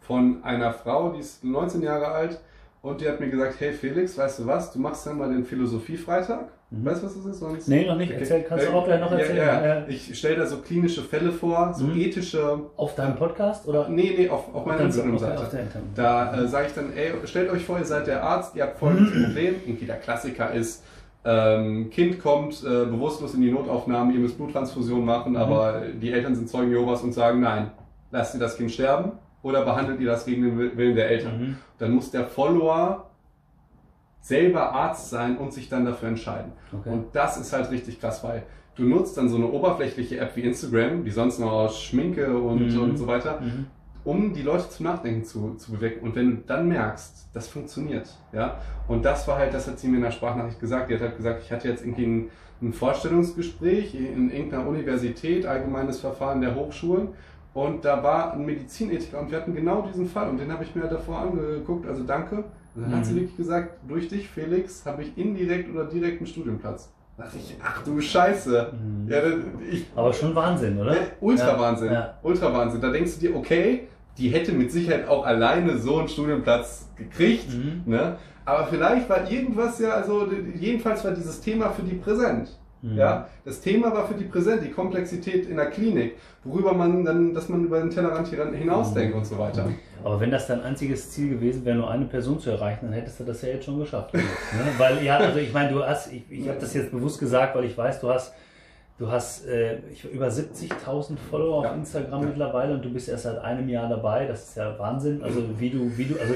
von 0.00 0.42
einer 0.42 0.72
Frau, 0.72 1.10
die 1.10 1.20
ist 1.20 1.44
19 1.44 1.82
Jahre 1.82 2.08
alt 2.08 2.40
und 2.82 3.00
die 3.00 3.08
hat 3.08 3.20
mir 3.20 3.30
gesagt, 3.30 3.60
hey 3.60 3.72
Felix, 3.72 4.18
weißt 4.18 4.40
du 4.40 4.46
was, 4.46 4.72
du 4.72 4.80
machst 4.80 5.06
dann 5.06 5.18
mal 5.18 5.28
den 5.28 5.44
Philosophie-Freitag 5.44 6.48
Mhm. 6.70 6.84
Weißt 6.84 7.02
du, 7.02 7.06
was 7.06 7.14
das 7.16 7.26
ist? 7.26 7.40
Sonst? 7.40 7.68
Nee, 7.68 7.84
noch 7.86 7.96
nicht. 7.96 8.12
Erzähl, 8.12 8.42
kannst 8.42 8.66
du 8.66 8.72
auch 8.72 8.84
gleich 8.84 9.00
noch 9.00 9.10
erzählen? 9.10 9.36
Ja, 9.36 9.66
ja. 9.66 9.88
Ich 9.88 10.16
stelle 10.16 10.36
da 10.36 10.46
so 10.46 10.58
klinische 10.58 11.02
Fälle 11.02 11.32
vor, 11.32 11.74
so 11.74 11.84
mhm. 11.84 12.00
ethische. 12.00 12.60
Auf 12.76 12.94
deinem 12.94 13.16
Podcast? 13.16 13.66
Oder? 13.66 13.88
Nee, 13.88 14.14
nee, 14.16 14.28
auf, 14.28 14.54
auf 14.54 14.66
meiner 14.66 14.82
Instagram-Seite. 14.82 15.66
Da 15.94 16.34
äh, 16.34 16.46
sage 16.46 16.68
ich 16.68 16.74
dann, 16.74 16.92
ey, 16.96 17.12
stellt 17.24 17.50
euch 17.50 17.64
vor, 17.64 17.78
ihr 17.78 17.84
seid 17.84 18.06
der 18.06 18.22
Arzt, 18.22 18.54
ihr 18.54 18.62
habt 18.62 18.78
folgendes 18.78 19.14
mhm. 19.14 19.24
Problem. 19.24 19.54
Irgendwie 19.66 19.86
der 19.86 19.96
Klassiker 19.96 20.52
ist, 20.52 20.84
ähm, 21.24 21.90
Kind 21.90 22.20
kommt 22.20 22.62
äh, 22.62 22.86
bewusstlos 22.86 23.34
in 23.34 23.42
die 23.42 23.50
Notaufnahme, 23.50 24.12
ihr 24.12 24.20
müsst 24.20 24.38
Bluttransfusion 24.38 25.04
machen, 25.04 25.32
mhm. 25.32 25.38
aber 25.38 25.82
die 26.00 26.12
Eltern 26.12 26.34
sind 26.34 26.48
Zeugen 26.48 26.70
Jehovas 26.70 27.02
und 27.02 27.12
sagen, 27.12 27.40
nein, 27.40 27.72
lasst 28.10 28.34
ihr 28.34 28.40
das 28.40 28.56
Kind 28.56 28.70
sterben 28.70 29.12
oder 29.42 29.64
behandelt 29.64 30.00
ihr 30.00 30.06
das 30.06 30.24
gegen 30.24 30.42
den 30.42 30.76
Willen 30.76 30.94
der 30.94 31.10
Eltern. 31.10 31.40
Mhm. 31.40 31.56
Dann 31.78 31.90
muss 31.92 32.10
der 32.10 32.24
Follower 32.24 33.09
selber 34.20 34.72
Arzt 34.72 35.10
sein 35.10 35.38
und 35.38 35.52
sich 35.52 35.68
dann 35.68 35.84
dafür 35.84 36.08
entscheiden. 36.08 36.52
Okay. 36.72 36.90
Und 36.90 37.14
das 37.14 37.36
ist 37.36 37.52
halt 37.52 37.70
richtig 37.70 38.00
krass, 38.00 38.22
weil 38.22 38.44
du 38.76 38.84
nutzt 38.84 39.16
dann 39.16 39.28
so 39.28 39.36
eine 39.36 39.46
oberflächliche 39.46 40.18
App 40.18 40.36
wie 40.36 40.42
Instagram, 40.42 41.04
die 41.04 41.10
sonst 41.10 41.38
noch 41.38 41.52
aus 41.52 41.82
Schminke 41.82 42.36
und, 42.38 42.72
mhm. 42.74 42.80
und 42.80 42.96
so 42.96 43.06
weiter, 43.06 43.40
mhm. 43.40 43.66
um 44.04 44.32
die 44.32 44.42
Leute 44.42 44.68
zum 44.68 44.86
Nachdenken 44.86 45.24
zu, 45.24 45.54
zu 45.54 45.72
bewegen. 45.72 46.00
Und 46.00 46.16
wenn 46.16 46.30
du 46.30 46.42
dann 46.46 46.68
merkst, 46.68 47.28
das 47.32 47.48
funktioniert, 47.48 48.08
ja, 48.32 48.58
und 48.88 49.04
das 49.04 49.26
war 49.28 49.38
halt, 49.38 49.54
das 49.54 49.66
hat 49.66 49.78
sie 49.78 49.88
mir 49.88 49.96
in 49.96 50.02
der 50.02 50.10
Sprachnachricht 50.10 50.60
gesagt, 50.60 50.90
die 50.90 50.94
hat 50.94 51.02
halt 51.02 51.16
gesagt, 51.16 51.42
ich 51.44 51.52
hatte 51.52 51.68
jetzt 51.68 51.84
irgendwie 51.84 52.06
ein, 52.06 52.30
ein 52.62 52.72
Vorstellungsgespräch 52.72 53.94
in 53.94 54.30
irgendeiner 54.30 54.66
Universität, 54.66 55.46
allgemeines 55.46 56.00
Verfahren 56.00 56.42
der 56.42 56.54
Hochschulen 56.54 57.08
und 57.54 57.84
da 57.84 58.02
war 58.02 58.34
ein 58.34 58.44
Medizinethiker 58.44 59.18
und 59.18 59.30
wir 59.30 59.38
hatten 59.38 59.54
genau 59.54 59.82
diesen 59.82 60.06
Fall 60.06 60.28
und 60.28 60.38
den 60.38 60.52
habe 60.52 60.62
ich 60.62 60.74
mir 60.74 60.82
davor 60.82 61.20
angeguckt, 61.20 61.86
also 61.86 62.04
danke. 62.04 62.44
Und 62.74 62.82
dann 62.82 62.90
mhm. 62.90 62.96
hat 62.96 63.06
sie 63.06 63.12
mhm. 63.12 63.16
wirklich 63.16 63.36
gesagt, 63.36 63.78
durch 63.88 64.08
dich, 64.08 64.28
Felix, 64.28 64.84
habe 64.86 65.02
ich 65.02 65.16
indirekt 65.18 65.70
oder 65.70 65.84
direkt 65.84 66.18
einen 66.18 66.26
Studienplatz. 66.26 66.92
Da 67.16 67.24
dachte 67.24 67.38
ich, 67.38 67.56
ach 67.62 67.82
du 67.82 68.00
Scheiße. 68.00 68.72
Mhm. 68.72 69.10
Ja, 69.10 69.18
ich, 69.70 69.86
Aber 69.94 70.12
schon 70.12 70.34
Wahnsinn, 70.34 70.78
oder? 70.78 70.94
Ja, 70.94 71.02
ultra 71.20 71.58
Wahnsinn. 71.58 71.92
Ja. 71.92 72.18
Ultra 72.22 72.52
Wahnsinn. 72.52 72.80
Da 72.80 72.90
denkst 72.90 73.14
du 73.14 73.20
dir, 73.20 73.36
okay, 73.36 73.88
die 74.16 74.28
hätte 74.28 74.52
mit 74.52 74.70
Sicherheit 74.70 75.08
auch 75.08 75.26
alleine 75.26 75.78
so 75.78 75.98
einen 75.98 76.08
Studienplatz 76.08 76.88
gekriegt. 76.96 77.52
Mhm. 77.52 77.82
Ne? 77.86 78.16
Aber 78.44 78.66
vielleicht 78.66 79.08
war 79.08 79.30
irgendwas 79.30 79.78
ja, 79.78 79.90
also 79.90 80.28
jedenfalls 80.54 81.04
war 81.04 81.12
dieses 81.12 81.40
Thema 81.40 81.70
für 81.70 81.82
die 81.82 81.96
präsent. 81.96 82.58
Mhm. 82.82 82.96
Ja, 82.96 83.28
das 83.44 83.60
Thema 83.60 83.92
war 83.92 84.06
für 84.06 84.14
die 84.14 84.24
präsent, 84.24 84.62
die 84.62 84.70
Komplexität 84.70 85.48
in 85.48 85.56
der 85.56 85.66
Klinik, 85.66 86.16
worüber 86.44 86.72
man 86.72 87.04
dann, 87.04 87.34
dass 87.34 87.48
man 87.48 87.64
über 87.64 87.78
den 87.80 87.90
Tellerrand 87.90 88.28
hinausdenkt 88.28 89.12
mhm. 89.12 89.18
und 89.18 89.26
so 89.26 89.38
weiter. 89.38 89.68
Aber 90.02 90.18
wenn 90.18 90.30
das 90.30 90.46
dein 90.46 90.62
einziges 90.62 91.10
Ziel 91.10 91.30
gewesen 91.30 91.64
wäre, 91.64 91.76
nur 91.76 91.90
eine 91.90 92.06
Person 92.06 92.38
zu 92.40 92.50
erreichen, 92.50 92.86
dann 92.86 92.94
hättest 92.94 93.20
du 93.20 93.24
das 93.24 93.42
ja 93.42 93.50
jetzt 93.50 93.66
schon 93.66 93.78
geschafft. 93.78 94.14
ne? 94.14 94.20
Weil 94.78 95.04
ja, 95.04 95.18
also 95.18 95.38
ich 95.38 95.52
meine, 95.52 95.72
du 95.72 95.84
hast, 95.84 96.10
ich, 96.12 96.24
ich 96.30 96.48
habe 96.48 96.58
das 96.58 96.72
jetzt 96.72 96.90
bewusst 96.90 97.18
gesagt, 97.20 97.54
weil 97.54 97.64
ich 97.64 97.76
weiß, 97.76 98.00
du 98.00 98.08
hast, 98.08 98.32
du 98.98 99.10
hast 99.10 99.46
äh, 99.46 99.80
über 100.10 100.28
70.000 100.28 101.18
Follower 101.30 101.64
ja. 101.64 101.70
auf 101.70 101.76
Instagram 101.76 102.22
ja. 102.22 102.28
mittlerweile 102.28 102.74
und 102.74 102.82
du 102.82 102.90
bist 102.90 103.10
erst 103.10 103.24
seit 103.24 103.38
einem 103.40 103.68
Jahr 103.68 103.90
dabei. 103.90 104.26
Das 104.26 104.48
ist 104.48 104.56
ja 104.56 104.78
Wahnsinn. 104.78 105.22
Also 105.22 105.42
wie 105.58 105.68
du, 105.68 105.90
wie 105.98 106.06
du, 106.06 106.18
also 106.18 106.32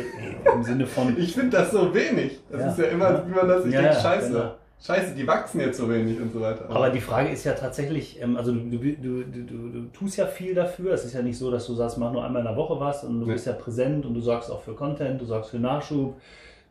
im 0.55 0.63
Sinne 0.63 0.87
von. 0.87 1.17
Ich 1.19 1.33
finde 1.33 1.57
das 1.57 1.71
so 1.71 1.95
wenig. 1.95 2.41
Das 2.51 2.61
ja. 2.61 2.71
ist 2.71 2.79
ja 2.79 2.85
immer, 2.85 3.27
wie 3.27 3.35
man 3.35 3.49
das, 3.49 3.65
ich 3.65 3.73
denke, 3.73 3.95
scheiße. 3.95 4.31
Genau. 4.31 4.55
Scheiße, 4.87 5.15
die 5.15 5.27
wachsen 5.27 5.61
jetzt 5.61 5.79
so 5.79 5.89
wenig 5.89 6.21
und 6.21 6.31
so 6.31 6.43
weiter. 6.43 6.69
Aber 6.69 6.91
die 6.91 7.01
Frage 7.01 7.31
ist 7.31 7.45
ja 7.45 7.55
tatsächlich, 7.55 8.21
ähm, 8.21 8.37
also 8.37 8.53
du, 8.53 8.77
du, 8.77 9.25
du, 9.25 9.43
du, 9.71 9.87
tust 9.95 10.19
ja 10.19 10.27
viel 10.27 10.55
dafür. 10.55 10.93
Es 10.93 11.07
ist 11.07 11.15
ja 11.15 11.23
nicht 11.23 11.39
so, 11.39 11.51
dass 11.51 11.67
du 11.67 11.75
sagst, 11.75 11.97
mach 11.97 12.13
nur 12.13 12.23
einmal 12.23 12.43
in 12.43 12.49
der 12.49 12.57
Woche 12.57 12.79
was 12.79 13.03
und 13.03 13.21
du 13.21 13.27
bist 13.27 13.47
ja 13.47 13.55
präsent 13.55 14.05
und 14.05 14.13
du 14.13 14.21
sorgst 14.21 14.51
auch 14.51 14.61
für 14.61 14.75
Content, 14.75 15.19
du 15.23 15.25
sorgst 15.25 15.53
für 15.53 15.59
Nachschub, 15.59 16.21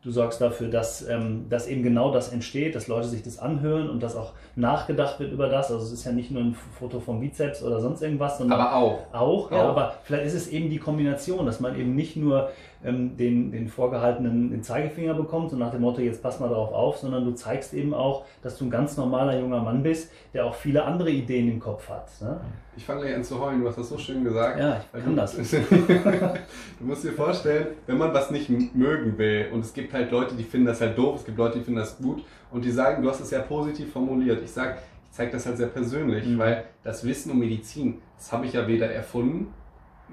du 0.04 0.12
sorgst 0.12 0.42
dafür, 0.42 0.68
dass, 0.68 1.08
ähm, 1.08 1.48
dass 1.50 1.68
eben 1.68 1.82
genau 1.82 2.12
das 2.12 2.32
entsteht, 2.32 2.76
dass 2.76 2.88
Leute 2.88 3.08
sich 3.08 3.24
das 3.24 3.40
anhören 3.40 3.90
und 3.90 4.04
dass 4.04 4.16
auch 4.16 4.34
nachgedacht 4.56 5.20
wird 5.20 5.32
über 5.32 5.50
das. 5.50 5.72
Also 5.72 5.84
es 5.84 5.92
ist 5.92 6.06
ja 6.06 6.12
nicht 6.12 6.30
nur 6.30 6.44
ein 6.44 6.56
Foto 6.78 7.00
vom 7.00 7.20
Bizeps 7.20 7.64
oder 7.64 7.80
sonst 7.80 8.04
irgendwas, 8.04 8.38
sondern 8.38 8.60
aber 8.60 8.76
auch. 8.76 9.00
Auch, 9.12 9.52
ja, 9.52 9.64
aber 9.64 9.96
vielleicht 10.04 10.28
ist 10.28 10.36
es 10.36 10.48
eben 10.50 10.70
die 10.70 10.78
Kombination, 10.78 11.48
dass 11.48 11.60
man 11.60 11.76
eben 11.80 11.96
nicht 11.96 12.16
nur 12.16 12.52
ähm, 12.84 13.18
den, 13.18 13.52
den 13.52 13.68
vorgehaltenen 13.68 14.52
den 14.52 14.64
Zeigefinger 14.64 15.14
bekommt 15.14 15.54
und 15.54 15.60
nach 15.60 15.72
dem 15.72 15.82
Motto, 15.82 16.02
jetzt 16.02 16.22
pass 16.22 16.40
mal 16.40 16.50
darauf 16.50 16.72
auf, 16.72 16.98
sondern 16.98 17.26
du 17.26 17.32
zeigst 17.32 17.74
eben 17.74 17.94
auch, 17.94 18.26
dass 18.42 18.58
du 18.58 18.66
ein 18.66 18.72
ganz 18.72 18.98
normaler 18.98 19.40
junger 19.40 19.62
Mann 19.62 19.84
bist, 19.84 20.12
der 20.34 20.46
auch 20.46 20.56
viele 20.56 20.84
andere 20.84 21.10
Ideen 21.10 21.50
im 21.50 21.60
Kopf 21.60 21.90
hat. 21.90 22.10
Ne? 22.22 22.40
Ich 22.76 22.86
fange 22.86 23.02
gleich 23.02 23.16
an 23.16 23.24
zu 23.24 23.40
heulen, 23.40 23.62
du 23.62 23.68
hast 23.68 23.78
das 23.78 23.90
so 23.90 23.98
schön 23.98 24.24
gesagt. 24.24 24.60
Ja, 24.60 24.82
ich 24.94 25.04
kann 25.04 25.16
das. 25.16 25.36
du 25.38 26.86
musst 26.86 27.04
dir 27.04 27.14
vorstellen, 27.14 27.68
wenn 27.86 27.98
man 27.98 28.14
was 28.14 28.32
nicht 28.32 28.50
mögen 28.50 29.18
will 29.18 29.48
und 29.54 29.62
es 29.62 29.74
gibt 29.74 29.94
halt 29.94 30.12
Leute, 30.12 30.36
die 30.36 30.44
finden 30.44 30.68
das 30.68 30.82
halt 30.82 30.98
doof, 30.98 31.18
es 31.18 31.26
gibt 31.26 31.38
Leute, 31.38 31.60
die 31.60 31.64
finden 31.64 31.80
das 31.80 31.98
gut 31.98 32.24
und 32.52 32.66
die 32.66 32.72
sagen, 32.72 33.02
du 33.04 33.10
hast 33.10 33.20
es 33.20 33.32
ja 33.32 33.42
positiv 33.42 33.92
formuliert. 33.92 34.42
Ich 34.44 34.52
sage, 34.52 34.78
ich 35.10 35.12
zeige 35.12 35.32
das 35.32 35.46
halt 35.46 35.58
sehr 35.58 35.68
persönlich, 35.68 36.26
mhm. 36.26 36.40
weil 36.40 36.66
das 36.84 37.06
Wissen 37.06 37.32
um 37.32 37.40
Medizin, 37.40 38.02
das 38.18 38.32
habe 38.32 38.46
ich 38.46 38.54
ja 38.54 38.68
weder 38.68 38.90
erfunden, 38.90 39.54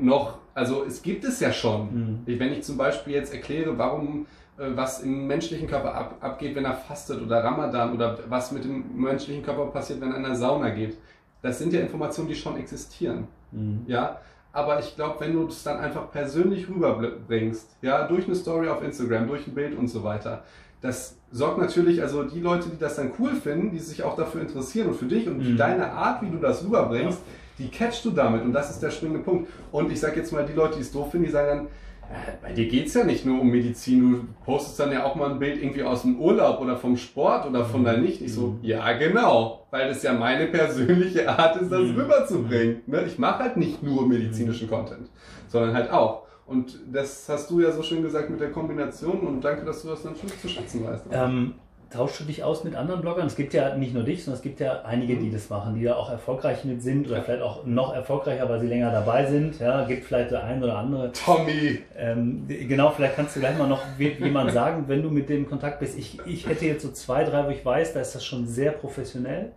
noch, 0.03 0.39
also 0.55 0.85
es 0.85 1.03
gibt 1.03 1.25
es 1.25 1.41
ja 1.41 1.53
schon. 1.53 2.23
Mhm. 2.27 2.39
Wenn 2.39 2.53
ich 2.53 2.63
zum 2.63 2.77
Beispiel 2.77 3.15
jetzt 3.15 3.33
erkläre, 3.33 3.77
warum 3.79 4.27
äh, 4.59 4.77
was 4.77 5.01
im 5.01 5.27
menschlichen 5.27 5.67
Körper 5.67 5.95
ab, 5.95 6.17
abgeht, 6.21 6.55
wenn 6.55 6.65
er 6.65 6.75
fastet 6.75 7.23
oder 7.23 7.43
Ramadan 7.43 7.95
oder 7.95 8.19
was 8.29 8.53
mit 8.53 8.65
dem 8.65 8.85
menschlichen 8.95 9.43
Körper 9.43 9.67
passiert, 9.67 10.01
wenn 10.01 10.11
er 10.11 10.19
in 10.19 10.25
eine 10.25 10.37
Sauna 10.37 10.69
geht. 10.71 10.99
Das 11.43 11.59
sind 11.59 11.73
ja 11.73 11.81
Informationen, 11.81 12.29
die 12.29 12.35
schon 12.35 12.59
existieren. 12.59 13.27
Mhm. 13.53 13.85
Ja, 13.87 14.19
aber 14.53 14.79
ich 14.81 14.97
glaube, 14.97 15.21
wenn 15.21 15.33
du 15.33 15.47
es 15.47 15.63
dann 15.63 15.79
einfach 15.79 16.11
persönlich 16.11 16.69
rüberbringst, 16.69 17.77
ja, 17.83 18.07
durch 18.07 18.27
eine 18.27 18.35
Story 18.35 18.69
auf 18.69 18.83
Instagram, 18.83 19.29
durch 19.29 19.47
ein 19.47 19.55
Bild 19.55 19.79
und 19.79 19.89
so 19.89 20.05
weiter, 20.05 20.43
das 20.83 21.17
sorgt 21.31 21.59
natürlich, 21.59 22.03
also 22.03 22.25
die 22.25 22.41
Leute, 22.41 22.69
die 22.69 22.79
das 22.79 22.97
dann 22.97 23.13
cool 23.19 23.35
finden, 23.35 23.71
die 23.71 23.79
sich 23.79 24.03
auch 24.03 24.17
dafür 24.17 24.41
interessieren 24.41 24.89
und 24.89 24.97
für 24.97 25.05
dich 25.07 25.29
und 25.29 25.39
mhm. 25.39 25.57
deine 25.57 25.93
Art, 25.93 26.23
wie 26.23 26.31
du 26.31 26.39
das 26.39 26.65
rüberbringst, 26.65 27.19
ja 27.19 27.40
die 27.61 27.69
catchst 27.69 28.05
du 28.05 28.11
damit 28.11 28.43
und 28.43 28.53
das 28.53 28.71
ist 28.71 28.81
der 28.81 28.91
springende 28.91 29.23
Punkt. 29.23 29.51
Und 29.71 29.93
ich 29.93 30.01
sage 30.01 30.17
jetzt 30.17 30.33
mal, 30.33 30.45
die 30.45 30.55
Leute, 30.55 30.77
die 30.77 30.81
es 30.81 30.91
doof 30.91 31.11
finden, 31.11 31.27
die 31.27 31.33
sagen 31.33 31.49
dann, 31.49 31.67
äh, 32.11 32.33
bei 32.43 32.53
dir 32.53 32.67
geht 32.67 32.89
es 32.89 32.95
ja 32.95 33.05
nicht 33.05 33.25
nur 33.25 33.41
um 33.41 33.51
Medizin, 33.51 34.01
du 34.01 34.45
postest 34.45 34.81
dann 34.81 34.91
ja 34.91 35.05
auch 35.05 35.15
mal 35.15 35.31
ein 35.31 35.39
Bild 35.39 35.63
irgendwie 35.63 35.83
aus 35.83 36.03
dem 36.03 36.19
Urlaub 36.19 36.61
oder 36.61 36.77
vom 36.77 36.97
Sport 36.97 37.47
oder 37.47 37.65
von 37.65 37.85
deinem 37.85 38.03
Nicht. 38.03 38.23
Ich 38.23 38.35
so, 38.35 38.49
mhm. 38.49 38.59
ja 38.63 38.93
genau, 38.95 39.67
weil 39.71 39.89
das 39.89 40.03
ja 40.03 40.13
meine 40.13 40.47
persönliche 40.47 41.29
Art 41.29 41.61
ist, 41.61 41.71
das 41.71 41.83
mhm. 41.83 41.97
rüberzubringen. 41.97 42.83
Ne? 42.87 43.05
Ich 43.07 43.19
mache 43.19 43.45
halt 43.45 43.57
nicht 43.57 43.83
nur 43.83 44.09
medizinischen 44.09 44.67
mhm. 44.67 44.73
Content, 44.73 45.11
sondern 45.49 45.75
halt 45.75 45.91
auch. 45.93 46.23
Und 46.47 46.81
das 46.91 47.29
hast 47.29 47.49
du 47.51 47.61
ja 47.61 47.71
so 47.71 47.83
schön 47.83 48.03
gesagt 48.03 48.29
mit 48.29 48.41
der 48.41 48.51
Kombination 48.51 49.21
und 49.21 49.45
danke, 49.45 49.65
dass 49.65 49.83
du 49.83 49.89
das 49.89 50.03
dann 50.03 50.17
zu 50.17 50.49
schätzen 50.49 50.85
weißt. 50.85 51.05
Ähm, 51.13 51.55
tauschst 51.91 52.21
du 52.21 52.25
dich 52.25 52.45
aus 52.45 52.65
mit 52.65 52.75
anderen 52.75 53.01
Bloggern? 53.01 53.27
Es 53.27 53.37
gibt 53.37 53.53
ja 53.53 53.77
nicht 53.77 53.93
nur 53.93 54.05
dich, 54.05 54.25
sondern 54.25 54.39
es 54.39 54.43
gibt 54.43 54.61
ja 54.61 54.83
einige, 54.83 55.17
die 55.17 55.27
mhm. 55.27 55.33
das 55.33 55.51
machen, 55.51 55.75
die 55.75 55.83
ja 55.83 55.97
auch 55.97 56.11
erfolgreich 56.11 56.65
mit 56.65 56.83
sind 56.83 57.09
oder 57.09 57.23
vielleicht 57.23 57.43
auch 57.43 57.67
noch 57.67 57.95
erfolgreicher, 57.95 58.49
weil 58.49 58.61
sie 58.61 58.69
länger 58.69 58.93
dabei 58.93 59.27
sind. 59.27 59.59
Ja, 59.59 59.85
gibt 59.85 60.05
vielleicht 60.05 60.31
der 60.31 60.45
ein 60.45 60.63
oder 60.63 60.79
andere. 60.79 61.13
Tommy! 61.13 61.81
Ähm, 61.97 62.47
genau, 62.49 62.91
vielleicht 62.91 63.17
kannst 63.17 63.37
du 63.37 63.41
gleich 63.41 63.59
mal 63.59 63.69
noch 63.69 63.83
jemand 63.99 64.53
sagen, 64.53 64.85
wenn 64.87 65.03
du 65.03 65.11
mit 65.11 65.29
dem 65.29 65.49
Kontakt 65.49 65.81
bist. 65.81 65.99
Ich, 65.99 66.19
ich 66.27 66.49
hätte 66.49 66.67
jetzt 66.67 66.83
so 66.83 66.93
zwei, 66.93 67.25
drei, 67.25 67.45
wo 67.47 67.51
ich 67.51 67.65
weiß, 67.65 67.93
da 67.93 68.01
ist 68.01 68.15
das 68.15 68.25
schon 68.25 68.47
sehr 68.47 68.73
professionell. 68.73 69.53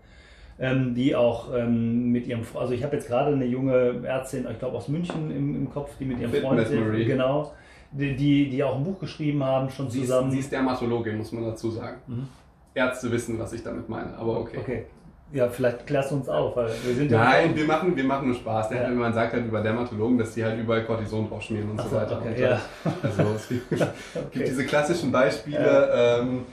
Ähm, 0.59 0.93
die 0.93 1.15
auch 1.15 1.51
ähm, 1.55 2.11
mit 2.11 2.27
ihrem, 2.27 2.41
also 2.53 2.73
ich 2.73 2.83
habe 2.83 2.95
jetzt 2.95 3.07
gerade 3.07 3.33
eine 3.33 3.45
junge 3.45 4.03
Ärztin, 4.05 4.45
ich 4.51 4.59
glaube 4.59 4.77
aus 4.77 4.87
München 4.87 5.35
im, 5.35 5.55
im 5.55 5.69
Kopf, 5.71 5.97
die 5.99 6.05
mit 6.05 6.19
ihrem 6.19 6.31
Freund 6.31 6.67
sind, 6.67 6.93
genau, 7.07 7.53
die, 7.93 8.49
die 8.49 8.63
auch 8.63 8.75
ein 8.75 8.83
Buch 8.83 8.99
geschrieben 8.99 9.43
haben, 9.43 9.69
schon 9.69 9.89
sie 9.89 10.01
zusammen. 10.01 10.29
Ist, 10.29 10.33
sie 10.33 10.39
ist 10.39 10.51
Dermatologin, 10.51 11.17
muss 11.17 11.31
man 11.31 11.45
dazu 11.45 11.71
sagen. 11.71 11.97
Mhm. 12.07 12.27
Ärzte 12.73 13.11
wissen, 13.11 13.37
was 13.37 13.53
ich 13.53 13.63
damit 13.63 13.87
meine, 13.87 14.17
aber 14.17 14.39
okay. 14.39 14.57
Okay. 14.57 14.85
Ja, 15.31 15.49
vielleicht 15.49 15.87
klärst 15.87 16.11
du 16.11 16.15
uns 16.15 16.29
auf, 16.29 16.55
weil 16.55 16.67
wir 16.67 16.93
sind 16.93 17.09
ja. 17.09 17.23
Nein, 17.23 17.55
wir 17.55 17.65
machen, 17.65 17.95
wir 17.95 18.03
machen 18.03 18.27
nur 18.27 18.35
Spaß. 18.35 18.69
Ja. 18.71 18.87
Man 18.89 19.13
sagt 19.13 19.33
halt 19.33 19.45
über 19.45 19.61
Dermatologen, 19.61 20.17
dass 20.17 20.35
die 20.35 20.43
halt 20.43 20.59
überall 20.59 20.83
Cortison 20.85 21.27
draufschmieren 21.27 21.71
und 21.71 21.79
Ach 21.79 21.87
so 21.89 21.95
weiter. 21.95 22.19
Okay, 22.19 22.35
und 22.35 22.39
ja. 22.39 22.61
Also 23.01 23.23
es 23.35 23.47
gibt, 23.47 23.71
okay. 23.81 24.43
diese 24.45 24.63
klassischen 24.65 25.11
Beispiele. 25.11 25.57
Ja. 25.57 26.19
Ähm, 26.19 26.45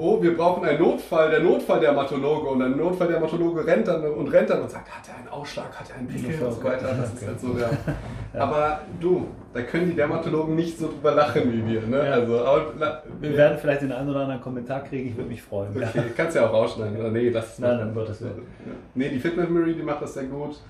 oh, 0.00 0.22
wir 0.22 0.36
brauchen 0.36 0.64
einen 0.64 0.80
Notfall, 0.80 1.30
der 1.30 1.40
Notfalldermatologe 1.40 2.48
und 2.48 2.62
ein 2.62 2.76
Notfalldermatologe 2.76 3.66
rennt 3.66 3.86
dann 3.86 4.02
und 4.04 4.28
rennt 4.28 4.48
dann 4.48 4.62
und 4.62 4.70
sagt, 4.70 4.88
hat 4.88 5.06
er 5.08 5.18
einen 5.18 5.28
Ausschlag, 5.28 5.78
hat 5.78 5.90
er 5.90 5.96
einen 5.96 6.08
Pickel 6.08 6.42
und 6.42 6.52
so 6.52 6.64
weiter. 6.64 6.94
Das 6.94 7.12
ist 7.12 7.26
halt 7.26 7.40
so. 7.40 7.48
Ja. 8.32 8.42
Aber 8.42 8.82
du, 9.00 9.26
da 9.52 9.62
können 9.62 9.88
die 9.88 9.96
Dermatologen 9.96 10.54
nicht 10.54 10.78
so 10.78 10.86
drüber 10.86 11.16
lachen 11.16 11.52
wie 11.52 11.66
wir. 11.66 11.82
Ne? 11.82 11.96
Ja. 11.96 12.12
Also, 12.12 12.44
aber, 12.44 12.72
na, 12.78 13.02
wir 13.18 13.30
ja. 13.32 13.36
werden 13.36 13.58
vielleicht 13.60 13.82
den 13.82 13.90
einen 13.90 14.08
oder 14.08 14.20
anderen 14.20 14.40
Kommentar 14.40 14.84
kriegen, 14.84 15.08
ich 15.08 15.16
würde 15.16 15.28
mich 15.28 15.42
freuen. 15.42 15.76
Okay, 15.76 16.02
kannst 16.16 16.36
ja 16.36 16.46
auch 16.46 16.52
rausschneiden. 16.52 16.96
Oder? 16.96 17.10
Nee, 17.10 17.32
das 17.32 17.58
Nein, 17.58 17.78
dann 17.78 17.94
wird 17.94 18.08
das 18.08 18.22
Nee, 18.94 19.08
die 19.08 19.18
Fitness 19.18 19.48
Marie, 19.48 19.74
die 19.74 19.82
macht 19.82 20.02
das 20.02 20.14
sehr 20.14 20.24
gut. 20.24 20.60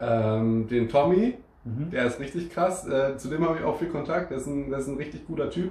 Ähm, 0.00 0.66
den 0.68 0.88
Tommy, 0.88 1.34
mhm. 1.64 1.90
der 1.90 2.06
ist 2.06 2.18
richtig 2.18 2.48
krass. 2.48 2.88
Äh, 2.88 3.18
zu 3.18 3.28
dem 3.28 3.46
habe 3.46 3.58
ich 3.58 3.64
auch 3.64 3.78
viel 3.78 3.88
Kontakt. 3.88 4.30
Der 4.30 4.38
ist 4.38 4.46
ein, 4.46 4.70
der 4.70 4.78
ist 4.78 4.88
ein 4.88 4.96
richtig 4.96 5.26
guter 5.26 5.50
Typ. 5.50 5.70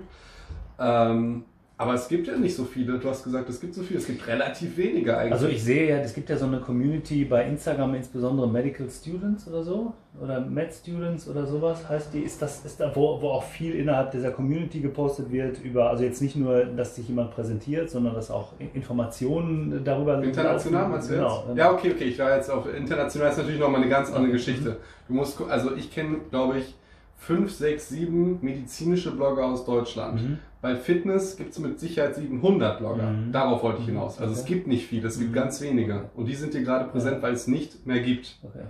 Ähm, 0.79 1.45
aber 1.81 1.95
es 1.95 2.07
gibt 2.07 2.27
ja 2.27 2.37
nicht 2.37 2.55
so 2.55 2.63
viele. 2.63 2.99
Du 2.99 3.09
hast 3.09 3.23
gesagt, 3.23 3.49
es 3.49 3.59
gibt 3.59 3.73
so 3.73 3.81
viele. 3.81 3.97
Es 3.99 4.05
gibt 4.05 4.27
relativ 4.27 4.77
wenige 4.77 5.17
eigentlich. 5.17 5.33
Also 5.33 5.47
ich 5.47 5.63
sehe 5.63 5.89
ja, 5.89 5.97
es 5.97 6.13
gibt 6.13 6.29
ja 6.29 6.37
so 6.37 6.45
eine 6.45 6.59
Community 6.59 7.25
bei 7.25 7.43
Instagram, 7.45 7.95
insbesondere 7.95 8.47
Medical 8.47 8.87
Students 8.87 9.47
oder 9.47 9.63
so. 9.63 9.91
Oder 10.21 10.41
Med 10.41 10.71
Students 10.71 11.27
oder 11.27 11.47
sowas 11.47 11.89
heißt 11.89 12.13
die. 12.13 12.19
Ist 12.19 12.39
das, 12.39 12.63
ist 12.65 12.79
da, 12.79 12.95
wo, 12.95 13.19
wo 13.19 13.29
auch 13.29 13.43
viel 13.43 13.73
innerhalb 13.73 14.11
dieser 14.11 14.29
Community 14.29 14.79
gepostet 14.79 15.31
wird 15.31 15.59
über, 15.63 15.89
also 15.89 16.03
jetzt 16.03 16.21
nicht 16.21 16.35
nur, 16.35 16.65
dass 16.65 16.95
sich 16.95 17.07
jemand 17.07 17.31
präsentiert, 17.31 17.89
sondern 17.89 18.13
dass 18.13 18.29
auch 18.29 18.53
Informationen 18.75 19.83
darüber 19.83 20.21
International 20.21 20.87
meinst 20.87 21.09
du 21.09 21.15
genau, 21.15 21.45
jetzt? 21.47 21.57
Ja, 21.57 21.71
okay, 21.71 21.93
okay. 21.95 22.03
Ich 22.03 22.19
war 22.19 22.35
jetzt 22.35 22.51
auf 22.51 22.71
international 22.71 23.31
ist 23.31 23.37
natürlich 23.39 23.59
nochmal 23.59 23.81
eine 23.81 23.89
ganz 23.89 24.11
andere 24.11 24.33
Geschichte. 24.33 24.77
Du 25.07 25.15
musst, 25.15 25.41
also 25.49 25.75
ich 25.75 25.91
kenne, 25.91 26.17
glaube 26.29 26.59
ich, 26.59 26.75
fünf, 27.21 27.51
sechs, 27.51 27.89
sieben 27.89 28.39
medizinische 28.41 29.15
Blogger 29.15 29.45
aus 29.45 29.63
Deutschland. 29.63 30.21
Mhm. 30.21 30.39
Bei 30.59 30.75
Fitness 30.75 31.37
gibt 31.37 31.51
es 31.51 31.59
mit 31.59 31.79
Sicherheit 31.79 32.15
700 32.15 32.79
Blogger. 32.79 33.11
Mhm. 33.11 33.31
Darauf 33.31 33.61
wollte 33.61 33.81
ich 33.81 33.85
hinaus. 33.85 34.19
Also 34.19 34.31
okay. 34.31 34.41
es 34.41 34.45
gibt 34.47 34.67
nicht 34.67 34.87
viele, 34.87 35.07
es 35.07 35.19
gibt 35.19 35.29
mhm. 35.29 35.35
ganz 35.35 35.61
wenige. 35.61 36.09
Und 36.15 36.25
die 36.25 36.33
sind 36.33 36.53
hier 36.53 36.63
gerade 36.63 36.85
präsent, 36.89 37.21
weil 37.21 37.33
es 37.33 37.45
nicht 37.45 37.85
mehr 37.85 38.01
gibt. 38.01 38.39
Okay. 38.41 38.65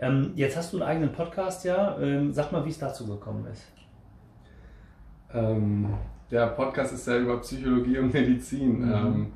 Ähm, 0.00 0.30
jetzt 0.36 0.56
hast 0.56 0.72
du 0.72 0.76
einen 0.76 0.88
eigenen 0.88 1.12
Podcast, 1.12 1.64
ja. 1.64 1.98
Ähm, 1.98 2.32
sag 2.32 2.52
mal, 2.52 2.64
wie 2.64 2.70
es 2.70 2.78
dazu 2.78 3.08
gekommen 3.08 3.44
ist. 3.52 3.64
Ähm, 5.32 5.94
der 6.30 6.46
Podcast 6.48 6.94
ist 6.94 7.08
ja 7.08 7.18
über 7.18 7.40
Psychologie 7.40 7.98
und 7.98 8.14
Medizin. 8.14 8.86
Mhm. 8.86 8.92
Ähm, 8.92 9.32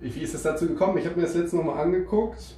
wie 0.00 0.22
ist 0.22 0.34
es 0.34 0.42
dazu 0.42 0.66
gekommen? 0.66 0.96
Ich 0.96 1.04
habe 1.04 1.16
mir 1.16 1.22
das 1.22 1.34
letzte 1.34 1.56
nochmal 1.56 1.84
angeguckt. 1.84 2.56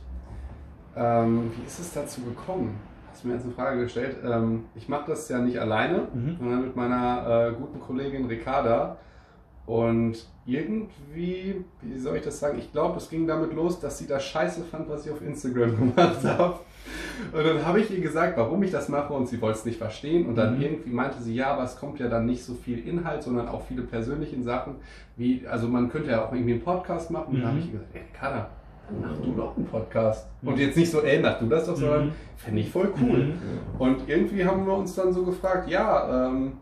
Ähm, 0.94 1.50
wie 1.56 1.66
ist 1.66 1.80
es 1.80 1.92
dazu 1.92 2.20
gekommen? 2.22 2.78
Hast 3.20 3.26
mir 3.26 3.34
jetzt 3.34 3.44
eine 3.44 3.52
Frage 3.52 3.80
gestellt. 3.82 4.16
Ähm, 4.24 4.64
ich 4.74 4.88
mache 4.88 5.10
das 5.10 5.28
ja 5.28 5.38
nicht 5.40 5.60
alleine, 5.60 6.08
mhm. 6.14 6.36
sondern 6.38 6.62
mit 6.62 6.74
meiner 6.74 7.48
äh, 7.48 7.52
guten 7.52 7.78
Kollegin 7.78 8.24
Ricarda. 8.24 8.96
Und 9.66 10.26
irgendwie, 10.46 11.64
wie 11.82 11.98
soll 11.98 12.16
ich 12.16 12.24
das 12.24 12.40
sagen? 12.40 12.58
Ich 12.58 12.72
glaube, 12.72 12.96
es 12.96 13.10
ging 13.10 13.26
damit 13.26 13.52
los, 13.52 13.78
dass 13.78 13.98
sie 13.98 14.06
das 14.06 14.24
scheiße 14.24 14.64
fand, 14.64 14.88
was 14.88 15.04
ich 15.04 15.12
auf 15.12 15.20
Instagram 15.20 15.76
gemacht 15.94 16.24
habe. 16.24 16.60
Und 17.32 17.44
dann 17.46 17.64
habe 17.66 17.80
ich 17.80 17.90
ihr 17.90 18.00
gesagt, 18.00 18.38
warum 18.38 18.62
ich 18.62 18.70
das 18.70 18.88
mache 18.88 19.12
und 19.12 19.28
sie 19.28 19.40
wollte 19.42 19.58
es 19.58 19.64
nicht 19.66 19.78
verstehen. 19.78 20.26
Und 20.26 20.36
dann 20.36 20.56
mhm. 20.56 20.62
irgendwie 20.62 20.90
meinte 20.90 21.22
sie, 21.22 21.34
ja, 21.34 21.52
aber 21.52 21.64
es 21.64 21.76
kommt 21.76 22.00
ja 22.00 22.08
dann 22.08 22.24
nicht 22.24 22.42
so 22.42 22.54
viel 22.54 22.88
Inhalt, 22.88 23.22
sondern 23.22 23.48
auch 23.48 23.66
viele 23.66 23.82
persönliche 23.82 24.42
Sachen. 24.42 24.76
Wie, 25.18 25.46
also 25.46 25.68
man 25.68 25.90
könnte 25.90 26.10
ja 26.10 26.24
auch 26.24 26.32
irgendwie 26.32 26.54
einen 26.54 26.62
Podcast 26.62 27.10
machen. 27.10 27.34
Und 27.34 27.40
dann 27.42 27.50
habe 27.50 27.58
ich 27.58 27.66
ihr 27.66 27.72
gesagt, 27.72 27.90
ey, 27.92 28.00
Ricarda, 28.00 28.50
mach 29.00 29.16
du 29.18 29.32
doch 29.32 29.56
einen 29.56 29.66
Podcast. 29.66 30.28
Und 30.42 30.58
jetzt 30.58 30.76
nicht 30.76 30.90
so, 30.90 31.02
ey, 31.02 31.20
mach 31.20 31.38
du 31.38 31.46
das 31.46 31.66
doch, 31.66 31.76
sondern 31.76 32.06
mhm. 32.06 32.12
fände 32.36 32.60
ich 32.60 32.70
voll 32.70 32.92
cool. 33.00 33.18
Mhm. 33.18 33.34
Und 33.78 34.08
irgendwie 34.08 34.44
haben 34.44 34.66
wir 34.66 34.74
uns 34.74 34.94
dann 34.94 35.12
so 35.12 35.24
gefragt, 35.24 35.68
ja, 35.68 36.28
ähm, 36.28 36.52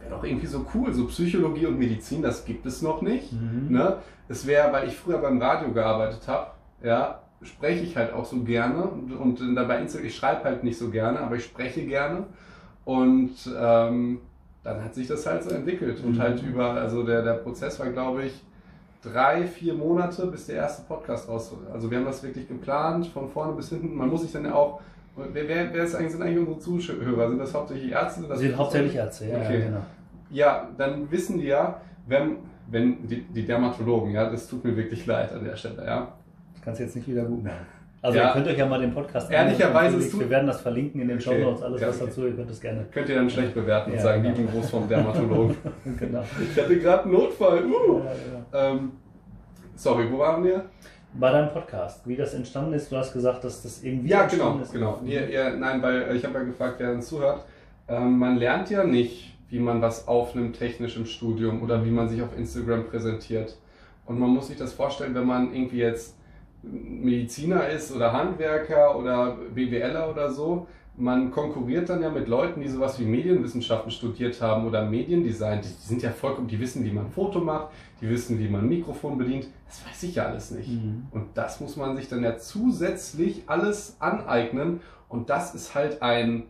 wäre 0.00 0.10
doch 0.10 0.24
irgendwie 0.24 0.46
so 0.46 0.64
cool, 0.74 0.92
so 0.92 1.06
Psychologie 1.06 1.66
und 1.66 1.78
Medizin, 1.78 2.22
das 2.22 2.44
gibt 2.44 2.66
es 2.66 2.82
noch 2.82 3.02
nicht. 3.02 3.32
Mhm. 3.32 3.68
Ne? 3.70 3.96
Es 4.28 4.46
wäre, 4.46 4.72
weil 4.72 4.88
ich 4.88 4.96
früher 4.96 5.18
beim 5.18 5.40
Radio 5.40 5.72
gearbeitet 5.72 6.26
habe, 6.26 6.48
ja, 6.82 7.22
spreche 7.42 7.84
ich 7.84 7.96
halt 7.96 8.12
auch 8.12 8.24
so 8.24 8.42
gerne 8.42 8.82
und, 8.82 9.12
und 9.12 9.54
dabei 9.54 9.84
ich 9.84 10.16
schreibe 10.16 10.44
halt 10.44 10.64
nicht 10.64 10.78
so 10.78 10.90
gerne, 10.90 11.20
aber 11.20 11.36
ich 11.36 11.44
spreche 11.44 11.86
gerne 11.86 12.26
und 12.84 13.34
ähm, 13.56 14.20
dann 14.64 14.84
hat 14.84 14.94
sich 14.94 15.06
das 15.06 15.24
halt 15.24 15.44
so 15.44 15.50
entwickelt 15.50 16.02
und 16.04 16.16
mhm. 16.16 16.20
halt 16.20 16.42
über, 16.42 16.72
also 16.72 17.04
der, 17.04 17.22
der 17.22 17.34
Prozess 17.34 17.78
war 17.78 17.90
glaube 17.90 18.24
ich 18.24 18.44
drei, 19.02 19.46
vier 19.46 19.74
Monate, 19.74 20.26
bis 20.26 20.46
der 20.46 20.56
erste 20.56 20.82
Podcast 20.82 21.28
raus. 21.28 21.52
Also 21.72 21.90
wir 21.90 21.98
haben 21.98 22.04
das 22.04 22.22
wirklich 22.22 22.48
geplant, 22.48 23.06
von 23.06 23.28
vorne 23.28 23.52
bis 23.52 23.68
hinten. 23.68 23.94
Man 23.94 24.08
muss 24.08 24.22
sich 24.22 24.32
dann 24.32 24.44
ja 24.44 24.54
auch. 24.54 24.80
Wer, 25.16 25.48
wer, 25.48 25.72
wer 25.72 25.84
ist 25.84 25.96
eigentlich, 25.96 26.12
sind 26.12 26.22
eigentlich 26.22 26.46
unsere 26.46 26.58
Zuhörer? 26.80 27.28
Sind 27.28 27.38
das 27.38 27.52
hauptsächlich 27.52 27.90
Ärzte? 27.90 28.20
Sind, 28.20 28.30
das 28.30 28.38
sind 28.38 28.56
hauptsächlich 28.56 28.94
Ärzte, 28.94 29.26
ja, 29.26 29.36
okay. 29.38 29.58
ja, 29.58 29.66
genau. 29.66 29.80
Ja, 30.30 30.68
dann 30.78 31.10
wissen 31.10 31.38
die 31.38 31.46
ja, 31.46 31.80
wenn, 32.06 32.36
wenn 32.70 33.06
die, 33.06 33.22
die, 33.22 33.44
Dermatologen, 33.44 34.12
ja, 34.12 34.30
das 34.30 34.46
tut 34.46 34.64
mir 34.64 34.76
wirklich 34.76 35.06
leid 35.06 35.32
an 35.32 35.42
der 35.42 35.56
Stelle, 35.56 35.84
ja. 35.84 36.12
Das 36.54 36.62
kannst 36.62 36.80
du 36.80 36.84
jetzt 36.84 36.94
nicht 36.94 37.08
wieder 37.08 37.24
gut 37.24 37.42
machen. 37.42 37.66
Also 38.00 38.18
ja, 38.18 38.28
ihr 38.28 38.32
könnt 38.32 38.46
euch 38.46 38.58
ja 38.58 38.66
mal 38.66 38.80
den 38.80 38.94
Podcast 38.94 39.30
Ehrlicherweise 39.30 39.96
ist 39.96 40.18
Wir 40.18 40.30
werden 40.30 40.46
das 40.46 40.60
verlinken 40.60 41.00
in 41.00 41.08
den 41.08 41.20
Show 41.20 41.34
Notes, 41.34 41.62
alles 41.62 41.80
ja, 41.80 41.88
was 41.88 41.98
dazu, 41.98 42.26
ihr 42.26 42.36
könnt 42.36 42.50
es 42.50 42.60
gerne. 42.60 42.86
Könnt 42.92 43.08
ihr 43.08 43.16
dann 43.16 43.28
schlecht 43.28 43.54
bewerten 43.54 43.92
und 43.92 44.00
sagen, 44.00 44.22
genau. 44.22 44.36
lieben 44.36 44.50
Gruß 44.50 44.70
vom 44.70 44.88
Dermatologen. 44.88 45.56
genau. 45.98 46.22
Ich 46.40 46.62
hatte 46.62 46.78
gerade 46.78 47.02
einen 47.04 47.12
Notfall. 47.12 47.64
Uh. 47.64 48.02
Ähm, 48.54 48.92
Sorry, 49.78 50.10
wo 50.10 50.18
waren 50.18 50.42
wir? 50.42 50.64
Bei 51.14 51.30
deinem 51.30 51.50
Podcast, 51.50 52.04
wie 52.04 52.16
das 52.16 52.34
entstanden 52.34 52.72
ist. 52.72 52.90
Du 52.90 52.96
hast 52.96 53.12
gesagt, 53.12 53.44
dass 53.44 53.62
das 53.62 53.84
irgendwie 53.84 54.08
ja, 54.08 54.26
genau, 54.26 54.58
ist. 54.58 54.72
genau. 54.72 55.00
Ja, 55.04 55.20
ja, 55.20 55.50
nein, 55.50 55.80
weil 55.80 56.02
äh, 56.02 56.16
ich 56.16 56.24
habe 56.24 56.34
ja 56.34 56.44
gefragt, 56.44 56.74
wer 56.78 56.90
uns 56.90 57.06
zuhört. 57.06 57.44
Ähm, 57.86 58.18
man 58.18 58.38
lernt 58.38 58.70
ja 58.70 58.82
nicht, 58.82 59.36
wie 59.50 59.60
man 59.60 59.80
was 59.80 60.08
aufnimmt 60.08 60.58
technisch 60.58 60.96
im 60.96 61.06
Studium 61.06 61.62
oder 61.62 61.84
wie 61.84 61.92
man 61.92 62.08
sich 62.08 62.20
auf 62.22 62.36
Instagram 62.36 62.86
präsentiert. 62.86 63.56
Und 64.04 64.18
man 64.18 64.30
muss 64.30 64.48
sich 64.48 64.56
das 64.56 64.72
vorstellen, 64.72 65.14
wenn 65.14 65.26
man 65.26 65.54
irgendwie 65.54 65.78
jetzt 65.78 66.17
Mediziner 66.70 67.68
ist 67.68 67.94
oder 67.94 68.12
Handwerker 68.12 68.98
oder 68.98 69.36
BWLer 69.54 70.10
oder 70.10 70.30
so, 70.30 70.66
man 70.98 71.30
konkurriert 71.30 71.88
dann 71.88 72.02
ja 72.02 72.10
mit 72.10 72.26
Leuten, 72.26 72.60
die 72.60 72.68
sowas 72.68 72.98
wie 72.98 73.04
Medienwissenschaften 73.04 73.90
studiert 73.90 74.40
haben 74.42 74.66
oder 74.66 74.84
Mediendesign. 74.84 75.62
Die, 75.62 75.68
sind 75.68 76.02
ja 76.02 76.10
vollkommen, 76.10 76.48
die 76.48 76.58
wissen, 76.58 76.84
wie 76.84 76.90
man 76.90 77.06
ein 77.06 77.10
Foto 77.10 77.40
macht, 77.40 77.68
die 78.00 78.08
wissen, 78.08 78.38
wie 78.38 78.48
man 78.48 78.62
ein 78.62 78.68
Mikrofon 78.68 79.16
bedient. 79.16 79.46
Das 79.68 79.86
weiß 79.86 80.02
ich 80.02 80.16
ja 80.16 80.26
alles 80.26 80.50
nicht. 80.50 80.68
Mhm. 80.68 81.06
Und 81.12 81.28
das 81.34 81.60
muss 81.60 81.76
man 81.76 81.96
sich 81.96 82.08
dann 82.08 82.24
ja 82.24 82.36
zusätzlich 82.36 83.44
alles 83.46 83.96
aneignen. 84.00 84.80
Und 85.08 85.30
das 85.30 85.54
ist 85.54 85.74
halt 85.74 86.02
ein, 86.02 86.44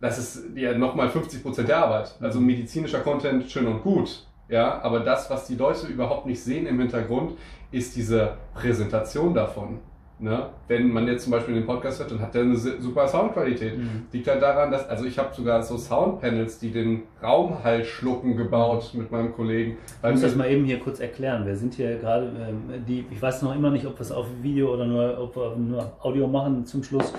das 0.00 0.18
ist 0.18 0.56
ja 0.56 0.76
nochmal 0.76 1.10
50 1.10 1.42
Prozent 1.42 1.68
der 1.68 1.78
Arbeit. 1.78 2.16
Also 2.20 2.40
mhm. 2.40 2.46
medizinischer 2.46 3.00
Content 3.00 3.50
schön 3.50 3.66
und 3.66 3.82
gut. 3.82 4.26
Ja, 4.52 4.82
aber 4.82 5.00
das, 5.00 5.30
was 5.30 5.46
die 5.46 5.54
Leute 5.54 5.86
überhaupt 5.86 6.26
nicht 6.26 6.42
sehen 6.44 6.66
im 6.66 6.78
Hintergrund, 6.78 7.32
ist 7.70 7.96
diese 7.96 8.34
Präsentation 8.52 9.32
davon. 9.32 9.78
Ne? 10.18 10.50
Wenn 10.68 10.92
man 10.92 11.06
jetzt 11.06 11.24
zum 11.24 11.32
Beispiel 11.32 11.54
den 11.54 11.64
Podcast 11.64 12.00
hört, 12.00 12.10
dann 12.10 12.20
hat 12.20 12.34
der 12.34 12.42
eine 12.42 12.54
super 12.54 13.08
Soundqualität. 13.08 13.78
Mhm. 13.78 14.02
Liegt 14.12 14.28
halt 14.28 14.42
daran, 14.42 14.70
dass, 14.70 14.86
also 14.90 15.06
ich 15.06 15.18
habe 15.18 15.34
sogar 15.34 15.62
so 15.62 15.78
Soundpanels, 15.78 16.58
die 16.58 16.70
den 16.70 17.04
Raumhall 17.22 17.82
schlucken, 17.82 18.36
gebaut 18.36 18.90
mit 18.92 19.10
meinem 19.10 19.32
Kollegen. 19.32 19.78
Ich 20.04 20.10
muss 20.10 20.20
das 20.20 20.36
mal 20.36 20.50
eben 20.50 20.66
hier 20.66 20.80
kurz 20.80 21.00
erklären. 21.00 21.46
Wir 21.46 21.56
sind 21.56 21.72
hier 21.72 21.96
gerade, 21.96 22.26
ähm, 22.26 22.84
die, 22.86 23.06
ich 23.10 23.22
weiß 23.22 23.40
noch 23.40 23.56
immer 23.56 23.70
nicht, 23.70 23.86
ob 23.86 23.94
wir 23.94 24.02
es 24.02 24.12
auf 24.12 24.26
Video 24.42 24.74
oder 24.74 24.84
nur, 24.84 25.18
ob 25.18 25.34
wir 25.34 25.56
nur 25.56 25.92
Audio 26.02 26.28
machen 26.28 26.66
zum 26.66 26.84
Schluss. 26.84 27.10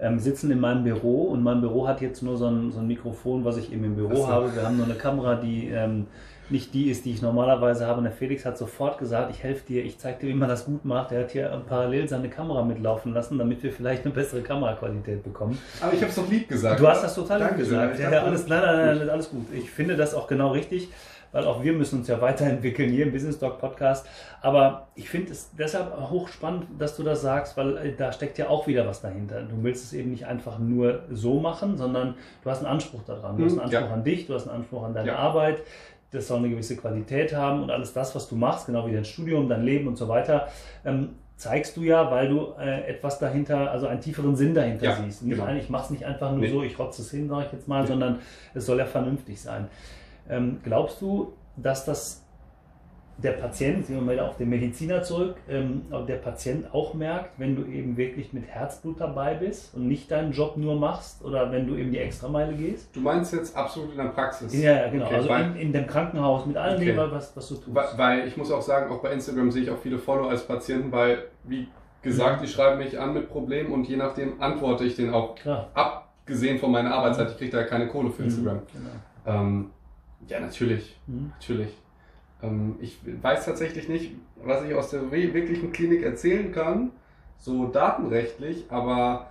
Ähm, 0.00 0.18
sitzen 0.18 0.50
in 0.50 0.60
meinem 0.60 0.82
Büro 0.82 1.24
und 1.24 1.42
mein 1.42 1.60
Büro 1.60 1.86
hat 1.86 2.00
jetzt 2.00 2.22
nur 2.22 2.38
so 2.38 2.46
ein, 2.46 2.72
so 2.72 2.80
ein 2.80 2.86
Mikrofon, 2.86 3.44
was 3.44 3.58
ich 3.58 3.70
eben 3.70 3.84
im 3.84 3.96
Büro 3.96 4.16
so. 4.16 4.28
habe. 4.28 4.52
Wir 4.52 4.62
haben 4.64 4.78
nur 4.78 4.86
eine 4.86 4.96
Kamera, 4.96 5.36
die 5.36 5.68
ähm, 5.68 6.06
nicht 6.50 6.74
die 6.74 6.90
ist, 6.90 7.04
die 7.04 7.12
ich 7.12 7.22
normalerweise 7.22 7.86
habe. 7.86 7.98
Und 7.98 8.04
der 8.04 8.12
Felix 8.12 8.44
hat 8.44 8.58
sofort 8.58 8.98
gesagt, 8.98 9.30
ich 9.30 9.42
helfe 9.42 9.66
dir, 9.66 9.84
ich 9.84 9.98
zeige 9.98 10.20
dir, 10.20 10.28
wie 10.28 10.34
man 10.34 10.48
das 10.48 10.66
gut 10.66 10.84
macht. 10.84 11.12
Er 11.12 11.22
hat 11.22 11.30
hier 11.30 11.62
parallel 11.68 12.08
seine 12.08 12.28
Kamera 12.28 12.62
mitlaufen 12.62 13.14
lassen, 13.14 13.38
damit 13.38 13.62
wir 13.62 13.72
vielleicht 13.72 14.04
eine 14.04 14.12
bessere 14.12 14.42
Kameraqualität 14.42 15.22
bekommen. 15.22 15.58
Aber 15.80 15.92
ich 15.92 16.00
habe 16.00 16.10
es 16.10 16.16
doch 16.16 16.28
lieb 16.28 16.48
gesagt. 16.48 16.80
Du 16.80 16.88
hast 16.88 17.02
das 17.02 17.14
total 17.14 17.42
lieb 17.42 17.56
gesagt. 17.56 17.98
Ja, 17.98 18.10
alles, 18.10 18.46
nein, 18.46 18.62
nein, 18.62 18.98
nein, 18.98 19.08
alles 19.08 19.30
gut. 19.30 19.46
Ich 19.52 19.70
finde 19.70 19.96
das 19.96 20.14
auch 20.14 20.28
genau 20.28 20.52
richtig, 20.52 20.90
weil 21.32 21.46
auch 21.46 21.64
wir 21.64 21.72
müssen 21.72 21.98
uns 22.00 22.08
ja 22.08 22.20
weiterentwickeln 22.20 22.90
hier 22.90 23.06
im 23.06 23.12
Business 23.12 23.38
Talk 23.38 23.58
Podcast. 23.58 24.06
Aber 24.40 24.88
ich 24.94 25.08
finde 25.08 25.32
es 25.32 25.50
deshalb 25.58 25.98
hochspannend, 26.10 26.66
dass 26.78 26.96
du 26.96 27.02
das 27.02 27.22
sagst, 27.22 27.56
weil 27.56 27.76
äh, 27.78 27.92
da 27.96 28.12
steckt 28.12 28.38
ja 28.38 28.48
auch 28.48 28.66
wieder 28.66 28.86
was 28.86 29.00
dahinter. 29.00 29.42
Du 29.42 29.62
willst 29.62 29.84
es 29.84 29.92
eben 29.94 30.10
nicht 30.10 30.26
einfach 30.26 30.58
nur 30.58 31.04
so 31.10 31.40
machen, 31.40 31.76
sondern 31.76 32.14
du 32.42 32.50
hast 32.50 32.58
einen 32.58 32.66
Anspruch 32.66 33.02
daran. 33.04 33.36
Du 33.36 33.46
hast 33.46 33.52
einen 33.52 33.62
hm, 33.62 33.64
Anspruch 33.64 33.88
ja. 33.88 33.94
an 33.94 34.04
dich, 34.04 34.26
du 34.26 34.34
hast 34.34 34.46
einen 34.46 34.58
Anspruch 34.58 34.84
an 34.84 34.94
deine 34.94 35.08
ja. 35.08 35.16
Arbeit 35.16 35.62
das 36.14 36.28
soll 36.28 36.38
eine 36.38 36.50
gewisse 36.50 36.76
Qualität 36.76 37.34
haben 37.34 37.62
und 37.62 37.70
alles 37.70 37.92
das, 37.92 38.14
was 38.14 38.28
du 38.28 38.36
machst, 38.36 38.66
genau 38.66 38.86
wie 38.86 38.92
dein 38.92 39.04
Studium, 39.04 39.48
dein 39.48 39.64
Leben 39.64 39.88
und 39.88 39.96
so 39.96 40.08
weiter, 40.08 40.48
ähm, 40.84 41.10
zeigst 41.36 41.76
du 41.76 41.82
ja, 41.82 42.10
weil 42.10 42.28
du 42.28 42.54
äh, 42.58 42.88
etwas 42.88 43.18
dahinter, 43.18 43.70
also 43.70 43.86
einen 43.86 44.00
tieferen 44.00 44.36
Sinn 44.36 44.54
dahinter 44.54 44.86
ja, 44.86 44.96
siehst. 44.96 45.22
Nicht 45.22 45.36
genau. 45.36 45.48
ein, 45.48 45.56
ich 45.56 45.68
mache 45.68 45.84
es 45.84 45.90
nicht 45.90 46.04
einfach 46.04 46.30
nur 46.30 46.40
nee. 46.40 46.50
so, 46.50 46.62
ich 46.62 46.78
rotze 46.78 47.02
es 47.02 47.10
hin, 47.10 47.28
sage 47.28 47.46
ich 47.46 47.52
jetzt 47.52 47.68
mal, 47.68 47.82
nee. 47.82 47.88
sondern 47.88 48.20
es 48.54 48.66
soll 48.66 48.78
ja 48.78 48.86
vernünftig 48.86 49.40
sein. 49.40 49.68
Ähm, 50.28 50.60
glaubst 50.62 51.02
du, 51.02 51.34
dass 51.56 51.84
das 51.84 52.23
der 53.16 53.32
Patient, 53.32 53.86
sehen 53.86 53.96
wir 53.96 54.02
mal 54.02 54.20
auf 54.20 54.36
den 54.36 54.48
Mediziner 54.48 55.02
zurück, 55.02 55.36
ähm, 55.48 55.82
der 56.08 56.16
Patient 56.16 56.72
auch 56.74 56.94
merkt, 56.94 57.38
wenn 57.38 57.54
du 57.54 57.64
eben 57.64 57.96
wirklich 57.96 58.32
mit 58.32 58.46
Herzblut 58.46 59.00
dabei 59.00 59.34
bist 59.34 59.74
und 59.74 59.86
nicht 59.86 60.10
deinen 60.10 60.32
Job 60.32 60.56
nur 60.56 60.78
machst 60.78 61.24
oder 61.24 61.50
wenn 61.52 61.66
du 61.66 61.76
eben 61.76 61.92
die 61.92 61.98
Extrameile 61.98 62.54
gehst? 62.54 62.94
Du 62.94 63.00
meinst 63.00 63.32
jetzt 63.32 63.56
absolut 63.56 63.92
in 63.92 63.98
der 63.98 64.04
Praxis? 64.04 64.52
Ja, 64.54 64.72
ja 64.72 64.88
genau. 64.88 65.06
Okay, 65.06 65.14
also 65.14 65.28
weil, 65.28 65.44
in, 65.44 65.56
in, 65.56 65.72
dem 65.72 65.86
Krankenhaus 65.86 66.46
mit 66.46 66.56
allem, 66.56 66.80
okay. 66.80 66.96
was, 66.96 67.36
was 67.36 67.48
du 67.48 67.54
tust. 67.54 67.74
Weil, 67.74 67.86
weil, 67.96 68.28
ich 68.28 68.36
muss 68.36 68.50
auch 68.50 68.62
sagen, 68.62 68.90
auch 68.90 69.00
bei 69.00 69.12
Instagram 69.12 69.50
sehe 69.50 69.62
ich 69.62 69.70
auch 69.70 69.78
viele 69.78 69.98
Follower 69.98 70.30
als 70.30 70.46
Patienten, 70.46 70.90
weil, 70.90 71.24
wie 71.44 71.68
gesagt, 72.02 72.42
die 72.42 72.48
schreiben 72.48 72.78
mich 72.78 72.98
an 72.98 73.14
mit 73.14 73.28
Problemen 73.30 73.72
und 73.72 73.88
je 73.88 73.96
nachdem 73.96 74.40
antworte 74.40 74.84
ich 74.84 74.96
denen 74.96 75.14
auch. 75.14 75.36
Klar. 75.36 75.70
Abgesehen 75.74 76.58
von 76.58 76.70
meiner 76.70 76.92
Arbeitszeit, 76.92 77.30
ich 77.30 77.38
kriege 77.38 77.52
da 77.52 77.60
ja 77.60 77.66
keine 77.66 77.88
Kohle 77.88 78.10
für 78.10 78.22
mhm. 78.22 78.28
Instagram. 78.28 78.56
Mhm, 78.56 78.60
genau. 78.72 79.40
ähm, 79.40 79.70
ja, 80.28 80.40
natürlich. 80.40 80.98
Mhm. 81.06 81.32
Natürlich. 81.38 81.68
Ähm, 82.44 82.76
ich 82.80 82.98
weiß 83.22 83.44
tatsächlich 83.44 83.88
nicht, 83.88 84.12
was 84.42 84.64
ich 84.64 84.74
aus 84.74 84.90
der 84.90 85.10
wirklichen 85.10 85.72
Klinik 85.72 86.02
erzählen 86.02 86.52
kann, 86.52 86.90
so 87.38 87.66
datenrechtlich, 87.66 88.66
aber 88.68 89.28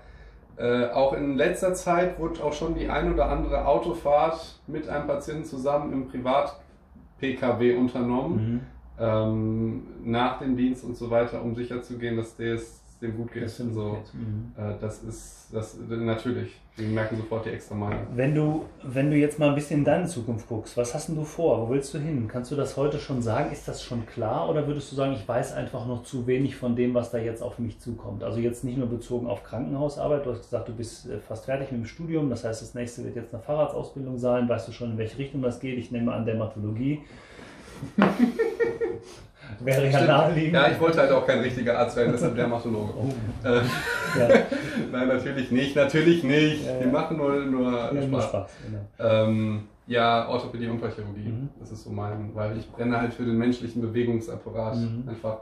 äh, 0.58 0.88
auch 0.90 1.14
in 1.14 1.36
letzter 1.36 1.74
Zeit 1.74 2.20
wurde 2.20 2.44
auch 2.44 2.54
schon 2.54 2.76
die 2.76 2.90
ein 2.90 3.12
oder 3.12 3.30
andere 3.30 3.66
Autofahrt 3.66 4.60
mit 4.68 4.88
einem 4.88 5.08
Patienten 5.08 5.46
zusammen 5.46 5.94
im 5.94 6.08
Privat-PKW 6.08 7.76
unternommen, 7.76 8.54
mhm. 8.54 8.62
ähm, 9.00 9.88
nach 10.04 10.40
dem 10.40 10.56
Dienst 10.56 10.84
und 10.84 10.96
so 10.96 11.10
weiter, 11.10 11.42
um 11.42 11.56
sicherzugehen, 11.56 12.18
dass 12.18 12.36
der 12.36 12.60
es 13.04 13.10
dem 13.10 13.18
gut 13.18 13.32
geht. 13.32 13.44
Das, 13.44 13.58
so, 13.58 13.98
mhm. 14.14 14.52
äh, 14.58 14.74
das 14.80 15.04
ist 15.04 15.50
das, 15.52 15.78
natürlich. 15.90 16.60
Wir 16.76 16.88
merken 16.88 17.18
sofort 17.18 17.46
die 17.46 17.52
extra 17.52 17.76
Meile. 17.76 18.08
Wenn 18.16 18.34
du, 18.34 18.66
wenn 18.82 19.12
du 19.12 19.18
jetzt 19.18 19.38
mal 19.38 19.50
ein 19.50 19.56
bisschen 19.56 19.80
in 19.80 19.86
deine 19.86 20.08
Zukunft 20.08 20.48
guckst, 20.48 20.76
was 20.76 20.96
hast 20.96 21.10
denn 21.10 21.16
du 21.16 21.24
vor? 21.24 21.62
Wo 21.62 21.72
willst 21.72 21.94
du 21.94 22.00
hin? 22.00 22.28
Kannst 22.28 22.52
du 22.52 22.56
das 22.56 22.76
heute 22.78 22.98
schon 22.98 23.22
sagen? 23.22 23.52
Ist 23.52 23.68
das 23.68 23.84
schon 23.84 24.08
klar? 24.08 24.50
Oder 24.50 24.66
würdest 24.66 24.92
du 24.92 24.96
sagen, 24.96 25.14
ich 25.14 25.28
weiß 25.28 25.54
einfach 25.54 25.86
noch 25.86 26.02
zu 26.04 26.26
wenig 26.26 26.56
von 26.56 26.76
dem, 26.76 26.96
was 26.96 27.12
da 27.12 27.20
jetzt 27.20 27.44
auf 27.44 27.60
mich 27.60 27.80
zukommt? 27.80 28.24
Also 28.24 28.40
jetzt 28.40 28.64
nicht 28.64 28.80
nur 28.80 28.88
bezogen 28.88 29.28
auf 29.28 29.44
Krankenhausarbeit. 29.44 30.26
Du 30.26 30.32
hast 30.32 30.42
gesagt, 30.42 30.68
du 30.68 30.74
bist 30.74 31.08
äh, 31.08 31.20
fast 31.20 31.46
fertig 31.46 31.72
mit 31.72 31.82
dem 31.82 31.86
Studium. 31.86 32.32
Das 32.32 32.44
heißt, 32.44 32.64
das 32.64 32.74
nächste 32.74 33.04
wird 33.04 33.16
jetzt 33.16 33.34
eine 33.34 33.44
Fahrradsausbildung 33.44 34.18
sein. 34.18 34.50
Weißt 34.50 34.68
du 34.68 34.72
schon, 34.72 34.94
in 34.94 34.98
welche 34.98 35.20
Richtung 35.20 35.44
das 35.44 35.60
geht? 35.60 35.78
Ich 35.78 35.92
nehme 35.92 36.12
an 36.12 36.26
Dermatologie. 36.26 37.02
Wäre 39.60 39.90
ja 39.90 40.06
naheliegend. 40.06 40.54
Ja, 40.54 40.70
ich 40.70 40.80
wollte 40.80 41.00
halt 41.00 41.12
auch 41.12 41.26
kein 41.26 41.40
richtiger 41.40 41.78
Arzt 41.78 41.96
werden, 41.96 42.12
deshalb 42.12 42.36
Dermatologe. 42.36 42.94
Oh. 42.96 43.48
Äh, 43.48 43.56
ja. 43.56 44.40
Nein, 44.92 45.08
natürlich 45.08 45.52
nicht, 45.52 45.76
natürlich 45.76 46.24
nicht. 46.24 46.66
Ja, 46.66 46.74
ja. 46.74 46.80
Die 46.80 46.88
machen 46.88 47.18
nur, 47.18 47.40
nur 47.46 47.72
Spaß. 47.72 48.10
Nur 48.10 48.22
Spaß 48.22 48.52
genau. 48.66 48.80
ähm, 49.00 49.64
ja, 49.88 50.28
Orthopädie 50.30 50.68
und 50.68 50.74
Unfallchirurgie. 50.74 51.30
Mhm. 51.30 51.50
Das 51.60 51.72
ist 51.72 51.84
so 51.84 51.90
mein, 51.90 52.34
weil 52.34 52.58
ich 52.58 52.72
brenne 52.72 53.00
halt 53.00 53.14
für 53.14 53.24
den 53.24 53.38
menschlichen 53.38 53.82
Bewegungsapparat 53.82 54.78
mhm. 54.78 55.04
einfach. 55.08 55.40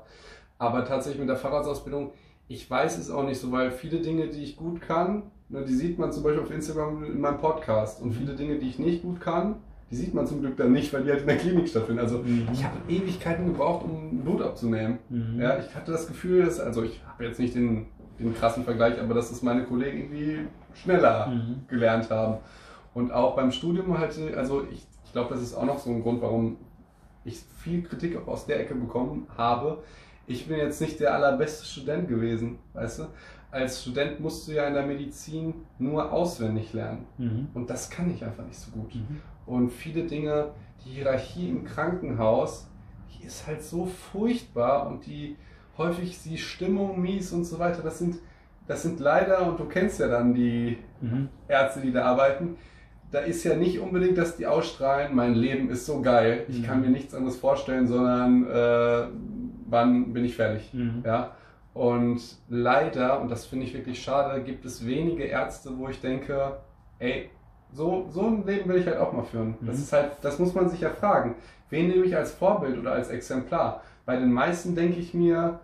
Aber 0.58 0.86
tatsächlich 0.86 1.20
mit 1.20 1.30
der 1.30 1.38
Fahrradsausbildung, 1.38 2.12
ich 2.48 2.70
weiß 2.70 2.98
es 2.98 3.10
auch 3.10 3.24
nicht 3.24 3.40
so, 3.40 3.52
weil 3.52 3.72
viele 3.72 4.00
Dinge, 4.00 4.28
die 4.28 4.44
ich 4.44 4.58
gut 4.58 4.82
kann, 4.82 5.24
ne, 5.50 5.64
die 5.64 5.74
sieht 5.74 6.00
man 6.00 6.12
zum 6.12 6.24
Beispiel 6.24 6.42
auf 6.42 6.52
Instagram 6.52 7.04
in 7.04 7.22
meinem 7.22 7.38
Podcast. 7.38 8.02
Und 8.02 8.10
mhm. 8.10 8.14
viele 8.14 8.36
Dinge, 8.36 8.58
die 8.58 8.70
ich 8.70 8.80
nicht 8.80 9.04
gut 9.04 9.22
kann, 9.22 9.56
die 9.92 9.98
sieht 9.98 10.14
man 10.14 10.26
zum 10.26 10.40
Glück 10.40 10.56
dann 10.56 10.72
nicht, 10.72 10.94
weil 10.94 11.04
die 11.04 11.12
halt 11.12 11.22
in 11.22 11.28
der 11.28 11.38
Klinik 11.38 11.68
stattfinden. 11.68 12.00
Also 12.00 12.20
mhm. 12.20 12.48
ich 12.54 12.64
habe 12.64 12.78
Ewigkeiten 12.88 13.46
gebraucht, 13.46 13.84
um 13.84 14.22
Blut 14.22 14.42
abzunehmen. 14.42 15.00
Mhm. 15.10 15.40
Ja, 15.40 15.60
ich 15.60 15.76
hatte 15.76 15.92
das 15.92 16.08
Gefühl, 16.08 16.46
dass, 16.46 16.62
also 16.62 16.84
ich 16.84 17.02
habe 17.06 17.26
jetzt 17.26 17.40
nicht 17.40 17.56
den, 17.56 17.88
den 18.18 18.34
krassen 18.34 18.64
Vergleich, 18.64 19.00
aber 19.02 19.14
dass 19.14 19.30
das 19.30 19.42
meine 19.42 19.66
Kollegen 19.66 20.00
irgendwie 20.00 20.48
schneller 20.74 21.28
mhm. 21.28 21.68
gelernt 21.68 22.10
haben. 22.10 22.38
Und 22.94 23.12
auch 23.12 23.36
beim 23.36 23.52
Studium 23.52 23.98
halt, 23.98 24.18
also 24.36 24.64
ich, 24.72 24.86
ich 25.06 25.12
glaube, 25.12 25.34
das 25.34 25.44
ist 25.44 25.56
auch 25.56 25.66
noch 25.66 25.80
so 25.80 25.90
ein 25.90 26.02
Grund, 26.02 26.22
warum 26.22 26.56
ich 27.26 27.44
viel 27.60 27.84
Kritik 27.84 28.18
auch 28.18 28.28
aus 28.28 28.46
der 28.46 28.62
Ecke 28.62 28.76
bekommen 28.76 29.28
habe. 29.38 29.84
Ich 30.26 30.48
bin 30.48 30.58
jetzt 30.58 30.80
nicht 30.80 31.02
der 31.02 31.14
allerbeste 31.14 31.66
Student 31.66 32.08
gewesen, 32.08 32.60
weißt 32.74 33.00
du? 33.00 33.04
Als 33.52 33.82
Student 33.82 34.22
musst 34.22 34.48
du 34.48 34.54
ja 34.54 34.66
in 34.68 34.74
der 34.74 34.86
Medizin 34.86 35.54
nur 35.78 36.12
auswendig 36.12 36.72
lernen. 36.72 37.06
Mhm. 37.18 37.50
Und 37.54 37.70
das 37.70 37.90
kann 37.90 38.10
ich 38.10 38.24
einfach 38.24 38.46
nicht 38.46 38.58
so 38.58 38.72
gut. 38.72 38.96
Mhm. 38.96 39.20
Und 39.52 39.70
viele 39.70 40.04
Dinge, 40.04 40.52
die 40.86 40.92
Hierarchie 40.92 41.50
im 41.50 41.66
Krankenhaus, 41.66 42.70
die 43.14 43.26
ist 43.26 43.46
halt 43.48 43.62
so 43.62 43.86
furchtbar 43.86 44.88
und 44.88 45.06
die 45.06 45.36
häufig 45.78 46.24
die 46.24 46.38
Stimmung 46.38 47.02
mies 47.02 47.34
und 47.34 47.44
so 47.44 47.60
weiter. 47.60 47.82
Das 47.84 48.00
sind, 48.00 48.20
das 48.66 48.82
sind 48.82 49.02
leider, 49.02 49.46
und 49.46 49.60
du 49.60 49.66
kennst 49.66 50.00
ja 50.00 50.08
dann 50.08 50.34
die 50.34 50.78
mhm. 51.02 51.28
Ärzte, 51.50 51.82
die 51.82 51.92
da 51.92 52.06
arbeiten, 52.06 52.56
da 53.12 53.20
ist 53.20 53.44
ja 53.44 53.58
nicht 53.58 53.82
unbedingt, 53.82 54.18
dass 54.18 54.38
die 54.38 54.48
ausstrahlen, 54.48 55.14
mein 55.14 55.36
Leben 55.36 55.70
ist 55.70 55.86
so 55.86 56.02
geil, 56.02 56.46
ich 56.48 56.60
mhm. 56.60 56.64
kann 56.64 56.80
mir 56.80 56.90
nichts 56.90 57.14
anderes 57.14 57.36
vorstellen, 57.36 57.88
sondern 57.88 58.48
äh, 58.48 59.08
wann 59.68 60.14
bin 60.14 60.24
ich 60.24 60.38
fertig. 60.38 60.74
Mhm. 60.74 61.04
Ja? 61.06 61.36
Und 61.74 62.22
leider, 62.48 63.20
und 63.20 63.30
das 63.30 63.48
finde 63.48 63.66
ich 63.66 63.74
wirklich 63.74 64.02
schade, 64.02 64.42
gibt 64.44 64.64
es 64.64 64.86
wenige 64.86 65.26
Ärzte, 65.26 65.78
wo 65.78 65.90
ich 65.90 66.00
denke, 66.00 66.58
ey, 67.00 67.30
so, 67.74 68.08
so 68.12 68.28
ein 68.28 68.46
Leben 68.46 68.70
will 68.70 68.80
ich 68.80 68.88
halt 68.88 68.98
auch 68.98 69.14
mal 69.14 69.24
führen. 69.24 69.56
Mhm. 69.60 69.68
Das 69.68 69.80
ist 69.80 69.94
halt, 69.94 70.12
das 70.22 70.40
muss 70.40 70.54
man 70.54 70.70
sich 70.70 70.82
ja 70.82 70.90
fragen. 70.90 71.36
Wen 71.70 71.88
nehme 71.88 72.06
ich 72.06 72.16
als 72.16 72.32
Vorbild 72.32 72.78
oder 72.78 72.94
als 72.94 73.10
Exemplar? 73.10 73.82
Bei 74.06 74.18
den 74.18 74.32
meisten 74.32 74.76
denke 74.76 75.00
ich 75.00 75.14
mir, 75.14 75.60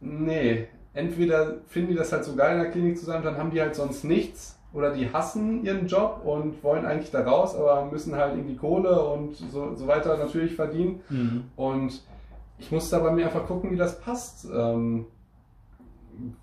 nee, 0.00 0.66
entweder 0.94 1.56
finden 1.68 1.90
die 1.90 1.96
das 1.96 2.12
halt 2.12 2.24
so 2.24 2.34
geil 2.34 2.56
in 2.56 2.62
der 2.62 2.70
Klinik 2.70 2.98
zu 2.98 3.04
sein, 3.04 3.22
dann 3.22 3.38
haben 3.38 3.50
die 3.50 3.60
halt 3.60 3.74
sonst 3.74 4.04
nichts 4.04 4.58
oder 4.72 4.92
die 4.92 5.12
hassen 5.12 5.64
ihren 5.64 5.86
Job 5.86 6.22
und 6.24 6.62
wollen 6.62 6.86
eigentlich 6.86 7.10
da 7.10 7.22
raus, 7.22 7.54
aber 7.54 7.86
müssen 7.90 8.16
halt 8.16 8.36
irgendwie 8.36 8.56
Kohle 8.56 9.02
und 9.02 9.36
so, 9.36 9.74
so 9.74 9.86
weiter 9.86 10.16
natürlich 10.16 10.54
verdienen. 10.54 11.00
Mhm. 11.08 11.44
Und 11.56 12.02
ich 12.58 12.70
muss 12.70 12.88
da 12.90 12.98
bei 12.98 13.10
mir 13.10 13.26
einfach 13.26 13.46
gucken, 13.46 13.70
wie 13.70 13.76
das 13.76 14.00
passt. 14.00 14.46
Ähm, 14.54 15.06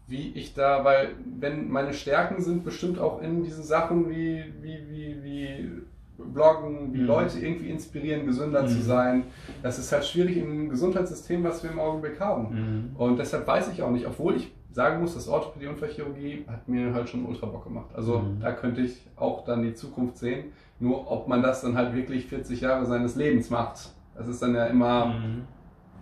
wie 0.08 0.32
ich 0.34 0.54
da, 0.54 0.84
weil 0.84 1.10
wenn 1.40 1.70
meine 1.70 1.94
Stärken 1.94 2.42
sind 2.42 2.64
bestimmt 2.64 3.00
auch 3.00 3.22
in 3.22 3.44
diesen 3.44 3.64
Sachen 3.64 4.10
wie, 4.10 4.44
wie, 4.62 4.80
wie, 4.90 5.24
wie 5.24 5.72
Bloggen, 6.18 6.94
wie 6.94 7.00
mhm. 7.00 7.08
Leute 7.08 7.40
irgendwie 7.40 7.70
inspirieren, 7.70 8.26
gesünder 8.26 8.64
mhm. 8.64 8.68
zu 8.68 8.82
sein. 8.82 9.24
Das 9.64 9.80
ist 9.80 9.92
halt 9.92 10.06
schwierig 10.06 10.38
im 10.38 10.70
Gesundheitssystem, 10.70 11.44
was 11.44 11.64
wir 11.64 11.72
im 11.72 11.80
Augenblick 11.80 12.20
haben. 12.20 12.92
Mhm. 12.94 12.96
Und 12.98 13.20
deshalb 13.20 13.48
weiß 13.48 13.72
ich 13.72 13.82
auch 13.82 13.92
nicht, 13.92 14.06
obwohl 14.06 14.36
ich 14.36 14.52
sagen 14.72 15.02
muss, 15.02 15.16
das 15.16 15.28
Orthopädie 15.28 15.68
und 15.68 15.74
Unfallchirurgie 15.74 16.46
hat 16.48 16.68
mir 16.68 16.94
halt 16.94 17.10
schon 17.10 17.26
ultra 17.26 17.48
Bock 17.48 17.64
gemacht. 17.64 17.90
Also 17.96 18.20
mhm. 18.20 18.40
da 18.40 18.52
könnte 18.52 18.82
ich 18.82 19.08
auch 19.16 19.46
dann 19.46 19.64
die 19.64 19.74
Zukunft 19.74 20.18
sehen. 20.18 20.52
Nur 20.80 21.12
ob 21.12 21.28
man 21.28 21.42
das 21.42 21.62
dann 21.62 21.76
halt 21.76 21.94
wirklich 21.94 22.28
40 22.28 22.62
Jahre 22.62 22.86
seines 22.86 23.16
Lebens 23.16 23.50
macht. 23.50 23.90
Das 24.16 24.28
ist 24.28 24.42
dann 24.42 24.56
ja 24.56 24.66
immer 24.66 25.08
mhm. 25.08 25.42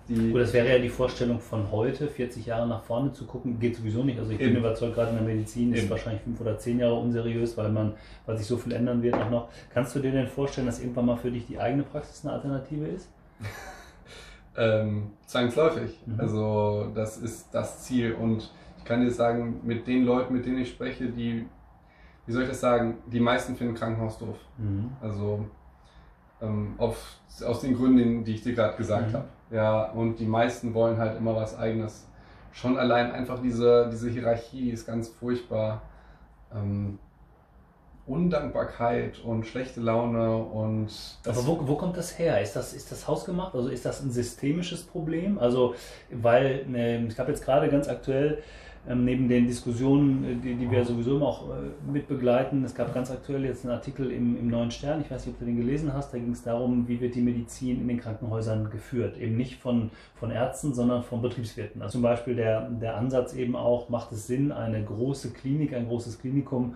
Die 0.09 0.31
Gut, 0.31 0.39
das 0.39 0.53
wäre 0.53 0.69
ja 0.69 0.79
die 0.79 0.89
Vorstellung 0.89 1.39
von 1.39 1.69
heute, 1.69 2.07
40 2.07 2.45
Jahre 2.45 2.67
nach 2.67 2.83
vorne 2.83 3.11
zu 3.11 3.25
gucken, 3.25 3.59
geht 3.59 3.75
sowieso 3.75 4.03
nicht. 4.03 4.17
Also 4.17 4.31
ich 4.31 4.39
Eben. 4.39 4.53
bin 4.53 4.59
überzeugt, 4.59 4.95
gerade 4.95 5.09
in 5.09 5.17
der 5.17 5.25
Medizin 5.25 5.73
ist 5.73 5.81
Eben. 5.81 5.89
wahrscheinlich 5.89 6.21
fünf 6.21 6.39
oder 6.39 6.57
zehn 6.57 6.79
Jahre 6.79 6.95
unseriös, 6.95 7.57
weil 7.57 7.69
man, 7.69 7.93
weil 8.25 8.37
sich 8.37 8.47
so 8.47 8.57
viel 8.57 8.71
ändern 8.71 9.01
wird 9.01 9.15
auch 9.15 9.29
noch. 9.29 9.49
Kannst 9.73 9.95
du 9.95 9.99
dir 9.99 10.11
denn 10.11 10.27
vorstellen, 10.27 10.67
dass 10.67 10.79
irgendwann 10.79 11.07
mal 11.07 11.17
für 11.17 11.29
dich 11.29 11.45
die 11.45 11.59
eigene 11.59 11.83
Praxis 11.83 12.23
eine 12.25 12.33
Alternative 12.35 12.87
ist? 12.87 13.09
ähm, 14.57 15.11
zwangsläufig. 15.25 15.99
Mhm. 16.05 16.19
Also 16.19 16.91
das 16.95 17.17
ist 17.17 17.49
das 17.51 17.83
Ziel 17.83 18.13
und 18.13 18.49
ich 18.77 18.85
kann 18.85 19.01
dir 19.01 19.11
sagen, 19.11 19.59
mit 19.63 19.87
den 19.87 20.05
Leuten, 20.05 20.33
mit 20.33 20.45
denen 20.45 20.59
ich 20.59 20.69
spreche, 20.69 21.07
die, 21.07 21.45
wie 22.25 22.31
soll 22.31 22.43
ich 22.43 22.49
das 22.49 22.61
sagen, 22.61 22.99
die 23.07 23.19
meisten 23.19 23.57
finden 23.57 23.73
Krankenhaus 23.73 24.17
doof. 24.17 24.37
Mhm. 24.57 24.91
Also 25.01 25.45
ähm, 26.41 26.75
auf, 26.77 27.17
aus 27.45 27.59
den 27.59 27.75
Gründen, 27.75 28.23
die 28.23 28.35
ich 28.35 28.41
dir 28.41 28.53
gerade 28.53 28.77
gesagt 28.77 29.09
mhm. 29.09 29.13
habe. 29.13 29.27
Ja, 29.49 29.91
und 29.91 30.17
die 30.17 30.25
meisten 30.25 30.73
wollen 30.73 30.97
halt 30.97 31.17
immer 31.17 31.36
was 31.36 31.57
Eigenes. 31.57 32.07
Schon 32.51 32.77
allein 32.77 33.12
einfach 33.12 33.41
diese, 33.41 33.89
diese 33.91 34.10
Hierarchie 34.10 34.71
ist 34.71 34.86
ganz 34.86 35.10
furchtbar. 35.10 35.81
Ähm, 36.53 36.99
Undankbarkeit 38.07 39.19
und 39.19 39.45
schlechte 39.45 39.81
Laune 39.81 40.38
und. 40.38 40.88
Aber 41.25 41.45
wo, 41.45 41.67
wo 41.67 41.75
kommt 41.75 41.97
das 41.97 42.17
her? 42.17 42.41
Ist 42.41 42.55
das, 42.55 42.73
ist 42.73 42.91
das 42.91 43.07
hausgemacht? 43.07 43.53
Also 43.53 43.67
ist 43.67 43.86
das 43.86 44.01
ein 44.01 44.12
systemisches 44.12 44.83
Problem? 44.83 45.38
Also, 45.38 45.75
weil, 46.10 46.65
ne, 46.67 47.05
ich 47.05 47.19
habe 47.19 47.31
jetzt 47.31 47.43
gerade 47.43 47.69
ganz 47.69 47.89
aktuell 47.89 48.41
ähm, 48.89 49.04
neben 49.04 49.28
den 49.28 49.47
Diskussionen, 49.47 50.23
äh, 50.23 50.36
die, 50.36 50.56
die 50.56 50.71
wir 50.71 50.86
sowieso 50.86 51.17
immer 51.17 51.28
auch 51.28 51.50
äh, 51.50 51.91
mit 51.91 52.08
begleiten, 52.08 52.63
es 52.63 52.73
gab 52.73 52.93
ganz 52.93 53.12
aktuell 53.12 53.43
jetzt 53.43 53.65
einen 53.65 53.73
Artikel 53.73 54.12
im, 54.12 54.38
im 54.38 54.47
Neuen 54.47 54.71
Stern, 54.71 55.02
ich 55.02 55.12
weiß 55.12 55.26
nicht, 55.26 55.36
ob 55.36 55.39
du 55.39 55.45
den 55.45 55.58
gelesen 55.58 55.93
hast, 55.93 56.13
da 56.13 56.17
ging 56.17 56.32
es 56.32 56.43
darum, 56.43 56.88
wie 56.88 57.02
wird 57.02 57.15
die 57.15 57.21
Medizin 57.21 57.82
in 57.82 57.88
den 57.88 58.00
Krankenhäusern 58.00 58.69
geführt. 58.69 59.17
Eben 59.17 59.36
nicht 59.36 59.56
von, 59.56 59.91
von 60.15 60.32
Ärzten, 60.32 60.73
sondern 60.73 61.04
von 61.04 61.21
Betriebswirten. 61.21 61.82
Also 61.82 61.93
zum 61.93 62.02
Beispiel 62.02 62.36
der, 62.36 62.69
der 62.69 62.95
Ansatz 62.95 63.34
eben 63.34 63.56
auch, 63.56 63.89
macht 63.89 64.12
es 64.13 64.28
Sinn, 64.28 64.52
eine 64.52 64.84
große 64.84 65.32
Klinik, 65.32 65.73
ein 65.73 65.88
großes 65.88 66.19
Klinikum 66.19 66.76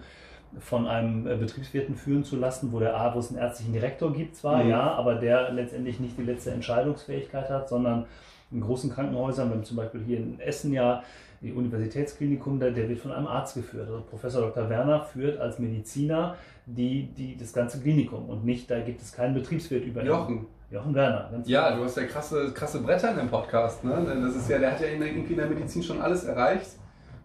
von 0.59 0.87
einem 0.87 1.27
äh, 1.27 1.35
Betriebswirten 1.37 1.95
führen 1.95 2.23
zu 2.23 2.35
lassen, 2.35 2.73
wo 2.73 2.79
der 2.79 2.99
A, 2.99 3.15
wo 3.15 3.19
es 3.19 3.29
einen 3.29 3.39
ärztlichen 3.39 3.73
Direktor 3.73 4.11
gibt 4.11 4.35
zwar, 4.35 4.63
mhm. 4.63 4.69
ja, 4.69 4.91
aber 4.95 5.15
der 5.15 5.51
letztendlich 5.53 5.99
nicht 5.99 6.17
die 6.17 6.23
letzte 6.23 6.51
Entscheidungsfähigkeit 6.51 7.49
hat, 7.49 7.69
sondern 7.69 8.05
in 8.51 8.59
großen 8.59 8.91
Krankenhäusern, 8.91 9.49
wenn 9.49 9.63
zum 9.63 9.77
Beispiel 9.77 10.01
hier 10.03 10.17
in 10.17 10.39
Essen 10.41 10.73
ja 10.73 11.03
die 11.41 11.51
Universitätsklinikum, 11.53 12.59
der, 12.59 12.71
der 12.71 12.87
wird 12.87 12.99
von 12.99 13.11
einem 13.11 13.27
Arzt 13.27 13.55
geführt. 13.55 13.87
Also 13.87 14.01
Professor 14.09 14.41
Dr. 14.41 14.69
Werner 14.69 15.01
führt 15.01 15.39
als 15.39 15.57
Mediziner 15.59 16.35
die, 16.65 17.07
die, 17.17 17.35
das 17.35 17.51
ganze 17.53 17.79
Klinikum 17.81 18.29
und 18.29 18.45
nicht, 18.45 18.69
da 18.69 18.79
gibt 18.79 19.01
es 19.01 19.11
keinen 19.11 19.33
Betriebswirt 19.33 19.83
über 19.85 20.03
Jochen, 20.03 20.45
Jochen 20.69 20.93
Werner, 20.93 21.29
ganz 21.31 21.47
Ja, 21.49 21.67
klar. 21.67 21.77
du 21.77 21.83
hast 21.83 21.97
ja 21.97 22.03
krasse, 22.03 22.51
krasse 22.53 22.81
Bretter 22.81 23.11
in 23.11 23.17
dem 23.17 23.29
Podcast, 23.29 23.83
ne? 23.83 24.05
Das 24.23 24.35
ist 24.35 24.49
ja, 24.49 24.59
der 24.59 24.71
hat 24.73 24.81
ja 24.81 24.87
irgendwie 24.87 25.33
in 25.33 25.39
der 25.39 25.47
Medizin 25.47 25.81
schon 25.83 25.99
alles 26.01 26.23
erreicht. 26.23 26.69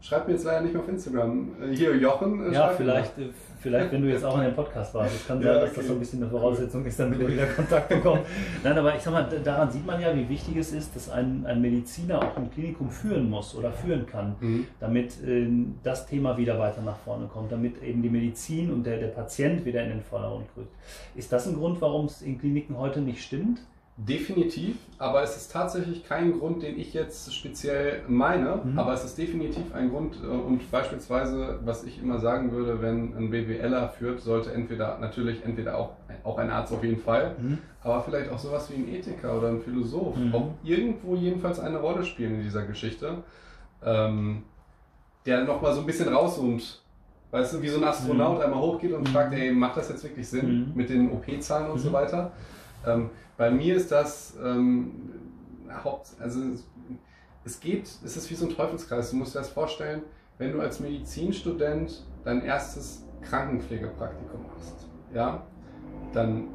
Schreibt 0.07 0.29
mir 0.29 0.35
jetzt 0.35 0.45
leider 0.45 0.61
nicht 0.61 0.73
mehr 0.73 0.83
auf 0.83 0.89
Instagram. 0.89 1.49
Äh, 1.61 1.75
hier, 1.75 1.97
Jochen. 1.97 2.53
Äh, 2.53 2.55
ja, 2.55 2.69
vielleicht, 2.69 3.19
äh, 3.19 3.25
vielleicht, 3.61 3.91
wenn 3.91 4.03
du 4.03 4.09
jetzt 4.09 4.25
auch 4.25 4.37
in 4.37 4.45
dem 4.45 4.55
Podcast 4.55 4.95
warst. 4.95 5.17
Es 5.17 5.27
kann 5.27 5.39
sein, 5.43 5.49
ja, 5.49 5.57
okay. 5.57 5.67
dass 5.67 5.75
das 5.75 5.87
so 5.89 5.95
ein 5.95 5.99
bisschen 5.99 6.23
eine 6.23 6.31
Voraussetzung 6.31 6.85
ist, 6.85 7.01
damit 7.01 7.21
er 7.21 7.27
wieder 7.27 7.47
Kontakt 7.47 7.89
bekommt. 7.89 8.21
Nein, 8.63 8.79
aber 8.79 8.95
ich 8.95 9.03
sag 9.03 9.13
mal, 9.13 9.29
daran 9.43 9.69
sieht 9.69 9.85
man 9.85 10.01
ja, 10.01 10.15
wie 10.15 10.29
wichtig 10.29 10.59
es 10.59 10.73
ist, 10.73 10.95
dass 10.95 11.11
ein, 11.11 11.45
ein 11.45 11.61
Mediziner 11.61 12.21
auch 12.21 12.37
ein 12.37 12.49
Klinikum 12.53 12.89
führen 12.89 13.29
muss 13.29 13.57
oder 13.57 13.73
führen 13.73 14.07
kann, 14.07 14.37
mhm. 14.39 14.69
damit 14.79 15.21
äh, 15.27 15.49
das 15.83 16.07
Thema 16.07 16.37
wieder 16.37 16.57
weiter 16.57 16.83
nach 16.83 16.99
vorne 16.99 17.27
kommt, 17.27 17.51
damit 17.51 17.83
eben 17.83 18.01
die 18.01 18.11
Medizin 18.11 18.73
und 18.73 18.87
der, 18.87 18.99
der 18.99 19.09
Patient 19.09 19.65
wieder 19.65 19.83
in 19.83 19.89
den 19.89 20.03
Vordergrund 20.03 20.47
rückt. 20.57 20.73
Ist 21.17 21.33
das 21.33 21.49
ein 21.49 21.57
Grund, 21.57 21.81
warum 21.81 22.07
es 22.07 22.23
in 22.23 22.39
Kliniken 22.39 22.79
heute 22.79 23.01
nicht 23.01 23.25
stimmt? 23.25 23.59
Definitiv, 23.99 24.77
aber 24.99 25.23
es 25.23 25.39
ist 25.39 25.53
tatsächlich 25.53 26.07
kein 26.07 26.39
Grund, 26.39 26.63
den 26.63 26.79
ich 26.79 26.93
jetzt 26.93 27.35
speziell 27.35 28.03
meine, 28.09 28.61
mhm. 28.63 28.79
aber 28.79 28.93
es 28.93 29.03
ist 29.05 29.17
definitiv 29.17 29.75
ein 29.75 29.89
Grund 29.89 30.19
äh, 30.23 30.27
und 30.27 30.71
beispielsweise, 30.71 31.61
was 31.65 31.83
ich 31.83 32.03
immer 32.03 32.19
sagen 32.19 32.53
würde, 32.53 32.83
wenn 32.83 33.17
ein 33.17 33.31
BWLer 33.31 33.89
führt, 33.89 34.21
sollte 34.21 34.53
entweder 34.53 34.99
natürlich 34.99 35.47
entweder 35.47 35.79
auch, 35.79 35.93
auch 36.25 36.37
ein 36.37 36.51
Arzt 36.51 36.75
auf 36.75 36.85
jeden 36.85 37.01
Fall, 37.01 37.37
mhm. 37.41 37.59
aber 37.83 38.03
vielleicht 38.03 38.31
auch 38.31 38.39
sowas 38.39 38.71
wie 38.71 38.75
ein 38.75 38.95
Ethiker 38.95 39.39
oder 39.39 39.49
ein 39.49 39.63
Philosoph 39.63 40.15
mhm. 40.15 40.35
auch 40.35 40.51
irgendwo 40.63 41.17
jedenfalls 41.17 41.59
eine 41.59 41.79
Rolle 41.79 42.05
spielen 42.05 42.35
in 42.35 42.43
dieser 42.43 42.67
Geschichte, 42.67 43.23
ähm, 43.83 44.43
der 45.25 45.45
nochmal 45.45 45.73
so 45.73 45.81
ein 45.81 45.87
bisschen 45.87 46.13
rauszoomt 46.13 46.83
Weißt 47.31 47.55
du, 47.55 47.61
wie 47.63 47.69
so 47.69 47.79
ein 47.79 47.85
Astronaut 47.85 48.39
mhm. 48.39 48.45
einmal 48.45 48.61
hochgeht 48.61 48.93
und 48.93 49.09
fragt, 49.09 49.33
mhm. 49.33 49.39
ey, 49.39 49.53
macht 49.53 49.77
das 49.77 49.89
jetzt 49.89 50.05
wirklich 50.05 50.29
Sinn 50.29 50.69
mhm. 50.69 50.73
mit 50.75 50.89
den 50.89 51.11
OP-Zahlen 51.11 51.71
und 51.71 51.79
so 51.79 51.93
weiter? 51.93 52.33
Ähm, 52.87 53.11
bei 53.37 53.51
mir 53.51 53.77
ist 53.77 53.93
das 53.93 54.37
ähm, 54.43 55.11
Haupt, 55.85 56.11
also 56.21 56.41
es 57.45 57.61
geht, 57.61 57.87
es 58.05 58.17
ist 58.17 58.31
wie 58.31 58.35
so 58.35 58.47
ein 58.47 58.55
Teufelskreis. 58.55 59.11
Du 59.11 59.17
musst 59.17 59.35
dir 59.35 59.41
das 59.41 59.51
vorstellen, 59.51 60.03
wenn 60.39 60.53
du 60.53 60.61
als 60.61 60.81
Medizinstudent 60.81 62.05
dein 62.25 62.43
erstes 62.43 63.05
Krankenpflegepraktikum 63.23 64.43
machst, 64.43 64.89
ja, 65.15 65.47
dann 66.13 66.49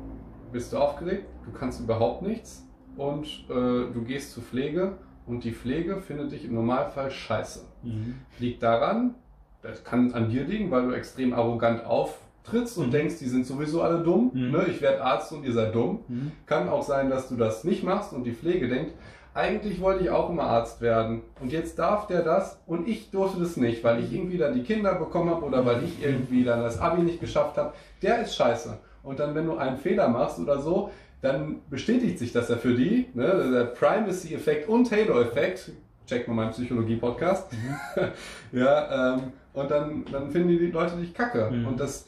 bist 0.52 0.74
du 0.74 0.78
aufgeregt, 0.78 1.26
du 1.46 1.52
kannst 1.52 1.80
überhaupt 1.80 2.22
nichts 2.22 2.68
und 2.98 3.26
äh, 3.50 3.54
du 3.94 4.04
gehst 4.06 4.32
zur 4.34 4.44
Pflege 4.44 4.98
und 5.26 5.44
die 5.44 5.52
Pflege 5.52 6.02
findet 6.02 6.32
dich 6.32 6.46
im 6.46 6.56
Normalfall 6.56 7.10
scheiße. 7.10 7.66
Mhm. 7.84 8.16
Liegt 8.40 8.64
daran, 8.64 9.16
das 9.62 9.84
kann 9.84 10.14
an 10.14 10.30
dir 10.30 10.44
liegen, 10.44 10.72
weil 10.72 10.88
du 10.88 10.94
extrem 10.94 11.34
arrogant 11.34 11.86
auf 11.86 12.20
trittst 12.44 12.78
und 12.78 12.92
denkst, 12.92 13.20
die 13.20 13.28
sind 13.28 13.46
sowieso 13.46 13.82
alle 13.82 14.00
dumm, 14.00 14.32
mhm. 14.34 14.52
ne? 14.52 14.66
ich 14.68 14.82
werde 14.82 15.04
Arzt 15.04 15.32
und 15.32 15.44
ihr 15.44 15.54
seid 15.54 15.76
dumm. 15.76 16.00
Mhm. 16.08 16.32
Kann 16.46 16.70
auch 16.70 16.84
sein, 16.84 17.10
dass 17.10 17.30
du 17.30 17.36
das 17.36 17.64
nicht 17.64 17.84
machst 17.84 18.14
und 18.14 18.24
die 18.24 18.34
Pflege 18.34 18.68
denkt, 18.68 18.94
eigentlich 19.34 19.80
wollte 19.80 20.04
ich 20.04 20.10
auch 20.10 20.30
immer 20.30 20.44
Arzt 20.44 20.82
werden 20.82 21.22
und 21.40 21.52
jetzt 21.52 21.80
darf 21.80 22.08
der 22.08 22.22
das 22.22 22.60
und 22.66 22.88
ich 22.88 23.12
durfte 23.12 23.40
das 23.40 23.56
nicht, 23.56 23.84
weil 23.84 24.04
ich 24.04 24.12
irgendwie 24.12 24.38
dann 24.38 24.54
die 24.54 24.64
Kinder 24.64 24.96
bekommen 24.96 25.30
habe 25.30 25.46
oder 25.46 25.66
weil 25.66 25.84
ich 25.84 26.04
irgendwie 26.04 26.44
dann 26.44 26.62
das 26.62 26.80
Abi 26.80 27.02
nicht 27.02 27.22
geschafft 27.22 27.58
habe. 27.58 27.74
Der 28.02 28.22
ist 28.22 28.36
scheiße. 28.36 28.78
Und 29.04 29.20
dann, 29.20 29.34
wenn 29.34 29.46
du 29.46 29.58
einen 29.58 29.78
Fehler 29.78 30.10
machst 30.10 30.38
oder 30.38 30.60
so, 30.60 30.92
dann 31.22 31.62
bestätigt 31.70 32.20
sich 32.20 32.34
das 32.34 32.50
ja 32.50 32.58
für 32.58 32.74
die, 32.74 33.08
ne? 33.14 33.50
der 33.52 33.66
Primacy-Effekt 33.66 34.68
und 34.68 34.92
Halo-Effekt, 34.92 35.72
check 36.08 36.28
mal 36.28 36.34
meinen 36.34 36.52
Psychologie-Podcast, 36.52 37.54
mhm. 37.54 38.04
ja, 38.60 39.16
ähm, 39.16 39.22
und 39.54 39.70
dann, 39.70 40.06
dann 40.12 40.32
finden 40.32 40.50
die 40.50 40.72
Leute 40.72 40.96
dich 40.98 41.14
kacke. 41.14 41.50
Mhm. 41.52 41.68
Und 41.68 41.80
das, 41.80 42.06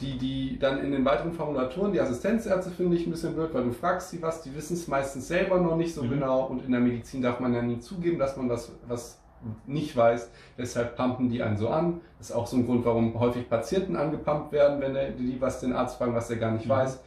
die, 0.00 0.18
die 0.18 0.58
dann 0.58 0.80
in 0.80 0.92
den 0.92 1.04
weiteren 1.04 1.32
Formulaturen, 1.32 1.92
die 1.92 2.00
Assistenzärzte 2.00 2.70
finde 2.70 2.96
ich 2.96 3.06
ein 3.06 3.10
bisschen 3.10 3.34
blöd, 3.34 3.50
weil 3.52 3.64
du 3.64 3.72
fragst 3.72 4.10
sie 4.10 4.22
was, 4.22 4.42
die 4.42 4.54
wissen 4.54 4.74
es 4.74 4.88
meistens 4.88 5.28
selber 5.28 5.60
noch 5.60 5.76
nicht 5.76 5.94
so 5.94 6.02
mhm. 6.02 6.10
genau 6.10 6.46
und 6.46 6.64
in 6.64 6.72
der 6.72 6.80
Medizin 6.80 7.22
darf 7.22 7.40
man 7.40 7.54
ja 7.54 7.62
nie 7.62 7.78
zugeben, 7.78 8.18
dass 8.18 8.36
man 8.36 8.48
was, 8.48 8.72
was 8.88 9.20
nicht 9.66 9.96
weiß. 9.96 10.30
Deshalb 10.56 10.96
pumpen 10.96 11.28
die 11.28 11.42
einen 11.42 11.56
so 11.56 11.68
an. 11.68 12.00
Das 12.18 12.30
ist 12.30 12.36
auch 12.36 12.46
so 12.46 12.56
ein 12.56 12.66
Grund, 12.66 12.84
warum 12.84 13.18
häufig 13.18 13.48
Patienten 13.48 13.96
angepumpt 13.96 14.52
werden, 14.52 14.80
wenn 14.80 14.94
der, 14.94 15.10
die 15.10 15.40
was 15.40 15.60
den 15.60 15.72
Arzt 15.72 15.98
fragen, 15.98 16.14
was 16.14 16.28
der 16.28 16.36
gar 16.36 16.52
nicht 16.52 16.66
mhm. 16.66 16.70
weiß. 16.70 17.00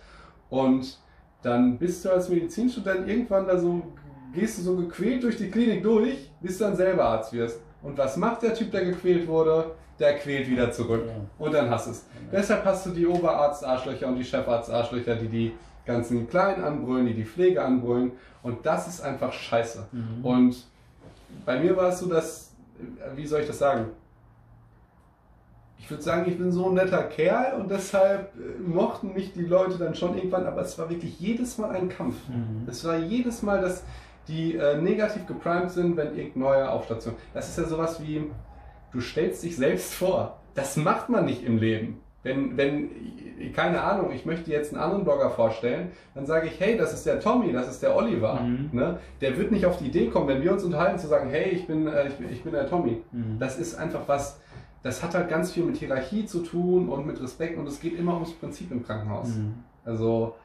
Und 0.49 0.99
dann 1.41 1.77
bist 1.77 2.03
du 2.05 2.09
als 2.09 2.29
Medizinstudent 2.29 3.07
irgendwann 3.07 3.47
da 3.47 3.57
so, 3.57 3.81
gehst 4.33 4.57
du 4.57 4.63
so 4.63 4.75
gequält 4.75 5.23
durch 5.23 5.37
die 5.37 5.49
Klinik 5.49 5.83
durch, 5.83 6.31
bis 6.41 6.57
du 6.57 6.65
dann 6.65 6.75
selber 6.75 7.05
Arzt 7.05 7.33
wirst. 7.33 7.61
Und 7.81 7.97
was 7.97 8.17
macht 8.17 8.41
der 8.41 8.53
Typ, 8.53 8.71
der 8.71 8.85
gequält 8.85 9.27
wurde? 9.27 9.71
Der 9.99 10.17
quält 10.17 10.49
wieder 10.49 10.71
zurück. 10.71 11.03
Und 11.37 11.53
dann 11.53 11.69
hast 11.69 11.87
du 11.87 11.91
es. 11.91 12.05
Deshalb 12.31 12.65
hast 12.65 12.85
du 12.85 12.89
die 12.89 13.07
Oberarzt-Arschlöcher 13.07 14.07
und 14.07 14.17
die 14.17 14.25
Chefarzt-Arschlöcher, 14.25 15.15
die 15.15 15.27
die 15.27 15.53
ganzen 15.85 16.27
Kleinen 16.27 16.63
anbrüllen, 16.63 17.05
die 17.05 17.13
die 17.13 17.25
Pflege 17.25 17.63
anbrüllen. 17.63 18.11
Und 18.43 18.65
das 18.65 18.87
ist 18.87 19.01
einfach 19.01 19.31
scheiße. 19.31 19.87
Mhm. 19.91 20.25
Und 20.25 20.67
bei 21.45 21.59
mir 21.59 21.75
war 21.77 21.89
es 21.89 21.99
so, 21.99 22.07
dass, 22.07 22.51
wie 23.15 23.25
soll 23.25 23.41
ich 23.41 23.47
das 23.47 23.59
sagen? 23.59 23.87
Ich 25.77 25.89
würde 25.89 26.01
sagen, 26.01 26.29
ich 26.29 26.37
bin 26.37 26.51
so 26.51 26.69
ein 26.69 26.73
netter 26.73 27.03
Kerl 27.03 27.59
und 27.59 27.69
deshalb 27.69 28.33
äh, 28.35 28.59
mochten 28.59 29.13
mich 29.13 29.33
die 29.33 29.45
Leute 29.45 29.77
dann 29.77 29.93
schon 29.93 30.17
irgendwann, 30.17 30.47
aber 30.47 30.61
es 30.61 30.77
war 30.79 30.89
wirklich 30.89 31.19
jedes 31.19 31.57
Mal 31.57 31.71
ein 31.71 31.89
Kampf. 31.89 32.15
Mhm. 32.27 32.67
Es 32.67 32.83
war 32.85 32.97
jedes 32.97 33.43
Mal, 33.43 33.61
dass 33.61 33.83
die 34.27 34.55
äh, 34.55 34.81
negativ 34.81 35.27
geprimed 35.27 35.69
sind, 35.69 35.95
wenn 35.95 36.15
irgendein 36.17 36.39
neuer 36.39 36.71
auf 36.71 36.85
Station. 36.85 37.13
Das 37.33 37.49
ist 37.49 37.57
ja 37.57 37.65
sowas 37.65 38.01
wie, 38.01 38.31
du 38.91 39.01
stellst 39.01 39.43
dich 39.43 39.55
selbst 39.55 39.93
vor. 39.93 40.39
Das 40.53 40.77
macht 40.77 41.09
man 41.09 41.25
nicht 41.25 41.43
im 41.43 41.57
Leben. 41.57 42.01
Wenn, 42.23 42.57
wenn, 42.57 42.89
keine 43.53 43.81
Ahnung, 43.81 44.11
ich 44.11 44.25
möchte 44.25 44.49
jetzt 44.49 44.73
einen 44.73 44.81
anderen 44.81 45.03
Blogger 45.03 45.29
vorstellen, 45.29 45.91
dann 46.15 46.25
sage 46.25 46.47
ich, 46.47 46.59
hey, 46.59 46.75
das 46.75 46.91
ist 46.91 47.05
der 47.05 47.19
Tommy, 47.19 47.53
das 47.53 47.69
ist 47.69 47.83
der 47.83 47.95
Oliver. 47.95 48.41
Mhm. 48.41 48.69
Ne? 48.71 48.99
Der 49.21 49.37
wird 49.37 49.51
nicht 49.51 49.67
auf 49.67 49.77
die 49.77 49.85
Idee 49.85 50.07
kommen, 50.07 50.27
wenn 50.27 50.41
wir 50.41 50.51
uns 50.51 50.63
unterhalten, 50.63 50.97
zu 50.97 51.07
sagen, 51.07 51.29
hey, 51.29 51.51
ich 51.51 51.67
bin, 51.67 51.85
äh, 51.85 52.07
ich, 52.07 52.15
bin 52.15 52.31
ich 52.31 52.43
bin 52.43 52.53
der 52.53 52.67
Tommy. 52.67 53.03
Mhm. 53.11 53.37
Das 53.37 53.59
ist 53.59 53.75
einfach 53.75 54.07
was, 54.07 54.39
das 54.81 55.03
hat 55.03 55.13
halt 55.13 55.29
ganz 55.29 55.51
viel 55.51 55.65
mit 55.65 55.77
Hierarchie 55.77 56.25
zu 56.25 56.39
tun 56.39 56.89
und 56.89 57.05
mit 57.05 57.21
Respekt 57.21 57.59
und 57.59 57.67
es 57.67 57.79
geht 57.79 57.97
immer 57.97 58.15
ums 58.15 58.33
Prinzip 58.33 58.71
im 58.71 58.83
Krankenhaus. 58.83 59.29
Mhm. 59.35 59.63
Also 59.83 60.35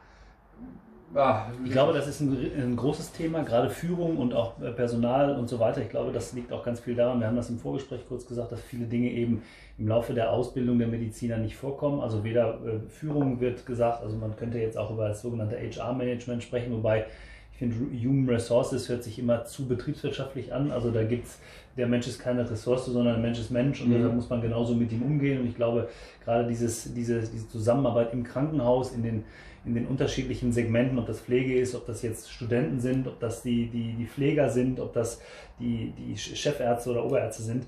Ah, 1.14 1.46
ich 1.64 1.72
glaube, 1.72 1.92
das 1.92 2.06
ist 2.06 2.20
ein, 2.20 2.36
ein, 2.56 2.76
großes 2.76 3.10
Thema, 3.12 3.42
gerade 3.42 3.68
Führung 3.68 4.16
und 4.16 4.32
auch 4.32 4.54
Personal 4.76 5.36
und 5.36 5.48
so 5.48 5.58
weiter. 5.58 5.82
Ich 5.82 5.88
glaube, 5.88 6.12
das 6.12 6.32
liegt 6.34 6.52
auch 6.52 6.64
ganz 6.64 6.78
viel 6.80 6.94
daran. 6.94 7.18
Wir 7.18 7.26
haben 7.26 7.36
das 7.36 7.50
im 7.50 7.58
Vorgespräch 7.58 8.02
kurz 8.08 8.26
gesagt, 8.26 8.52
dass 8.52 8.60
viele 8.60 8.86
Dinge 8.86 9.10
eben 9.10 9.42
im 9.76 9.88
Laufe 9.88 10.14
der 10.14 10.30
Ausbildung 10.30 10.78
der 10.78 10.86
Mediziner 10.86 11.36
nicht 11.36 11.56
vorkommen. 11.56 12.00
Also 12.00 12.22
weder 12.22 12.60
äh, 12.64 12.88
Führung 12.88 13.40
wird 13.40 13.66
gesagt, 13.66 14.04
also 14.04 14.16
man 14.16 14.36
könnte 14.36 14.58
jetzt 14.58 14.78
auch 14.78 14.92
über 14.92 15.08
das 15.08 15.20
sogenannte 15.22 15.56
HR-Management 15.56 16.44
sprechen, 16.44 16.72
wobei 16.72 17.06
ich 17.52 17.58
finde, 17.58 17.76
Human 17.76 18.28
Resources 18.28 18.88
hört 18.88 19.02
sich 19.02 19.18
immer 19.18 19.44
zu 19.44 19.66
betriebswirtschaftlich 19.66 20.52
an. 20.52 20.70
Also 20.70 20.92
da 20.92 21.02
gibt's 21.02 21.40
der 21.76 21.86
Mensch 21.86 22.06
ist 22.06 22.18
keine 22.18 22.48
Ressource, 22.48 22.86
sondern 22.86 23.16
ein 23.16 23.22
Mensch 23.22 23.38
ist 23.38 23.50
Mensch 23.50 23.80
und 23.80 23.88
mhm. 23.88 23.94
deshalb 23.94 24.14
muss 24.14 24.28
man 24.28 24.40
genauso 24.40 24.74
mit 24.74 24.92
ihm 24.92 25.02
umgehen. 25.02 25.40
Und 25.40 25.48
ich 25.48 25.56
glaube, 25.56 25.88
gerade 26.24 26.46
dieses, 26.46 26.92
diese, 26.94 27.20
diese 27.20 27.48
Zusammenarbeit 27.48 28.12
im 28.12 28.22
Krankenhaus, 28.24 28.92
in 28.92 29.02
den, 29.02 29.24
in 29.64 29.74
den 29.74 29.86
unterschiedlichen 29.86 30.52
Segmenten, 30.52 30.98
ob 30.98 31.06
das 31.06 31.20
Pflege 31.20 31.58
ist, 31.58 31.74
ob 31.74 31.86
das 31.86 32.02
jetzt 32.02 32.30
Studenten 32.30 32.80
sind, 32.80 33.06
ob 33.06 33.20
das 33.20 33.42
die, 33.42 33.66
die, 33.66 33.92
die 33.92 34.06
Pfleger 34.06 34.48
sind, 34.48 34.80
ob 34.80 34.92
das 34.92 35.20
die, 35.58 35.92
die 35.98 36.16
Chefärzte 36.16 36.90
oder 36.90 37.04
Oberärzte 37.04 37.42
sind. 37.42 37.66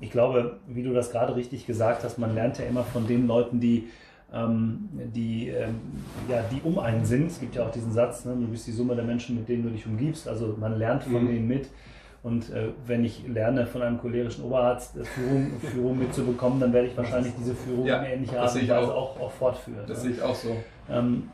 Ich 0.00 0.10
glaube, 0.10 0.60
wie 0.68 0.82
du 0.82 0.92
das 0.92 1.10
gerade 1.10 1.34
richtig 1.36 1.66
gesagt 1.66 2.04
hast, 2.04 2.18
man 2.18 2.34
lernt 2.34 2.58
ja 2.58 2.64
immer 2.64 2.84
von 2.84 3.06
den 3.06 3.26
Leuten, 3.26 3.60
die 3.60 3.88
ähm, 4.32 4.88
die, 5.14 5.48
ähm, 5.48 5.80
ja, 6.28 6.42
die 6.50 6.60
um 6.62 6.78
einen 6.78 7.04
sind. 7.04 7.30
Es 7.30 7.38
gibt 7.38 7.54
ja 7.54 7.66
auch 7.66 7.70
diesen 7.70 7.92
Satz, 7.92 8.24
ne, 8.24 8.34
du 8.34 8.46
bist 8.46 8.66
die 8.66 8.72
Summe 8.72 8.94
der 8.96 9.04
Menschen, 9.04 9.36
mit 9.36 9.48
denen 9.48 9.62
du 9.62 9.68
dich 9.68 9.86
umgibst. 9.86 10.26
Also 10.26 10.56
man 10.58 10.78
lernt 10.78 11.04
von 11.04 11.24
mhm. 11.24 11.28
denen 11.28 11.48
mit. 11.48 11.68
Und 12.22 12.50
äh, 12.50 12.68
wenn 12.86 13.04
ich 13.04 13.26
lerne, 13.26 13.66
von 13.66 13.82
einem 13.82 13.98
cholerischen 13.98 14.44
Oberarzt 14.44 14.96
äh, 14.96 15.04
Führung, 15.04 15.52
Führung 15.60 15.98
mitzubekommen, 15.98 16.60
dann 16.60 16.72
werde 16.72 16.88
ich 16.88 16.96
wahrscheinlich 16.96 17.32
diese 17.36 17.54
Führung 17.54 17.86
ja, 17.86 18.00
in 18.02 18.12
ähnlicher 18.12 18.42
Art 18.42 18.54
und 18.54 18.68
Weise 18.68 18.94
auch, 18.94 19.20
auch, 19.20 19.32
fortführen. 19.32 19.84
Das 19.86 19.98
ne? 19.98 20.02
sehe 20.02 20.10
ich 20.12 20.22
auch 20.22 20.34
so. 20.34 20.56
Ähm, 20.88 21.30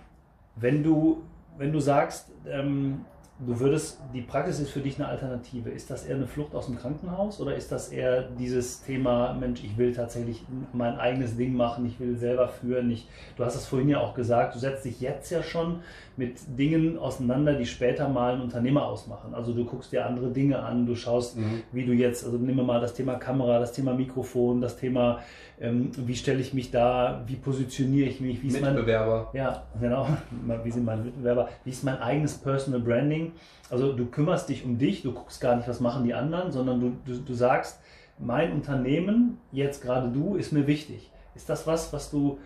wenn 0.57 0.83
du, 0.83 1.23
wenn 1.59 1.73
du 1.73 1.81
sagst, 1.81 2.31
ähm, 2.49 3.05
Du 3.41 3.61
würdest, 3.61 4.01
die 4.13 4.23
Praxis 4.23 4.59
ist 4.59 4.71
für 4.71 4.81
dich 4.81 4.99
eine 4.99 5.07
Alternative. 5.07 5.71
Ist 5.71 5.91
das 5.91 6.05
eher 6.05 6.17
eine 6.17 6.27
Flucht 6.27 6.57
aus 6.57 6.67
dem 6.67 6.77
Krankenhaus 6.77 7.41
oder 7.41 7.55
ist 7.55 7.71
das 7.71 7.91
eher 7.91 8.23
dieses 8.23 8.83
Thema, 8.83 9.33
Mensch, 9.33 9.63
ich 9.63 9.79
will 9.79 9.93
tatsächlich 9.95 10.45
mein 10.73 10.99
eigenes 10.99 11.37
Ding 11.37 11.55
machen, 11.55 11.87
ich 11.87 12.01
will 12.01 12.17
selber 12.17 12.49
führen? 12.49 12.91
Ich, 12.91 13.07
du 13.37 13.45
hast 13.45 13.55
es 13.55 13.65
vorhin 13.67 13.91
ja 13.91 14.01
auch 14.01 14.15
gesagt, 14.15 14.57
du 14.57 14.59
setzt 14.59 14.85
dich 14.85 15.01
jetzt 15.01 15.31
ja 15.31 15.45
schon 15.45 15.81
mit 16.17 16.37
Dingen 16.59 16.99
auseinander, 16.99 17.55
die 17.55 17.67
später 17.67 18.09
mal 18.09 18.33
einen 18.33 18.43
Unternehmer 18.43 18.87
ausmachen. 18.87 19.33
Also 19.35 19.53
du 19.53 19.65
guckst 19.65 19.93
dir 19.93 20.05
andere 20.05 20.31
Dinge 20.31 20.59
an, 20.59 20.85
du 20.85 20.97
schaust, 20.97 21.37
mhm. 21.37 21.63
wie 21.71 21.87
du 21.87 21.93
jetzt, 21.93 22.25
also 22.25 22.39
nimm 22.39 22.57
mal 22.67 22.81
das 22.81 22.95
Thema 22.95 23.15
Kamera, 23.15 23.61
das 23.61 23.73
Thema 23.73 23.95
Mikrofon, 23.95 24.61
das 24.61 24.77
Thema, 24.77 25.21
ähm, 25.61 25.91
wie 25.97 26.15
stelle 26.15 26.41
ich 26.41 26.55
mich 26.55 26.71
da, 26.71 27.23
wie 27.27 27.37
positioniere 27.37 28.09
ich 28.09 28.21
mich, 28.21 28.43
wie 28.43 28.49
ist 28.49 28.61
Mitbewerber. 28.61 29.31
mein, 29.33 29.43
ja, 29.43 29.65
genau, 29.81 30.09
wie 30.65 30.71
sind 30.71 30.85
meine 30.85 31.03
Mitbewerber, 31.03 31.49
wie 31.65 31.71
ist 31.71 31.85
mein 31.85 31.99
eigenes 31.99 32.35
Personal 32.35 32.81
Branding? 32.81 33.33
Also 33.71 33.93
du 33.93 34.07
kümmerst 34.07 34.49
dich 34.49 34.65
um 34.65 34.79
dich, 34.79 35.03
du 35.03 35.13
guckst 35.13 35.41
gar 35.41 35.57
nicht, 35.57 35.69
was 35.69 35.81
machen 35.81 36.05
die 36.05 36.15
anderen, 36.15 36.53
sondern 36.53 36.81
du, 36.81 36.97
du, 37.05 37.19
du 37.19 37.35
sagst, 37.35 37.81
mein 38.19 38.53
Unternehmen, 38.53 39.39
jetzt 39.53 39.83
gerade 39.83 40.09
du, 40.09 40.37
ist 40.37 40.53
mir 40.53 40.67
wichtig. 40.67 41.11
Ist 41.35 41.49
das 41.49 41.67
was, 41.67 41.93
was 41.93 42.11
du, 42.11 42.39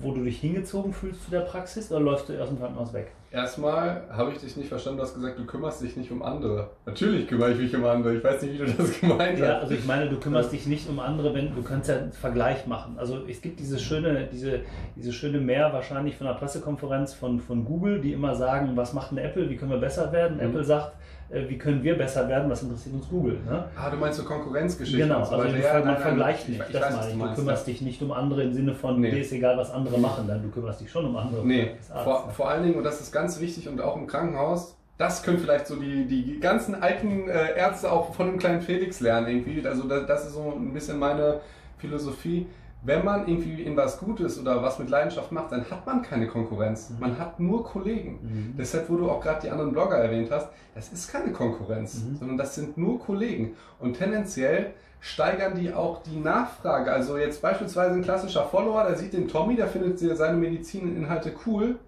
wo 0.00 0.12
du 0.12 0.24
dich 0.24 0.40
hingezogen 0.40 0.92
fühlst 0.92 1.24
zu 1.24 1.30
der 1.30 1.40
Praxis 1.40 1.90
oder 1.90 2.00
läufst 2.00 2.28
du 2.28 2.40
aus 2.40 2.48
dem 2.48 2.58
Krankenhaus 2.58 2.92
weg? 2.92 3.12
Erstmal 3.32 4.02
habe 4.10 4.32
ich 4.32 4.38
dich 4.38 4.56
nicht 4.56 4.68
verstanden, 4.68 4.98
du 4.98 5.04
hast 5.04 5.14
gesagt, 5.14 5.38
du 5.38 5.46
kümmerst 5.46 5.80
dich 5.80 5.96
nicht 5.96 6.10
um 6.10 6.20
andere. 6.20 6.70
Natürlich 6.84 7.28
kümmere 7.28 7.52
ich 7.52 7.58
mich 7.58 7.76
um 7.76 7.84
andere, 7.84 8.16
ich 8.16 8.24
weiß 8.24 8.42
nicht, 8.42 8.54
wie 8.54 8.58
du 8.58 8.72
das 8.72 9.00
gemeint 9.00 9.34
hast. 9.34 9.38
Ja, 9.38 9.58
also 9.58 9.72
ich 9.72 9.86
meine, 9.86 10.08
du 10.08 10.18
kümmerst 10.18 10.52
dich 10.52 10.66
nicht 10.66 10.88
um 10.88 10.98
andere, 10.98 11.32
wenn 11.32 11.54
du 11.54 11.62
kannst 11.62 11.88
ja 11.88 11.98
einen 11.98 12.12
Vergleich 12.12 12.66
machen. 12.66 12.96
Also 12.98 13.24
es 13.28 13.40
gibt 13.40 13.60
diese 13.60 13.78
schöne, 13.78 14.28
diese, 14.32 14.62
diese 14.96 15.12
schöne 15.12 15.38
Mehr 15.38 15.72
wahrscheinlich 15.72 16.16
von 16.16 16.26
einer 16.26 16.36
Pressekonferenz 16.36 17.14
von, 17.14 17.38
von 17.38 17.64
Google, 17.64 18.00
die 18.00 18.12
immer 18.12 18.34
sagen, 18.34 18.72
was 18.74 18.94
macht 18.94 19.12
eine 19.12 19.22
Apple, 19.22 19.48
wie 19.48 19.56
können 19.56 19.70
wir 19.70 19.78
besser 19.78 20.10
werden? 20.10 20.38
Mhm. 20.38 20.42
Apple 20.42 20.64
sagt, 20.64 20.94
wie 21.30 21.58
können 21.58 21.82
wir 21.82 21.96
besser 21.96 22.28
werden, 22.28 22.50
was 22.50 22.62
interessiert 22.62 22.94
uns 22.94 23.08
Google. 23.08 23.38
Ne? 23.48 23.64
Ah, 23.76 23.88
du 23.90 23.96
meinst 23.96 24.18
so 24.18 24.24
Konkurrenzgeschichten. 24.24 25.08
Genau, 25.08 25.20
also 25.20 25.44
ja, 25.44 25.84
man 25.84 25.96
vergleicht 25.98 26.48
nicht, 26.48 26.60
ich, 26.60 26.66
ich 26.66 26.80
das 26.80 26.94
meine 26.94 27.10
ich. 27.10 27.16
Du 27.16 27.34
kümmerst 27.36 27.66
ja. 27.66 27.72
dich 27.72 27.82
nicht 27.82 28.02
um 28.02 28.10
andere 28.12 28.42
im 28.42 28.52
Sinne 28.52 28.74
von, 28.74 29.00
nee. 29.00 29.10
dir 29.10 29.20
ist 29.20 29.32
egal, 29.32 29.56
was 29.56 29.70
andere 29.70 29.98
machen, 29.98 30.26
dann 30.26 30.42
du 30.42 30.48
kümmerst 30.50 30.80
dich 30.80 30.90
schon 30.90 31.06
um 31.06 31.16
andere. 31.16 31.46
Nee, 31.46 31.72
vor, 32.02 32.30
vor 32.30 32.50
allen 32.50 32.64
Dingen, 32.64 32.74
und 32.76 32.84
das 32.84 33.00
ist 33.00 33.12
ganz 33.12 33.40
wichtig 33.40 33.68
und 33.68 33.80
auch 33.80 33.96
im 33.96 34.06
Krankenhaus, 34.06 34.76
das 34.98 35.22
können 35.22 35.38
vielleicht 35.38 35.66
so 35.66 35.76
die, 35.76 36.06
die 36.06 36.40
ganzen 36.40 36.74
alten 36.74 37.28
äh, 37.28 37.56
Ärzte 37.56 37.90
auch 37.90 38.14
von 38.14 38.26
dem 38.26 38.38
kleinen 38.38 38.60
Felix 38.60 39.00
lernen 39.00 39.28
irgendwie. 39.28 39.66
Also 39.66 39.88
das, 39.88 40.06
das 40.06 40.26
ist 40.26 40.34
so 40.34 40.52
ein 40.54 40.74
bisschen 40.74 40.98
meine 40.98 41.40
Philosophie 41.78 42.46
wenn 42.82 43.04
man 43.04 43.28
irgendwie 43.28 43.62
in 43.62 43.76
was 43.76 43.98
Gutes 43.98 44.38
oder 44.38 44.62
was 44.62 44.78
mit 44.78 44.88
Leidenschaft 44.88 45.32
macht, 45.32 45.52
dann 45.52 45.70
hat 45.70 45.86
man 45.86 46.02
keine 46.02 46.26
Konkurrenz. 46.26 46.90
Mhm. 46.90 47.00
Man 47.00 47.18
hat 47.18 47.38
nur 47.38 47.64
Kollegen. 47.64 48.18
Mhm. 48.22 48.54
Deshalb, 48.56 48.88
wo 48.88 48.96
du 48.96 49.10
auch 49.10 49.20
gerade 49.20 49.42
die 49.42 49.50
anderen 49.50 49.72
Blogger 49.72 49.96
erwähnt 49.96 50.30
hast, 50.30 50.48
das 50.74 50.92
ist 50.92 51.12
keine 51.12 51.32
Konkurrenz, 51.32 52.02
mhm. 52.02 52.16
sondern 52.16 52.38
das 52.38 52.54
sind 52.54 52.78
nur 52.78 52.98
Kollegen. 52.98 53.54
Und 53.78 53.98
tendenziell 53.98 54.72
steigern 55.00 55.54
die 55.54 55.72
auch 55.72 56.02
die 56.02 56.18
Nachfrage. 56.18 56.92
Also 56.92 57.18
jetzt 57.18 57.42
beispielsweise 57.42 57.94
ein 57.94 58.02
klassischer 58.02 58.44
Follower, 58.44 58.84
der 58.84 58.96
sieht 58.96 59.12
den 59.12 59.28
Tommy, 59.28 59.56
der 59.56 59.66
findet 59.66 59.98
seine 60.16 60.36
Medizininhalte 60.36 61.32
cool, 61.46 61.78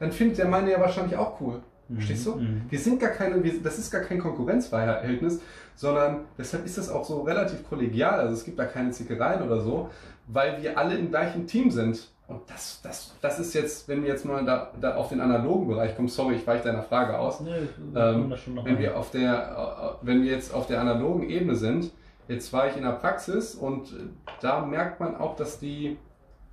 dann 0.00 0.12
findet 0.12 0.38
der 0.38 0.48
meine 0.48 0.70
ja 0.70 0.80
wahrscheinlich 0.80 1.16
auch 1.16 1.40
cool. 1.40 1.60
Mhm. 1.88 1.94
Verstehst 1.96 2.26
du? 2.26 2.36
Mhm. 2.36 2.62
Wir 2.68 2.78
sind 2.78 3.00
gar 3.00 3.10
keine, 3.10 3.42
wir, 3.42 3.62
das 3.62 3.78
ist 3.78 3.90
gar 3.90 4.02
kein 4.02 4.18
Konkurrenzverhältnis, 4.18 5.40
sondern 5.74 6.20
deshalb 6.38 6.64
ist 6.64 6.78
das 6.78 6.90
auch 6.90 7.04
so 7.04 7.22
relativ 7.22 7.68
kollegial. 7.68 8.20
Also 8.20 8.34
es 8.34 8.44
gibt 8.44 8.58
da 8.58 8.64
keine 8.64 8.90
Zickereien 8.90 9.42
oder 9.42 9.60
so, 9.60 9.90
weil 10.26 10.62
wir 10.62 10.78
alle 10.78 10.96
im 10.96 11.10
gleichen 11.10 11.46
Team 11.46 11.70
sind. 11.70 12.10
Und 12.28 12.48
das, 12.48 12.80
das, 12.82 13.14
das 13.20 13.38
ist 13.38 13.52
jetzt, 13.54 13.88
wenn 13.88 14.02
wir 14.02 14.08
jetzt 14.08 14.24
mal 14.24 14.44
da, 14.44 14.72
da 14.80 14.94
auf 14.94 15.10
den 15.10 15.20
analogen 15.20 15.68
Bereich 15.68 15.94
kommen, 15.96 16.08
sorry, 16.08 16.36
ich 16.36 16.46
weiche 16.46 16.64
deiner 16.64 16.82
Frage 16.82 17.18
aus. 17.18 17.40
Nee, 17.40 17.50
ähm, 17.94 18.32
wenn 18.64 18.78
wir 18.78 18.96
auf 18.96 19.10
der, 19.10 19.98
äh, 20.00 20.06
wenn 20.06 20.22
wir 20.22 20.30
jetzt 20.30 20.54
auf 20.54 20.66
der 20.66 20.80
analogen 20.80 21.28
Ebene 21.28 21.56
sind, 21.56 21.90
jetzt 22.28 22.52
war 22.52 22.68
ich 22.68 22.76
in 22.76 22.84
der 22.84 22.92
Praxis 22.92 23.54
und 23.54 23.94
da 24.40 24.64
merkt 24.64 25.00
man 25.00 25.16
auch, 25.16 25.36
dass 25.36 25.58
die 25.58 25.98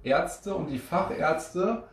Ärzte 0.04 0.54
und 0.54 0.68
die 0.68 0.80
Fachärzte 0.80 1.84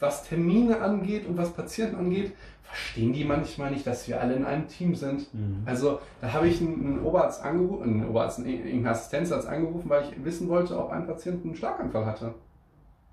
was 0.00 0.24
Termine 0.24 0.80
angeht 0.80 1.26
und 1.26 1.36
was 1.36 1.50
Patienten 1.50 1.96
angeht, 1.96 2.32
verstehen 2.70 3.12
die 3.12 3.24
manchmal 3.24 3.70
nicht, 3.70 3.86
dass 3.86 4.06
wir 4.06 4.20
alle 4.20 4.34
in 4.34 4.44
einem 4.44 4.68
Team 4.68 4.94
sind. 4.94 5.32
Mhm. 5.34 5.62
Also 5.66 6.00
da 6.20 6.32
habe 6.32 6.48
ich 6.48 6.60
einen, 6.60 7.02
Oberarzt 7.04 7.42
angerufen, 7.42 7.82
einen 7.82 8.08
Oberarzt, 8.08 8.38
einen 8.38 8.86
Assistenzarzt 8.86 9.48
angerufen, 9.48 9.88
weil 9.90 10.04
ich 10.04 10.24
wissen 10.24 10.48
wollte, 10.48 10.78
ob 10.78 10.90
ein 10.90 11.06
Patient 11.06 11.44
einen 11.44 11.54
Schlaganfall 11.54 12.06
hatte. 12.06 12.34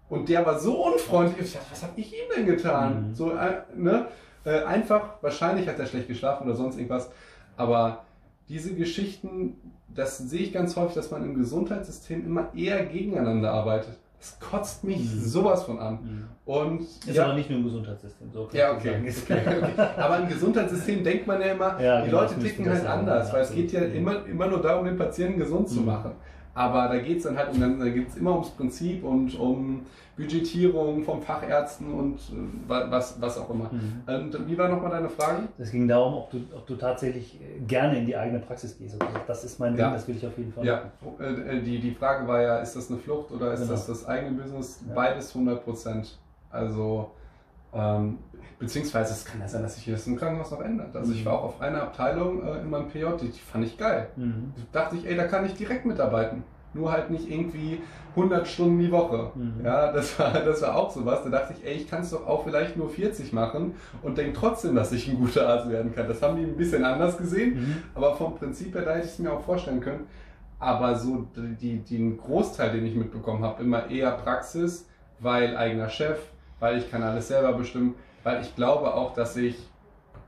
Und 0.10 0.30
der 0.30 0.46
war 0.46 0.60
so 0.60 0.86
unfreundlich. 0.86 1.48
Ich 1.48 1.54
dachte, 1.54 1.66
was 1.72 1.84
habe 1.84 1.94
ich 2.00 2.14
ihm 2.14 2.30
denn 2.36 2.46
getan? 2.46 3.10
Mhm. 3.10 3.16
So, 3.16 3.32
äh, 3.32 3.62
ne? 3.76 4.08
Äh, 4.46 4.64
einfach, 4.64 5.22
wahrscheinlich 5.22 5.68
hat 5.68 5.80
er 5.80 5.86
schlecht 5.88 6.08
geschlafen 6.08 6.46
oder 6.46 6.56
sonst 6.56 6.78
irgendwas. 6.78 7.12
Aber 7.58 8.06
diese 8.48 8.74
Geschichten, 8.76 9.58
das 9.94 10.18
sehe 10.18 10.42
ich 10.42 10.54
ganz 10.54 10.76
häufig, 10.76 10.96
dass 10.96 11.12
man 11.12 11.26
im 11.26 11.36
Gesundheitssystem 11.36 12.26
immer 12.26 12.54
eher 12.56 12.86
gegeneinander 12.86 13.52
arbeitet. 13.52 13.98
Das 14.20 14.40
kotzt 14.40 14.84
mich 14.84 15.00
mhm. 15.00 15.20
sowas 15.20 15.64
von 15.64 15.80
an. 15.80 15.94
Mhm. 15.94 16.28
Und, 16.46 16.82
ist 16.82 17.08
ja, 17.14 17.26
aber 17.26 17.34
nicht 17.34 17.50
nur 17.50 17.60
im 17.60 17.66
Gesundheitssystem. 17.66 18.32
So 18.32 18.50
ja, 18.52 18.74
okay. 18.74 18.96
okay, 19.00 19.14
okay. 19.62 19.90
Aber 19.98 20.20
im 20.20 20.28
Gesundheitssystem 20.30 21.04
denkt 21.04 21.28
man 21.28 21.40
ja 21.40 21.48
immer, 21.48 21.80
ja, 21.80 22.02
die 22.02 22.10
genau, 22.10 22.22
Leute 22.22 22.40
ticken 22.40 22.70
halt 22.70 22.86
anders, 22.86 23.32
weil 23.32 23.42
es 23.42 23.52
geht 23.52 23.72
ja 23.72 23.82
immer, 23.82 24.26
immer 24.26 24.48
nur 24.48 24.62
darum, 24.62 24.86
den 24.86 24.98
Patienten 24.98 25.40
gesund 25.40 25.70
zu 25.70 25.82
mhm. 25.82 25.86
machen. 25.86 26.12
Aber 26.58 26.88
da 26.88 26.98
geht 26.98 27.18
es 27.18 27.24
dann 27.26 27.38
halt 27.38 27.54
um, 27.54 27.80
da 27.80 27.88
geht 27.88 28.08
es 28.08 28.18
immer 28.18 28.32
ums 28.32 28.50
Prinzip 28.50 29.04
und 29.04 29.40
um 29.40 29.86
Budgetierung 30.18 31.04
von 31.04 31.22
Fachärzten 31.22 31.94
und 31.94 32.16
äh, 32.16 32.64
was, 32.68 33.22
was 33.22 33.38
auch 33.38 33.52
immer. 33.52 33.70
Mhm. 33.72 34.02
Und 34.08 34.48
wie 34.48 34.58
war 34.58 34.68
nochmal 34.68 34.90
deine 34.90 35.08
Frage? 35.08 35.50
Es 35.60 35.70
ging 35.70 35.88
darum, 35.88 36.16
ob 36.16 36.32
du, 36.32 36.38
ob 36.56 36.66
du 36.66 36.76
tatsächlich 36.76 37.40
gerne 37.68 38.00
in 38.00 38.08
die 38.08 38.18
eigene 38.18 38.40
Praxis 38.40 38.76
gehst. 38.76 39.00
Also 39.00 39.20
das 39.28 39.44
ist 39.44 39.60
mein 39.60 39.74
Ding, 39.74 39.86
ja. 39.86 39.92
das 39.92 40.08
will 40.08 40.16
ich 40.16 40.26
auf 40.26 40.36
jeden 40.36 40.52
Fall. 40.52 40.66
Ja, 40.66 40.92
äh, 41.20 41.62
die, 41.62 41.80
die 41.80 41.92
Frage 41.92 42.28
war 42.28 42.42
ja, 42.42 42.58
ist 42.58 42.76
das 42.76 42.90
eine 42.90 43.00
Flucht 43.00 43.32
oder 43.32 43.54
ist 43.54 43.60
genau. 43.60 43.74
das 43.74 43.86
das 43.86 44.08
eigene 44.08 44.42
Business? 44.42 44.84
Ja. 44.88 44.96
Beides 44.96 45.36
100 45.36 45.64
Prozent. 45.64 46.18
Also, 46.50 47.12
ähm, 47.72 48.18
beziehungsweise 48.60 49.14
es 49.14 49.26
kann 49.26 49.40
ja 49.40 49.48
sein, 49.48 49.62
dass 49.62 49.76
sich 49.76 49.86
das 49.86 50.08
im 50.08 50.18
Krankenhaus 50.18 50.52
noch 50.52 50.62
ändert. 50.62 50.96
Also 50.96 51.12
mhm. 51.12 51.18
ich 51.18 51.26
war 51.26 51.34
auch 51.34 51.44
auf 51.44 51.62
einer 51.62 51.84
Abteilung 51.84 52.44
äh, 52.44 52.60
in 52.62 52.70
meinem 52.70 52.90
PJ, 52.90 53.06
die, 53.22 53.30
die 53.30 53.40
fand 53.40 53.66
ich 53.66 53.78
geil. 53.78 54.10
Mhm. 54.16 54.54
Da 54.72 54.82
dachte 54.82 54.96
ich, 54.96 55.06
ey, 55.08 55.16
da 55.16 55.26
kann 55.26 55.46
ich 55.46 55.54
direkt 55.54 55.86
mitarbeiten. 55.86 56.44
Nur 56.74 56.92
halt 56.92 57.10
nicht 57.10 57.30
irgendwie 57.30 57.82
100 58.16 58.48
Stunden 58.48 58.80
die 58.80 58.92
Woche. 58.92 59.32
Mhm. 59.36 59.64
Ja, 59.64 59.92
das 59.92 60.20
war, 60.20 60.32
das 60.32 60.62
war 60.62 60.76
auch 60.76 60.92
sowas. 60.92 61.22
Da 61.24 61.30
dachte 61.30 61.54
ich, 61.58 61.66
ey, 61.66 61.76
ich 61.76 61.90
kann 61.90 62.02
es 62.02 62.10
doch 62.10 62.26
auch 62.26 62.44
vielleicht 62.44 62.78
nur 62.78 62.90
40 62.90 63.32
machen 63.32 63.76
und 64.02 64.18
denke 64.18 64.34
trotzdem, 64.34 64.76
dass 64.76 64.92
ich 64.92 65.08
ein 65.08 65.18
guter 65.18 65.48
Arzt 65.48 65.70
werden 65.70 65.94
kann. 65.94 66.08
Das 66.08 66.22
haben 66.22 66.38
die 66.38 66.44
ein 66.44 66.58
bisschen 66.58 66.84
anders 66.84 67.18
gesehen, 67.18 67.56
mhm. 67.56 67.78
aber 67.96 68.16
vom 68.16 68.36
Prinzip 68.36 68.74
her, 68.76 68.84
da 68.84 68.96
hätte 68.96 69.06
ich 69.06 69.14
es 69.14 69.20
mir 69.20 69.32
auch 69.32 69.42
vorstellen 69.42 69.82
können. 69.82 70.08
Aber 70.60 70.96
so 70.96 71.28
die, 71.36 71.56
die, 71.56 71.98
den 71.98 72.18
Großteil, 72.18 72.72
den 72.72 72.86
ich 72.86 72.96
mitbekommen 72.96 73.44
habe, 73.44 73.62
immer 73.62 73.90
eher 73.92 74.12
Praxis, 74.12 74.88
weil 75.20 75.56
eigener 75.56 75.90
Chef, 75.90 76.18
weil 76.60 76.80
ich 76.80 76.90
kann 76.90 77.04
alles 77.04 77.28
selber 77.28 77.54
bestimmen, 77.54 77.94
weil 78.24 78.42
ich 78.42 78.56
glaube 78.56 78.94
auch, 78.94 79.14
dass 79.14 79.36
ich, 79.36 79.58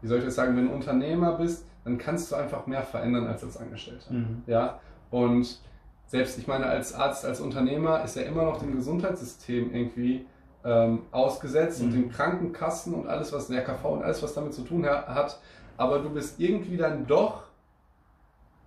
wie 0.02 0.08
soll 0.08 0.20
ich 0.20 0.26
das 0.26 0.36
sagen, 0.36 0.56
wenn 0.56 0.68
du 0.68 0.74
Unternehmer 0.74 1.34
bist, 1.34 1.66
dann 1.84 1.98
kannst 1.98 2.32
du 2.32 2.36
einfach 2.36 2.68
mehr 2.68 2.84
verändern 2.84 3.28
als 3.28 3.44
als 3.44 3.58
Angestellter. 3.58 4.14
Mhm. 4.14 4.44
Ja, 4.48 4.80
und 5.12 5.60
selbst, 6.08 6.38
ich 6.40 6.48
meine, 6.48 6.66
als 6.66 6.94
Arzt, 6.94 7.26
als 7.26 7.40
Unternehmer 7.40 8.04
ist 8.04 8.18
er 8.18 8.26
immer 8.26 8.44
noch 8.44 8.60
dem 8.60 8.76
Gesundheitssystem 8.76 9.74
irgendwie 9.74 10.26
ähm, 10.66 11.04
ausgesetzt 11.12 11.82
mhm. 11.82 11.88
und 11.88 11.94
den 11.94 12.12
Krankenkassen 12.12 12.94
und 12.94 13.08
alles, 13.08 13.32
was 13.32 13.48
der 13.48 13.64
KV 13.64 13.86
und 13.86 14.04
alles, 14.04 14.22
was 14.24 14.34
damit 14.34 14.54
zu 14.54 14.64
tun 14.64 14.86
hat. 14.86 15.40
Aber 15.78 16.00
du 16.00 16.10
bist 16.10 16.40
irgendwie 16.40 16.78
dann 16.78 17.06
doch 17.08 17.44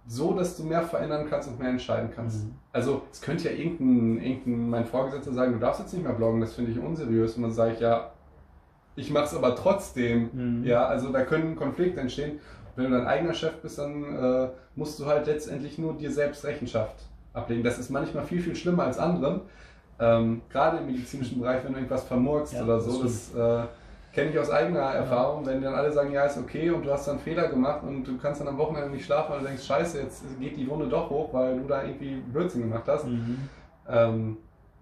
so, 0.06 0.32
dass 0.32 0.56
du 0.56 0.64
mehr 0.64 0.82
verändern 0.82 1.26
kannst 1.28 1.48
und 1.48 1.58
mehr 1.58 1.70
entscheiden 1.70 2.10
kannst. 2.14 2.44
Mhm. 2.44 2.54
Also 2.72 3.02
es 3.12 3.20
könnte 3.20 3.50
ja 3.50 3.56
irgendein, 3.56 4.24
irgendein 4.24 4.70
mein 4.70 4.86
Vorgesetzter 4.86 5.32
sagen, 5.32 5.52
du 5.52 5.58
darfst 5.58 5.80
jetzt 5.80 5.92
nicht 5.92 6.04
mehr 6.04 6.14
bloggen, 6.14 6.40
das 6.40 6.54
finde 6.54 6.72
ich 6.72 6.78
unseriös. 6.78 7.36
Und 7.36 7.42
dann 7.42 7.52
sage 7.52 7.74
ich, 7.74 7.80
ja, 7.80 8.12
ich 8.96 9.10
mache 9.10 9.24
es 9.24 9.34
aber 9.34 9.56
trotzdem. 9.56 10.30
Mhm. 10.32 10.64
Ja, 10.64 10.86
also 10.86 11.10
da 11.10 11.22
können 11.22 11.56
Konflikte 11.56 12.00
entstehen. 12.00 12.40
Wenn 12.76 12.90
du 12.90 12.98
dein 12.98 13.06
eigener 13.06 13.34
Chef 13.34 13.54
bist, 13.56 13.78
dann 13.78 14.02
äh, 14.02 14.48
musst 14.76 14.98
du 14.98 15.06
halt 15.06 15.26
letztendlich 15.26 15.78
nur 15.78 15.94
dir 15.94 16.10
selbst 16.10 16.44
Rechenschaft 16.44 16.96
ablegen. 17.32 17.62
Das 17.62 17.78
ist 17.78 17.90
manchmal 17.90 18.24
viel, 18.24 18.40
viel 18.40 18.56
schlimmer 18.56 18.84
als 18.84 18.98
anderen. 18.98 19.42
Ähm, 19.98 20.42
gerade 20.50 20.78
im 20.78 20.86
medizinischen 20.86 21.40
Bereich, 21.40 21.62
wenn 21.64 21.72
du 21.72 21.78
irgendwas 21.78 22.04
vermurkst 22.04 22.54
ja, 22.54 22.64
oder 22.64 22.80
so, 22.80 23.02
das, 23.02 23.32
das 23.32 23.64
äh, 23.64 23.66
kenne 24.12 24.30
ich 24.30 24.38
aus 24.38 24.50
eigener 24.50 24.80
Erfahrung, 24.80 25.46
wenn 25.46 25.62
dann 25.62 25.74
alle 25.74 25.92
sagen, 25.92 26.12
ja, 26.12 26.24
ist 26.24 26.38
okay 26.38 26.70
und 26.70 26.84
du 26.84 26.90
hast 26.90 27.06
dann 27.08 27.18
Fehler 27.18 27.48
gemacht 27.48 27.82
und 27.82 28.04
du 28.04 28.18
kannst 28.18 28.40
dann 28.40 28.48
am 28.48 28.58
Wochenende 28.58 28.90
nicht 28.90 29.04
schlafen, 29.04 29.34
du 29.38 29.44
denkst, 29.44 29.64
scheiße, 29.64 30.00
jetzt 30.00 30.24
geht 30.40 30.56
die 30.56 30.68
Wunde 30.68 30.88
doch 30.88 31.08
hoch, 31.08 31.32
weil 31.32 31.58
du 31.58 31.68
da 31.68 31.82
irgendwie 31.82 32.16
Blödsinn 32.16 32.62
gemacht 32.62 32.84
hast. 32.86 33.06
Mhm. 33.06 33.48
Ähm, 33.88 34.36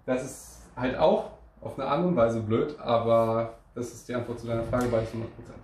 das 0.07 0.25
ist 0.25 0.63
halt 0.77 0.99
auch 0.99 1.31
auf 1.61 1.79
eine 1.79 1.89
andere 1.89 2.17
Weise 2.17 2.41
blöd, 2.41 2.77
aber 2.81 3.55
das 3.75 3.93
ist 3.93 4.09
die 4.09 4.15
Antwort 4.15 4.41
zu 4.41 4.47
deiner 4.47 4.65
Frage 4.65 4.87
bei 4.89 4.99
100 4.99 5.35
Prozent. 5.35 5.59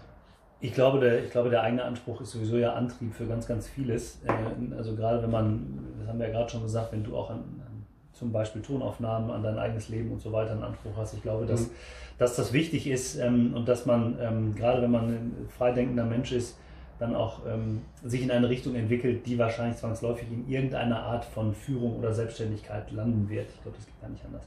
Ich 0.60 0.72
glaube, 0.72 1.00
der, 1.00 1.22
ich 1.22 1.30
glaube, 1.30 1.50
der 1.50 1.62
eigene 1.62 1.84
Anspruch 1.84 2.20
ist 2.20 2.30
sowieso 2.30 2.56
ja 2.56 2.72
Antrieb 2.72 3.14
für 3.14 3.26
ganz, 3.26 3.46
ganz 3.46 3.68
vieles. 3.68 4.20
Äh, 4.24 4.74
also 4.74 4.96
gerade 4.96 5.22
wenn 5.22 5.30
man, 5.30 5.78
das 5.98 6.08
haben 6.08 6.18
wir 6.18 6.26
ja 6.28 6.32
gerade 6.32 6.50
schon 6.50 6.62
gesagt, 6.62 6.92
wenn 6.92 7.04
du 7.04 7.16
auch 7.16 7.30
an, 7.30 7.38
an 7.38 7.86
zum 8.12 8.32
Beispiel 8.32 8.62
Tonaufnahmen, 8.62 9.30
an 9.30 9.42
dein 9.42 9.58
eigenes 9.58 9.88
Leben 9.88 10.10
und 10.10 10.20
so 10.20 10.32
weiter 10.32 10.52
einen 10.52 10.62
Anspruch 10.62 10.96
hast. 10.96 11.14
Ich 11.14 11.22
glaube, 11.22 11.44
dass, 11.44 11.62
mhm. 11.62 11.70
dass 12.18 12.36
das 12.36 12.52
wichtig 12.52 12.86
ist 12.86 13.16
ähm, 13.16 13.52
und 13.54 13.68
dass 13.68 13.84
man, 13.84 14.16
ähm, 14.20 14.54
gerade 14.54 14.80
wenn 14.80 14.90
man 14.90 15.04
ein 15.08 15.48
freidenkender 15.56 16.04
Mensch 16.04 16.32
ist, 16.32 16.56
dann 16.98 17.14
auch 17.14 17.40
ähm, 17.46 17.82
sich 18.02 18.22
in 18.22 18.30
eine 18.30 18.48
Richtung 18.48 18.74
entwickelt, 18.74 19.26
die 19.26 19.38
wahrscheinlich 19.38 19.76
zwangsläufig 19.76 20.28
in 20.32 20.48
irgendeiner 20.48 21.02
Art 21.02 21.26
von 21.26 21.54
Führung 21.54 21.98
oder 21.98 22.14
Selbstständigkeit 22.14 22.90
landen 22.90 23.28
wird. 23.28 23.50
Ich 23.54 23.62
glaube, 23.62 23.76
das 23.76 23.86
geht 23.86 24.00
gar 24.00 24.08
nicht 24.08 24.24
anders. 24.24 24.44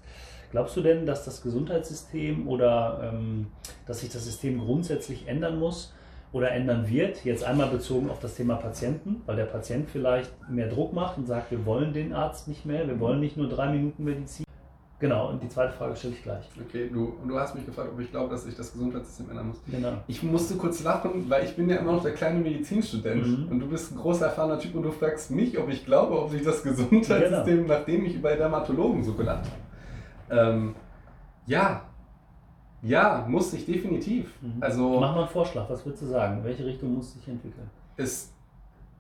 Glaubst 0.52 0.76
du 0.76 0.82
denn, 0.82 1.06
dass 1.06 1.26
das 1.26 1.42
Gesundheitssystem 1.42 2.48
oder 2.48 3.12
ähm, 3.14 3.48
dass 3.86 4.02
sich 4.02 4.10
das 4.10 4.26
System 4.26 4.60
grundsätzlich 4.60 5.28
ändern 5.28 5.60
muss? 5.60 5.94
oder 6.32 6.52
ändern 6.52 6.88
wird. 6.88 7.24
Jetzt 7.26 7.44
einmal 7.44 7.70
bezogen 7.70 8.10
auf 8.10 8.20
das 8.20 8.36
Thema 8.36 8.56
Patienten, 8.56 9.22
weil 9.26 9.36
der 9.36 9.46
Patient 9.46 9.90
vielleicht 9.90 10.32
mehr 10.50 10.68
Druck 10.68 10.94
macht 10.94 11.18
und 11.18 11.26
sagt, 11.26 11.52
wir 11.52 11.66
wollen 11.66 11.94
den 11.94 12.14
Arzt 12.14 12.48
nicht 12.48 12.66
mehr, 12.66 12.88
wir 12.88 13.00
wollen 13.00 13.20
nicht 13.20 13.38
nur 13.38 13.50
drei 13.50 13.72
Minuten 13.72 14.04
Medizin. 14.04 14.46
Genau, 15.00 15.30
und 15.30 15.42
die 15.42 15.48
zweite 15.48 15.72
Frage 15.72 15.96
stelle 15.96 16.14
ich 16.14 16.24
gleich. 16.24 16.50
Okay, 16.60 16.90
du, 16.92 17.14
und 17.24 17.30
du 17.30 17.40
hast 17.40 17.56
mich 17.56 17.66
gefragt, 17.66 17.90
ob 17.94 18.00
ich 18.02 18.12
glaube, 18.12 18.30
dass 18.32 18.44
sich 18.44 18.56
das 18.56 18.74
Gesundheitssystem 18.74 19.30
ändern 19.30 19.48
muss. 19.48 19.58
Genau. 19.72 19.94
Ich 20.08 20.22
musste 20.24 20.56
kurz 20.56 20.84
lachen, 20.84 21.30
weil 21.30 21.46
ich 21.46 21.56
bin 21.56 21.70
ja 21.70 21.78
immer 21.78 21.94
noch 21.94 22.04
der 22.04 22.14
kleine 22.14 22.40
Medizinstudent 22.40 23.26
mhm. 23.26 23.48
und 23.50 23.60
du 23.62 23.68
bist 23.68 23.94
ein 23.94 23.98
großer 23.98 24.26
erfahrener 24.26 24.60
Typ 24.60 24.76
und 24.76 24.84
du 24.84 24.92
fragst 24.92 25.32
mich, 25.32 25.58
ob 25.58 25.70
ich 25.70 25.86
glaube, 25.86 26.22
ob 26.22 26.30
sich 26.30 26.44
das 26.44 26.62
Gesundheitssystem, 26.64 27.62
genau. 27.62 27.74
nachdem 27.74 28.04
ich 28.04 28.16
über 28.16 28.36
Dermatologen 28.36 29.02
so 29.02 29.14
gelacht 29.14 29.46
habe. 29.46 29.69
Ähm, 30.30 30.76
Ja. 31.46 31.82
Ja, 32.82 33.26
muss 33.28 33.52
sich 33.52 33.66
definitiv. 33.66 34.34
Mhm. 34.42 34.58
Also 34.62 35.00
Mach 35.00 35.14
mal 35.14 35.22
einen 35.22 35.30
Vorschlag, 35.30 35.70
was 35.70 35.86
würdest 35.86 36.04
du 36.04 36.08
sagen? 36.08 36.38
In 36.38 36.44
welche 36.46 36.66
Richtung 36.66 36.96
muss 36.96 37.14
sich 37.14 37.28
entwickeln? 37.28 37.70
es, 37.98 38.32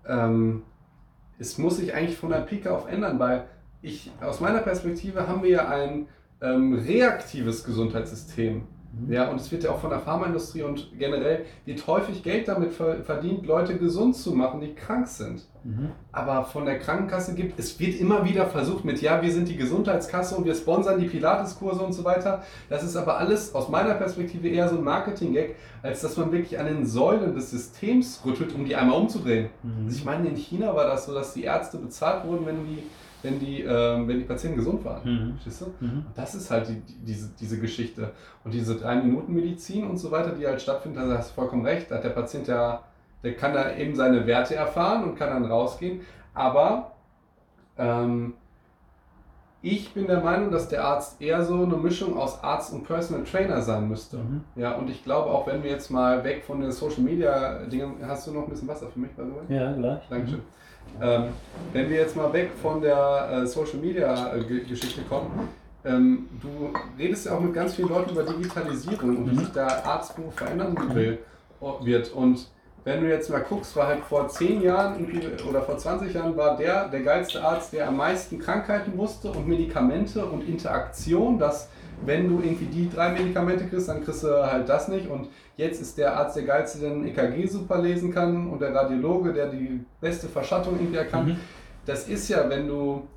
ähm, 0.05 0.63
es 1.37 1.57
muss 1.57 1.77
sich 1.77 1.93
eigentlich 1.93 2.17
von 2.17 2.29
der 2.29 2.39
Pike 2.41 2.69
auf 2.69 2.91
ändern, 2.91 3.17
weil 3.17 3.45
ich, 3.81 4.11
aus 4.19 4.41
meiner 4.41 4.59
Perspektive 4.59 5.25
haben 5.25 5.41
wir 5.41 5.49
ja 5.49 5.69
ein 5.69 6.07
ähm, 6.41 6.73
reaktives 6.73 7.63
Gesundheitssystem. 7.63 8.63
Mhm. 8.91 9.13
Ja, 9.13 9.29
und 9.29 9.39
es 9.39 9.51
wird 9.51 9.63
ja 9.63 9.71
auch 9.71 9.79
von 9.79 9.91
der 9.91 9.99
Pharmaindustrie 9.99 10.63
und 10.63 10.91
generell 10.97 11.45
wird 11.65 11.85
häufig 11.85 12.23
Geld 12.23 12.47
damit 12.47 12.73
ver- 12.73 13.03
verdient, 13.03 13.45
Leute 13.45 13.77
gesund 13.77 14.15
zu 14.15 14.33
machen, 14.33 14.61
die 14.61 14.73
krank 14.73 15.07
sind. 15.07 15.43
Mhm. 15.63 15.91
Aber 16.11 16.43
von 16.43 16.65
der 16.65 16.79
Krankenkasse 16.79 17.35
gibt 17.35 17.59
es 17.59 17.79
wird 17.79 17.99
immer 17.99 18.25
wieder 18.25 18.47
versucht 18.47 18.85
mit, 18.85 19.01
ja, 19.01 19.21
wir 19.21 19.31
sind 19.31 19.47
die 19.47 19.57
Gesundheitskasse 19.57 20.35
und 20.35 20.45
wir 20.45 20.55
sponsern 20.55 20.99
die 20.99 21.07
Pilateskurse 21.07 21.81
und 21.81 21.93
so 21.93 22.03
weiter. 22.03 22.43
Das 22.69 22.81
ist 22.83 22.95
aber 22.95 23.17
alles 23.17 23.53
aus 23.53 23.69
meiner 23.69 23.93
Perspektive 23.93 24.47
eher 24.47 24.67
so 24.69 24.77
ein 24.77 24.83
Marketing-Gag, 24.83 25.55
als 25.83 26.01
dass 26.01 26.17
man 26.17 26.31
wirklich 26.31 26.57
an 26.59 26.65
den 26.65 26.85
Säulen 26.85 27.35
des 27.35 27.51
Systems 27.51 28.21
rüttelt, 28.25 28.55
um 28.55 28.65
die 28.65 28.75
einmal 28.75 28.99
umzudrehen. 28.99 29.49
Mhm. 29.61 29.85
Also 29.85 29.97
ich 29.97 30.05
meine, 30.05 30.29
in 30.29 30.35
China 30.35 30.75
war 30.75 30.85
das 30.85 31.05
so, 31.05 31.13
dass 31.13 31.33
die 31.33 31.43
Ärzte 31.43 31.77
bezahlt 31.77 32.25
wurden, 32.25 32.45
wenn 32.45 32.65
die, 32.65 32.83
wenn 33.21 33.39
die, 33.39 33.61
ähm, 33.61 34.07
wenn 34.07 34.19
die 34.19 34.25
Patienten 34.25 34.57
gesund 34.57 34.83
waren. 34.85 35.01
Mhm. 35.03 35.33
Verstehst 35.33 35.61
du? 35.61 35.85
Mhm. 35.85 36.05
Und 36.07 36.17
das 36.17 36.35
ist 36.35 36.49
halt 36.49 36.69
die, 36.69 36.75
die, 36.75 37.05
diese, 37.05 37.29
diese 37.39 37.59
Geschichte. 37.59 38.11
Und 38.43 38.53
diese 38.53 38.75
3-Minuten-Medizin 38.75 39.87
und 39.87 39.97
so 39.97 40.11
weiter, 40.11 40.31
die 40.31 40.47
halt 40.47 40.61
stattfindet, 40.61 41.03
da 41.09 41.17
hast 41.17 41.31
du 41.31 41.35
vollkommen 41.35 41.65
recht, 41.65 41.91
da 41.91 41.95
hat 41.95 42.03
der 42.03 42.09
Patient 42.09 42.47
ja, 42.47 42.83
der 43.23 43.35
kann 43.35 43.53
da 43.53 43.75
eben 43.75 43.95
seine 43.95 44.25
Werte 44.25 44.55
erfahren 44.55 45.03
und 45.03 45.15
kann 45.15 45.29
dann 45.29 45.45
rausgehen. 45.45 46.01
Aber 46.33 46.91
ähm, 47.77 48.33
ich 49.61 49.93
bin 49.93 50.07
der 50.07 50.21
Meinung, 50.21 50.51
dass 50.51 50.69
der 50.69 50.85
Arzt 50.85 51.21
eher 51.21 51.43
so 51.43 51.63
eine 51.63 51.75
Mischung 51.75 52.17
aus 52.17 52.41
Arzt 52.41 52.71
und 52.71 52.85
Personal 52.85 53.25
Trainer 53.25 53.61
sein 53.61 53.89
müsste. 53.89 54.17
Mhm. 54.17 54.43
Ja, 54.55 54.75
und 54.75 54.89
ich 54.89 55.03
glaube 55.03 55.29
auch, 55.29 55.47
wenn 55.47 55.63
wir 55.63 55.69
jetzt 55.69 55.91
mal 55.91 56.23
weg 56.23 56.45
von 56.45 56.61
den 56.61 56.71
Social 56.71 57.01
Media 57.01 57.65
Dingen, 57.65 57.95
hast 58.01 58.27
du 58.27 58.31
noch 58.31 58.43
ein 58.43 58.49
bisschen 58.49 58.69
Wasser 58.69 58.87
für 58.87 58.99
mich, 58.99 59.11
by 59.11 59.23
the 59.23 59.31
way? 59.31 59.57
Ja, 59.57 59.73
gleich. 59.73 60.01
Dankeschön. 60.09 60.41
Ähm, 61.01 61.25
wenn 61.73 61.89
wir 61.89 61.97
jetzt 61.97 62.15
mal 62.15 62.31
weg 62.33 62.51
von 62.61 62.81
der 62.81 63.29
äh, 63.43 63.47
Social 63.47 63.77
Media 63.79 64.35
äh, 64.35 64.43
Ge- 64.43 64.63
Geschichte 64.65 65.01
kommen, 65.03 65.49
ähm, 65.85 66.27
du 66.41 66.71
redest 66.97 67.25
ja 67.25 67.33
auch 67.35 67.39
mit 67.39 67.53
ganz 67.53 67.75
vielen 67.75 67.89
Leuten 67.89 68.11
über 68.11 68.23
Digitalisierung 68.23 69.09
und 69.17 69.31
wie 69.31 69.35
Mhm. 69.35 69.39
sich 69.39 69.49
der 69.49 69.85
Arztberuf 69.85 70.35
verändern 70.35 70.75
will, 70.93 71.19
o- 71.61 71.77
wird. 71.83 72.11
Und 72.11 72.49
wenn 72.83 73.01
du 73.01 73.09
jetzt 73.09 73.29
mal 73.29 73.39
guckst, 73.41 73.75
war 73.75 73.87
halt 73.87 74.01
vor 74.03 74.27
10 74.27 74.61
Jahren 74.61 75.05
oder 75.47 75.61
vor 75.61 75.77
20 75.77 76.13
Jahren 76.13 76.35
war 76.35 76.57
der 76.57 76.87
der 76.89 77.01
geilste 77.01 77.41
Arzt, 77.43 77.71
der 77.73 77.87
am 77.87 77.97
meisten 77.97 78.39
Krankheiten 78.39 78.97
wusste 78.97 79.31
und 79.31 79.47
Medikamente 79.47 80.25
und 80.25 80.47
Interaktion, 80.47 81.37
dass 81.39 81.69
wenn 82.05 82.29
du 82.29 82.41
irgendwie 82.41 82.65
die 82.65 82.89
drei 82.89 83.09
Medikamente 83.11 83.65
kriegst, 83.65 83.89
dann 83.89 84.03
kriegst 84.03 84.23
du 84.23 84.29
halt 84.29 84.69
das 84.69 84.87
nicht. 84.87 85.07
Und 85.07 85.27
jetzt 85.57 85.81
ist 85.81 85.97
der 85.97 86.15
Arzt 86.15 86.35
der 86.35 86.43
geilste, 86.43 86.79
der 86.79 86.91
ein 86.91 87.07
EKG 87.07 87.47
super 87.47 87.81
lesen 87.81 88.13
kann 88.13 88.49
und 88.49 88.61
der 88.61 88.73
Radiologe, 88.73 89.33
der 89.33 89.47
die 89.47 89.81
beste 89.99 90.27
Verschattung 90.27 90.75
irgendwie 90.75 90.97
erkannt. 90.97 91.29
Mhm. 91.29 91.37
Das 91.85 92.07
ist 92.07 92.29
ja, 92.29 92.49
wenn 92.49 92.67
du 92.67 93.07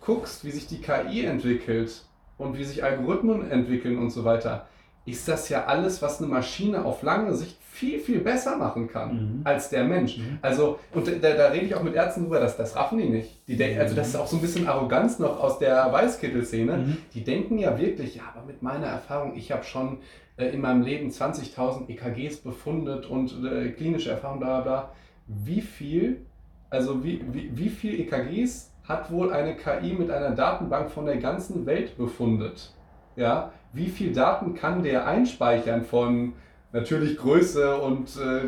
guckst, 0.00 0.44
wie 0.44 0.50
sich 0.50 0.66
die 0.66 0.80
KI 0.80 1.24
entwickelt 1.24 2.04
und 2.38 2.56
wie 2.56 2.64
sich 2.64 2.82
Algorithmen 2.82 3.50
entwickeln 3.50 3.98
und 3.98 4.10
so 4.10 4.24
weiter, 4.24 4.66
ist 5.06 5.26
das 5.28 5.48
ja 5.48 5.64
alles, 5.64 6.02
was 6.02 6.18
eine 6.18 6.28
Maschine 6.28 6.84
auf 6.84 7.02
lange 7.02 7.34
Sicht 7.34 7.56
viel, 7.72 7.98
viel 8.00 8.18
besser 8.20 8.56
machen 8.56 8.88
kann 8.88 9.14
Mhm. 9.14 9.40
als 9.44 9.70
der 9.70 9.84
Mensch. 9.84 10.18
Mhm. 10.18 10.38
Also, 10.42 10.78
und 10.92 11.06
da, 11.08 11.32
da 11.32 11.46
rede 11.48 11.64
ich 11.66 11.74
auch 11.74 11.82
mit 11.82 11.94
Ärzten 11.94 12.22
drüber, 12.24 12.40
dass 12.40 12.56
das 12.56 12.76
raffen 12.76 12.98
die 12.98 13.08
nicht. 13.08 13.40
Die 13.48 13.56
denken, 13.56 13.80
also 13.80 13.96
das 13.96 14.08
ist 14.08 14.16
auch 14.16 14.26
so 14.26 14.36
ein 14.36 14.42
bisschen 14.42 14.68
Arroganz 14.68 15.18
noch 15.18 15.40
aus 15.40 15.58
der 15.58 15.90
Weißkittel-Szene. 15.90 16.76
Mhm. 16.76 16.96
Die 17.14 17.24
denken 17.24 17.58
ja 17.58 17.78
wirklich, 17.78 18.16
ja, 18.16 18.22
aber 18.34 18.44
mit 18.46 18.62
meiner 18.62 18.86
Erfahrung, 18.86 19.34
ich 19.36 19.50
habe 19.52 19.64
schon 19.64 19.98
äh, 20.36 20.46
in 20.46 20.60
meinem 20.60 20.82
Leben 20.82 21.08
20.000 21.10 21.88
EKGs 21.88 22.38
befundet 22.38 23.06
und 23.06 23.32
äh, 23.44 23.70
klinische 23.70 24.10
Erfahrung, 24.10 24.40
bla 24.40 24.60
bla 24.60 24.62
bla. 24.62 24.92
Wie 25.26 25.60
viel, 25.62 26.26
also 26.68 27.02
wie, 27.04 27.22
wie, 27.32 27.50
wie 27.56 27.68
viel 27.70 27.98
EKGs 28.00 28.72
hat 28.84 29.10
wohl 29.10 29.32
eine 29.32 29.54
KI 29.54 29.92
mit 29.94 30.10
einer 30.10 30.32
Datenbank 30.32 30.90
von 30.90 31.06
der 31.06 31.16
ganzen 31.16 31.64
Welt 31.64 31.96
befundet? 31.96 32.74
Ja, 33.20 33.52
wie 33.72 33.88
viel 33.88 34.12
Daten 34.12 34.54
kann 34.54 34.82
der 34.82 35.06
einspeichern 35.06 35.84
von 35.84 36.32
natürlich 36.72 37.16
Größe 37.18 37.76
und 37.76 38.08
äh, 38.16 38.40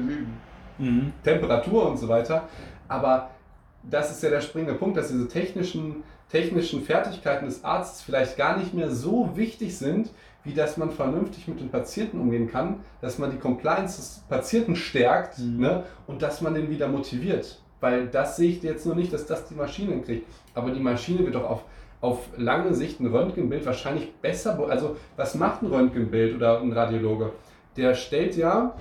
Mhm. 0.79 1.13
Temperatur 1.23 1.87
und 1.89 1.99
so 1.99 2.09
weiter. 2.09 2.49
Aber 2.89 3.31
das 3.83 4.11
ist 4.11 4.23
ja 4.23 4.31
der 4.31 4.41
springende 4.41 4.75
Punkt, 4.75 4.97
dass 4.97 5.09
diese 5.09 5.29
technischen, 5.29 6.03
technischen 6.31 6.83
Fertigkeiten 6.83 7.45
des 7.45 7.63
Arztes 7.63 8.01
vielleicht 8.01 8.37
gar 8.39 8.57
nicht 8.57 8.73
mehr 8.73 8.91
so 8.91 9.37
wichtig 9.37 9.77
sind, 9.77 10.11
wie 10.45 10.55
dass 10.55 10.79
man 10.79 10.91
vernünftig 10.91 11.47
mit 11.47 11.61
den 11.61 11.69
Patienten 11.69 12.19
umgehen 12.19 12.51
kann, 12.51 12.81
dass 13.01 13.19
man 13.19 13.31
die 13.31 13.37
Compliance 13.39 13.97
des 13.99 14.25
Patienten 14.29 14.75
stärkt 14.75 15.39
Mhm. 15.39 15.61
ne, 15.61 15.85
und 16.07 16.23
dass 16.23 16.41
man 16.41 16.55
den 16.55 16.71
wieder 16.71 16.89
motiviert. 16.89 17.61
Weil 17.81 18.07
das 18.07 18.37
sehe 18.37 18.51
ich 18.51 18.63
jetzt 18.63 18.87
nur 18.87 18.95
nicht, 18.95 19.13
dass 19.13 19.27
das 19.27 19.47
die 19.47 19.55
Maschine 19.55 20.01
kriegt. 20.01 20.27
Aber 20.55 20.71
die 20.71 20.81
Maschine 20.81 21.21
wird 21.21 21.35
doch 21.35 21.49
auf, 21.49 21.65
auf 22.03 22.19
lange 22.37 22.75
Sicht 22.75 23.01
ein 23.01 23.07
Röntgenbild 23.07 23.65
wahrscheinlich 23.65 24.13
besser. 24.21 24.55
be- 24.57 24.67
Also, 24.67 24.97
was 25.17 25.35
macht 25.37 25.63
ein 25.63 25.67
Röntgenbild 25.69 26.37
oder 26.37 26.61
ein 26.61 26.73
Radiologe? 26.73 27.33
Der 27.79 27.95
stellt 27.95 28.37
ja 28.37 28.75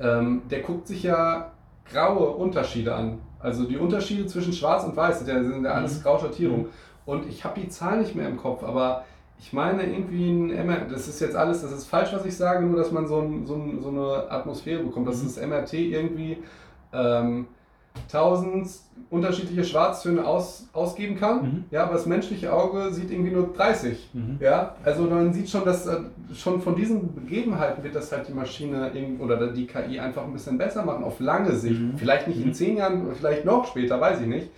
ähm, 0.00 0.42
der 0.50 0.60
guckt 0.60 0.86
sich 0.88 1.02
ja 1.04 1.52
graue 1.92 2.30
Unterschiede 2.30 2.94
an. 2.94 3.18
Also 3.38 3.64
die 3.64 3.76
Unterschiede 3.76 4.26
zwischen 4.26 4.52
Schwarz 4.52 4.84
und 4.84 4.96
Weiß, 4.96 5.24
das 5.24 5.26
sind 5.46 5.64
ja 5.64 5.72
alles 5.72 5.98
Mhm. 5.98 6.02
Grauschattierungen. 6.02 6.66
Und 7.06 7.26
ich 7.28 7.44
habe 7.44 7.60
die 7.60 7.68
Zahl 7.68 8.00
nicht 8.00 8.14
mehr 8.14 8.28
im 8.28 8.36
Kopf, 8.36 8.62
aber 8.64 9.04
ich 9.38 9.52
meine 9.52 9.84
irgendwie 9.84 10.30
ein 10.30 10.50
MR, 10.50 10.86
das 10.90 11.08
ist 11.08 11.20
jetzt 11.20 11.36
alles, 11.36 11.62
das 11.62 11.72
ist 11.72 11.86
falsch, 11.86 12.12
was 12.12 12.24
ich 12.24 12.36
sage, 12.36 12.64
nur 12.64 12.76
dass 12.76 12.90
man 12.92 13.06
so, 13.06 13.20
ein, 13.20 13.44
so, 13.46 13.54
ein, 13.54 13.80
so 13.82 13.88
eine 13.88 14.30
Atmosphäre 14.30 14.82
bekommt, 14.82 15.06
dass 15.08 15.20
Mhm. 15.22 15.26
das 15.26 15.36
MRT 15.40 15.72
irgendwie 15.74 16.38
ähm, 16.92 17.46
1000 18.12 18.68
unterschiedliche 19.10 19.64
Schwarztöne 19.64 20.26
aus, 20.26 20.66
ausgeben 20.72 21.16
kann, 21.16 21.42
Mhm. 21.42 21.64
ja, 21.70 21.84
aber 21.84 21.94
das 21.94 22.06
menschliche 22.06 22.52
Auge 22.52 22.90
sieht 22.92 23.10
irgendwie 23.10 23.30
nur 23.30 23.52
30. 23.52 24.08
Mhm. 24.14 24.38
Ja, 24.40 24.74
also 24.84 25.02
man 25.04 25.32
sieht 25.32 25.50
schon, 25.50 25.64
dass 25.64 25.86
äh, 25.86 25.96
schon 26.34 26.62
von 26.62 26.74
diesen 26.74 27.14
Begebenheiten 27.14 27.82
wird 27.84 27.94
das 27.94 28.10
halt 28.10 28.28
die 28.28 28.32
Maschine 28.32 28.90
oder 29.18 29.48
die 29.48 29.66
KI 29.66 29.98
einfach 30.00 30.24
ein 30.24 30.32
bisschen 30.32 30.56
besser 30.56 30.82
machen, 30.84 31.04
auf 31.04 31.20
lange 31.20 31.52
Sicht. 31.52 31.80
Mhm. 31.80 31.98
Vielleicht 31.98 32.26
nicht 32.28 32.40
in 32.40 32.48
Mhm. 32.48 32.54
zehn 32.54 32.76
Jahren, 32.78 33.06
vielleicht 33.14 33.44
noch 33.44 33.66
später, 33.66 34.00
weiß 34.00 34.20
ich 34.22 34.26
nicht. 34.26 34.48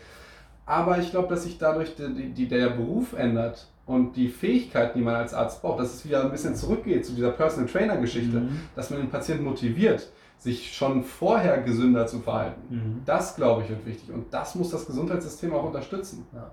Aber 0.66 0.98
ich 0.98 1.10
glaube, 1.10 1.28
dass 1.28 1.42
sich 1.42 1.58
dadurch 1.58 1.94
die, 1.96 2.30
die, 2.32 2.48
der 2.48 2.70
Beruf 2.70 3.12
ändert 3.14 3.66
und 3.86 4.16
die 4.16 4.28
Fähigkeiten, 4.28 4.98
die 4.98 5.04
man 5.04 5.14
als 5.16 5.34
Arzt 5.34 5.60
braucht, 5.60 5.80
dass 5.80 5.92
es 5.94 6.06
wieder 6.06 6.22
ein 6.24 6.30
bisschen 6.30 6.54
zurückgeht 6.54 7.04
zu 7.04 7.12
dieser 7.12 7.30
Personal 7.30 7.68
Trainer 7.68 7.96
Geschichte, 7.98 8.38
Mhm. 8.38 8.60
dass 8.76 8.88
man 8.90 9.00
den 9.00 9.10
Patienten 9.10 9.44
motiviert, 9.44 10.08
sich 10.38 10.74
schon 10.74 11.02
vorher 11.02 11.62
gesünder 11.62 12.06
zu 12.06 12.20
verhalten. 12.20 12.60
Mhm. 12.68 13.02
Das, 13.06 13.36
glaube 13.36 13.62
ich, 13.62 13.70
wird 13.70 13.86
wichtig. 13.86 14.12
Und 14.12 14.32
das 14.32 14.54
muss 14.54 14.70
das 14.70 14.86
Gesundheitssystem 14.86 15.54
auch 15.54 15.64
unterstützen. 15.64 16.26
Ja. 16.34 16.50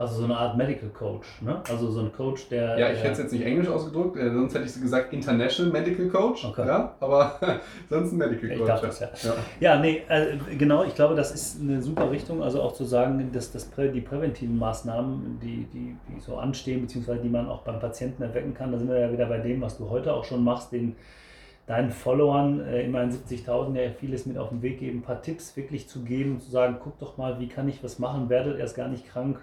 Also 0.00 0.14
so 0.14 0.24
eine 0.24 0.34
Art 0.34 0.56
Medical 0.56 0.88
Coach, 0.88 1.42
ne? 1.42 1.60
Also 1.68 1.90
so 1.90 2.00
ein 2.00 2.10
Coach, 2.10 2.48
der. 2.48 2.78
Ja, 2.78 2.90
ich 2.90 3.00
hätte 3.00 3.12
es 3.12 3.18
jetzt 3.18 3.32
nicht 3.32 3.44
englisch 3.44 3.68
ausgedrückt, 3.68 4.16
äh, 4.16 4.32
sonst 4.32 4.54
hätte 4.54 4.64
ich 4.64 4.80
gesagt 4.80 5.12
International 5.12 5.70
Medical 5.70 6.08
Coach. 6.08 6.42
Okay. 6.42 6.66
Ja, 6.66 6.94
aber 7.00 7.38
sonst 7.90 8.12
ein 8.12 8.16
Medical 8.16 8.50
Ich 8.50 8.58
Coach. 8.58 8.66
dachte 8.66 8.86
es 8.86 9.00
ja. 9.00 9.08
ja. 9.22 9.34
Ja, 9.60 9.78
nee, 9.78 10.00
äh, 10.08 10.38
genau, 10.56 10.84
ich 10.84 10.94
glaube, 10.94 11.14
das 11.16 11.32
ist 11.32 11.60
eine 11.60 11.82
super 11.82 12.10
Richtung. 12.10 12.42
Also 12.42 12.62
auch 12.62 12.72
zu 12.72 12.84
sagen, 12.84 13.30
dass, 13.30 13.52
dass 13.52 13.66
prä, 13.66 13.90
die 13.92 14.00
präventiven 14.00 14.58
Maßnahmen, 14.58 15.38
die, 15.42 15.66
die, 15.70 15.94
die 16.08 16.18
so 16.18 16.38
anstehen, 16.38 16.80
beziehungsweise 16.80 17.20
die 17.20 17.28
man 17.28 17.46
auch 17.46 17.60
beim 17.60 17.78
Patienten 17.78 18.22
erwecken 18.22 18.54
kann, 18.54 18.72
da 18.72 18.78
sind 18.78 18.88
wir 18.88 18.98
ja 18.98 19.12
wieder 19.12 19.26
bei 19.26 19.40
dem, 19.40 19.60
was 19.60 19.76
du 19.76 19.90
heute 19.90 20.14
auch 20.14 20.24
schon 20.24 20.42
machst, 20.42 20.72
den 20.72 20.96
deinen 21.70 21.92
Followern, 21.92 22.66
äh, 22.66 22.82
immerhin 22.82 23.12
70.000, 23.12 23.80
ja 23.80 23.90
vieles 23.92 24.26
mit 24.26 24.36
auf 24.36 24.48
den 24.48 24.60
Weg 24.60 24.80
geben, 24.80 24.98
ein 24.98 25.02
paar 25.02 25.22
Tipps 25.22 25.56
wirklich 25.56 25.88
zu 25.88 26.02
geben, 26.02 26.40
zu 26.40 26.50
sagen, 26.50 26.78
guck 26.82 26.98
doch 26.98 27.16
mal, 27.16 27.38
wie 27.38 27.46
kann 27.46 27.68
ich 27.68 27.84
was 27.84 28.00
machen, 28.00 28.28
werdet 28.28 28.58
erst 28.58 28.74
gar 28.74 28.88
nicht 28.88 29.06
krank, 29.06 29.38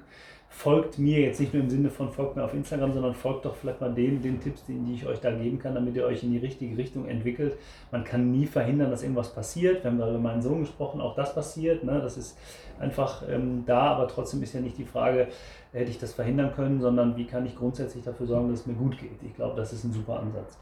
folgt 0.49 0.99
mir 0.99 1.21
jetzt 1.21 1.39
nicht 1.39 1.53
nur 1.53 1.63
im 1.63 1.69
Sinne 1.69 1.89
von 1.89 2.09
folgt 2.09 2.35
mir 2.35 2.43
auf 2.43 2.53
Instagram, 2.53 2.91
sondern 2.91 3.13
folgt 3.13 3.45
doch 3.45 3.55
vielleicht 3.55 3.79
mal 3.79 3.93
den, 3.93 4.21
den 4.21 4.41
Tipps, 4.41 4.65
die, 4.65 4.73
die 4.73 4.95
ich 4.95 5.05
euch 5.05 5.21
da 5.21 5.31
geben 5.31 5.57
kann, 5.57 5.73
damit 5.73 5.95
ihr 5.95 6.05
euch 6.05 6.21
in 6.21 6.31
die 6.31 6.37
richtige 6.37 6.77
Richtung 6.77 7.07
entwickelt. 7.07 7.55
Man 7.91 8.03
kann 8.03 8.29
nie 8.29 8.45
verhindern, 8.45 8.91
dass 8.91 9.03
irgendwas 9.03 9.33
passiert. 9.33 9.83
Wir 9.83 9.91
haben 9.91 9.97
gerade 9.97 10.11
über 10.11 10.19
meinen 10.19 10.41
Sohn 10.41 10.59
gesprochen, 10.59 10.99
auch 10.99 11.15
das 11.15 11.33
passiert. 11.33 11.85
Ne? 11.85 12.01
Das 12.01 12.17
ist 12.17 12.37
einfach 12.77 13.23
ähm, 13.29 13.63
da, 13.65 13.93
aber 13.93 14.07
trotzdem 14.09 14.43
ist 14.43 14.53
ja 14.53 14.59
nicht 14.59 14.77
die 14.77 14.85
Frage, 14.85 15.29
hätte 15.73 15.91
ich 15.91 15.99
das 15.99 16.13
verhindern 16.13 16.53
können, 16.55 16.81
sondern 16.81 17.15
wie 17.17 17.25
kann 17.25 17.45
ich 17.45 17.55
grundsätzlich 17.55 18.03
dafür 18.03 18.27
sorgen, 18.27 18.49
dass 18.49 18.61
es 18.61 18.65
mir 18.67 18.73
gut 18.73 18.97
geht. 18.99 19.21
Ich 19.23 19.35
glaube, 19.35 19.55
das 19.55 19.73
ist 19.73 19.83
ein 19.83 19.93
super 19.93 20.19
Ansatz. 20.19 20.57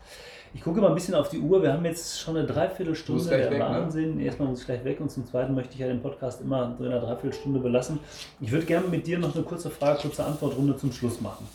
Ich 0.54 0.62
gucke 0.62 0.80
mal 0.80 0.88
ein 0.90 0.96
bisschen 0.96 1.16
auf 1.16 1.28
die 1.30 1.40
Uhr. 1.40 1.62
Wir 1.62 1.74
haben 1.74 1.84
jetzt 1.84 2.20
schon 2.20 2.38
eine 2.38 2.48
Dreiviertelstunde. 2.48 3.26
Der 3.30 3.52
weg, 3.52 3.60
ne? 3.60 3.60
Wahnsinn. 3.60 4.20
Erstmal 4.20 4.48
muss 4.48 4.62
ich 4.62 4.66
gleich 4.66 4.84
weg 4.86 5.02
und 5.02 5.12
zum 5.12 5.26
Zweiten 5.26 5.54
möchte 5.54 5.74
ich 5.74 5.80
ja 5.80 5.88
den 5.88 6.02
Podcast 6.02 6.40
immer 6.42 6.74
so 6.78 6.86
in 6.86 6.92
einer 6.92 7.02
Dreiviertelstunde 7.02 7.60
belassen. 7.60 8.00
Ich 8.40 8.52
würde 8.52 8.66
gerne 8.66 8.88
mit 8.88 9.06
dir 9.06 9.20
noch 9.20 9.36
eine 9.36 9.44
kurze 9.44 9.70
Frage, 9.70 10.00
kurze 10.04 10.24
Antwortrunde 10.26 10.78
zum 10.78 10.92
Schluss 10.94 11.20
machen. 11.20 11.46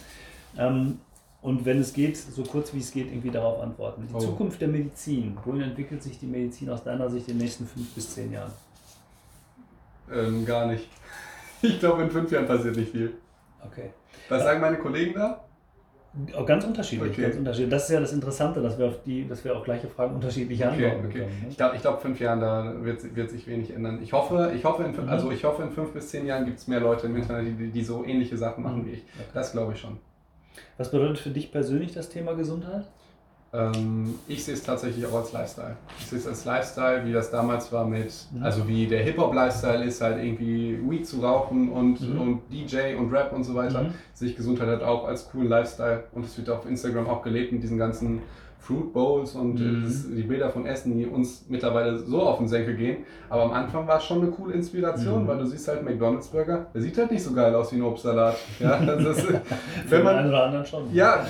Ähm, 0.58 0.98
und 1.42 1.64
wenn 1.64 1.80
es 1.80 1.94
geht, 1.94 2.18
so 2.18 2.42
kurz 2.42 2.74
wie 2.74 2.80
es 2.80 2.90
geht, 2.92 3.06
irgendwie 3.06 3.30
darauf 3.30 3.60
antworten. 3.62 4.06
Die 4.06 4.14
Oh. 4.14 4.18
Zukunft 4.18 4.60
der 4.60 4.68
Medizin. 4.68 5.34
Wohin 5.46 5.62
entwickelt 5.62 6.02
sich 6.02 6.18
die 6.18 6.26
Medizin 6.26 6.68
aus 6.68 6.84
deiner 6.84 7.08
Sicht 7.08 7.26
in 7.28 7.38
den 7.38 7.44
nächsten 7.44 7.66
fünf 7.66 7.94
bis 7.94 8.14
zehn 8.14 8.30
Jahren? 8.32 8.52
Ähm, 10.12 10.44
gar 10.44 10.66
nicht. 10.66 10.86
Ich 11.62 11.78
glaube, 11.78 12.02
in 12.04 12.10
fünf 12.10 12.32
Jahren 12.32 12.46
passiert 12.46 12.74
nicht 12.74 12.90
viel. 12.90 13.12
Okay. 13.66 13.90
Was 14.28 14.38
Ja. 14.40 14.44
sagen 14.44 14.60
meine 14.60 14.78
Kollegen 14.78 15.14
da? 15.14 15.44
Ganz 16.44 16.64
unterschiedlich, 16.64 17.12
okay. 17.12 17.22
ganz 17.22 17.36
unterschiedlich. 17.36 17.70
Das 17.70 17.84
ist 17.84 17.90
ja 17.90 18.00
das 18.00 18.12
Interessante, 18.12 18.60
dass 18.60 18.76
wir 18.76 18.86
auf 18.86 19.02
die, 19.04 19.28
dass 19.28 19.44
wir 19.44 19.56
auf 19.56 19.62
gleiche 19.62 19.86
Fragen 19.86 20.16
unterschiedliche 20.16 20.64
okay, 20.66 20.86
Antworten 20.86 21.06
okay. 21.06 21.18
bekommen. 21.18 21.40
Ne? 21.42 21.48
Ich 21.50 21.56
glaube, 21.56 21.76
ich 21.76 21.82
glaub, 21.82 22.02
fünf 22.02 22.18
Jahren 22.18 22.40
da 22.40 22.74
wird, 22.82 23.14
wird 23.14 23.30
sich 23.30 23.46
wenig 23.46 23.72
ändern. 23.72 24.00
Ich 24.02 24.12
hoffe, 24.12 24.52
ich 24.56 24.64
hoffe, 24.64 24.82
in, 24.82 24.90
mhm. 24.90 25.08
also 25.08 25.30
ich 25.30 25.44
hoffe, 25.44 25.62
in 25.62 25.70
fünf 25.70 25.92
bis 25.92 26.08
zehn 26.08 26.26
Jahren 26.26 26.46
gibt 26.46 26.58
es 26.58 26.66
mehr 26.66 26.80
Leute 26.80 27.06
im 27.06 27.14
Internet, 27.14 27.56
die, 27.60 27.70
die 27.70 27.84
so 27.84 28.04
ähnliche 28.04 28.36
Sachen 28.36 28.64
machen 28.64 28.82
mhm. 28.82 28.86
wie 28.86 28.90
ich. 28.94 29.04
Das 29.32 29.52
glaube 29.52 29.72
ich 29.74 29.80
schon. 29.80 29.98
Was 30.78 30.90
bedeutet 30.90 31.18
für 31.18 31.30
dich 31.30 31.52
persönlich 31.52 31.92
das 31.92 32.08
Thema 32.08 32.32
Gesundheit? 32.32 32.86
Ähm, 33.52 34.14
ich 34.28 34.44
sehe 34.44 34.54
es 34.54 34.62
tatsächlich 34.62 35.04
auch 35.06 35.14
als 35.14 35.32
Lifestyle. 35.32 35.76
Ich 35.98 36.06
sehe 36.06 36.18
es 36.18 36.26
als 36.26 36.44
Lifestyle, 36.44 37.04
wie 37.04 37.12
das 37.12 37.30
damals 37.32 37.72
war 37.72 37.84
mit, 37.84 38.12
mhm. 38.32 38.42
also 38.44 38.68
wie 38.68 38.86
der 38.86 39.02
Hip-Hop-Lifestyle 39.02 39.84
ist, 39.84 40.00
halt 40.00 40.22
irgendwie 40.22 40.78
Weed 40.88 41.06
zu 41.06 41.20
rauchen 41.20 41.70
und, 41.70 42.00
mhm. 42.00 42.20
und 42.20 42.42
DJ 42.52 42.94
und 42.96 43.12
Rap 43.12 43.32
und 43.32 43.42
so 43.42 43.54
weiter. 43.54 43.82
Mhm. 43.82 43.94
Sehe 44.14 44.28
ich 44.28 44.36
Gesundheit 44.36 44.68
halt 44.68 44.82
auch 44.82 45.04
als 45.04 45.28
coolen 45.30 45.48
Lifestyle 45.48 46.04
und 46.12 46.24
es 46.24 46.36
wird 46.38 46.48
auf 46.48 46.64
Instagram 46.64 47.08
auch 47.08 47.22
gelebt 47.22 47.50
mit 47.52 47.62
diesen 47.62 47.78
ganzen 47.78 48.20
Fruit 48.60 48.92
Bowls 48.92 49.34
und 49.34 49.58
äh, 49.58 49.62
mhm. 49.62 50.16
die 50.16 50.22
Bilder 50.22 50.50
von 50.50 50.66
Essen, 50.66 50.96
die 50.96 51.06
uns 51.06 51.46
mittlerweile 51.48 51.98
so 51.98 52.20
auf 52.20 52.38
den 52.38 52.46
Senkel 52.46 52.76
gehen. 52.76 52.98
Aber 53.30 53.44
am 53.44 53.52
Anfang 53.52 53.86
war 53.86 53.96
es 53.96 54.04
schon 54.04 54.20
eine 54.20 54.30
coole 54.30 54.54
Inspiration, 54.54 55.22
mhm. 55.22 55.28
weil 55.28 55.38
du 55.38 55.46
siehst 55.46 55.66
halt 55.66 55.82
McDonalds 55.82 56.28
Burger, 56.28 56.66
der 56.74 56.82
sieht 56.82 56.96
halt 56.98 57.10
nicht 57.10 57.22
so 57.22 57.32
geil 57.32 57.54
aus 57.54 57.72
wie 57.72 57.76
ein 57.76 57.82
Obstsalat. 57.82 58.36
Ja, 58.58 58.78
das 58.84 59.18
ist, 59.18 59.28
wenn 59.88 60.04
man, 60.04 60.28
oder 60.28 60.44
anderen 60.44 60.66
schon. 60.66 60.94
Ja, 60.94 61.24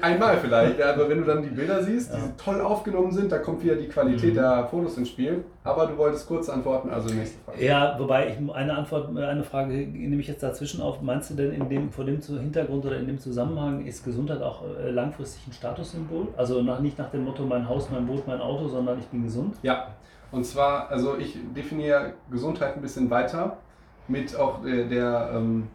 einmal 0.00 0.38
vielleicht, 0.38 0.82
aber 0.82 1.08
wenn 1.08 1.18
du 1.18 1.24
dann 1.24 1.42
die 1.42 1.50
Bilder 1.50 1.82
siehst, 1.82 2.12
ja. 2.12 2.18
die 2.18 2.42
toll 2.42 2.60
aufgenommen 2.60 3.12
sind, 3.12 3.30
da 3.30 3.38
kommt 3.38 3.62
wieder 3.62 3.76
die 3.76 3.88
Qualität 3.88 4.30
mhm. 4.30 4.38
der 4.38 4.66
Fotos 4.68 4.98
ins 4.98 5.08
Spiel. 5.08 5.44
Aber 5.64 5.86
du 5.86 5.96
wolltest 5.96 6.26
kurz 6.26 6.48
antworten, 6.48 6.90
also 6.90 7.14
nächste 7.14 7.38
Frage. 7.44 7.64
Ja, 7.64 7.94
wobei 7.96 8.28
ich 8.28 8.52
eine 8.52 8.76
Antwort, 8.76 9.16
eine 9.16 9.44
Frage 9.44 9.72
nehme 9.72 10.20
ich 10.20 10.26
jetzt 10.26 10.42
dazwischen 10.42 10.80
auf. 10.80 11.00
Meinst 11.02 11.30
du 11.30 11.34
denn 11.34 11.52
in 11.52 11.68
dem, 11.68 11.92
vor 11.92 12.04
dem 12.04 12.20
Hintergrund 12.20 12.84
oder 12.84 12.96
in 12.96 13.06
dem 13.06 13.20
Zusammenhang 13.20 13.86
ist 13.86 14.04
Gesundheit 14.04 14.42
auch 14.42 14.62
äh, 14.64 14.90
langfristig 14.90 15.46
ein 15.46 15.52
Statussymbol? 15.52 16.28
Also 16.36 16.60
nach, 16.72 16.80
nicht 16.80 16.98
nach 16.98 17.10
dem 17.10 17.24
Motto 17.24 17.44
mein 17.44 17.68
Haus, 17.68 17.90
mein 17.90 18.06
Boot, 18.06 18.26
mein 18.26 18.40
Auto, 18.40 18.68
sondern 18.68 18.98
ich 18.98 19.06
bin 19.06 19.22
gesund? 19.22 19.56
Ja, 19.62 19.88
und 20.30 20.44
zwar, 20.44 20.88
also 20.88 21.18
ich 21.18 21.36
definiere 21.54 22.14
Gesundheit 22.30 22.76
ein 22.76 22.82
bisschen 22.82 23.10
weiter 23.10 23.58
mit 24.08 24.34
auch 24.36 24.62
der, 24.62 24.86
der 24.86 25.30
ähm, 25.34 25.68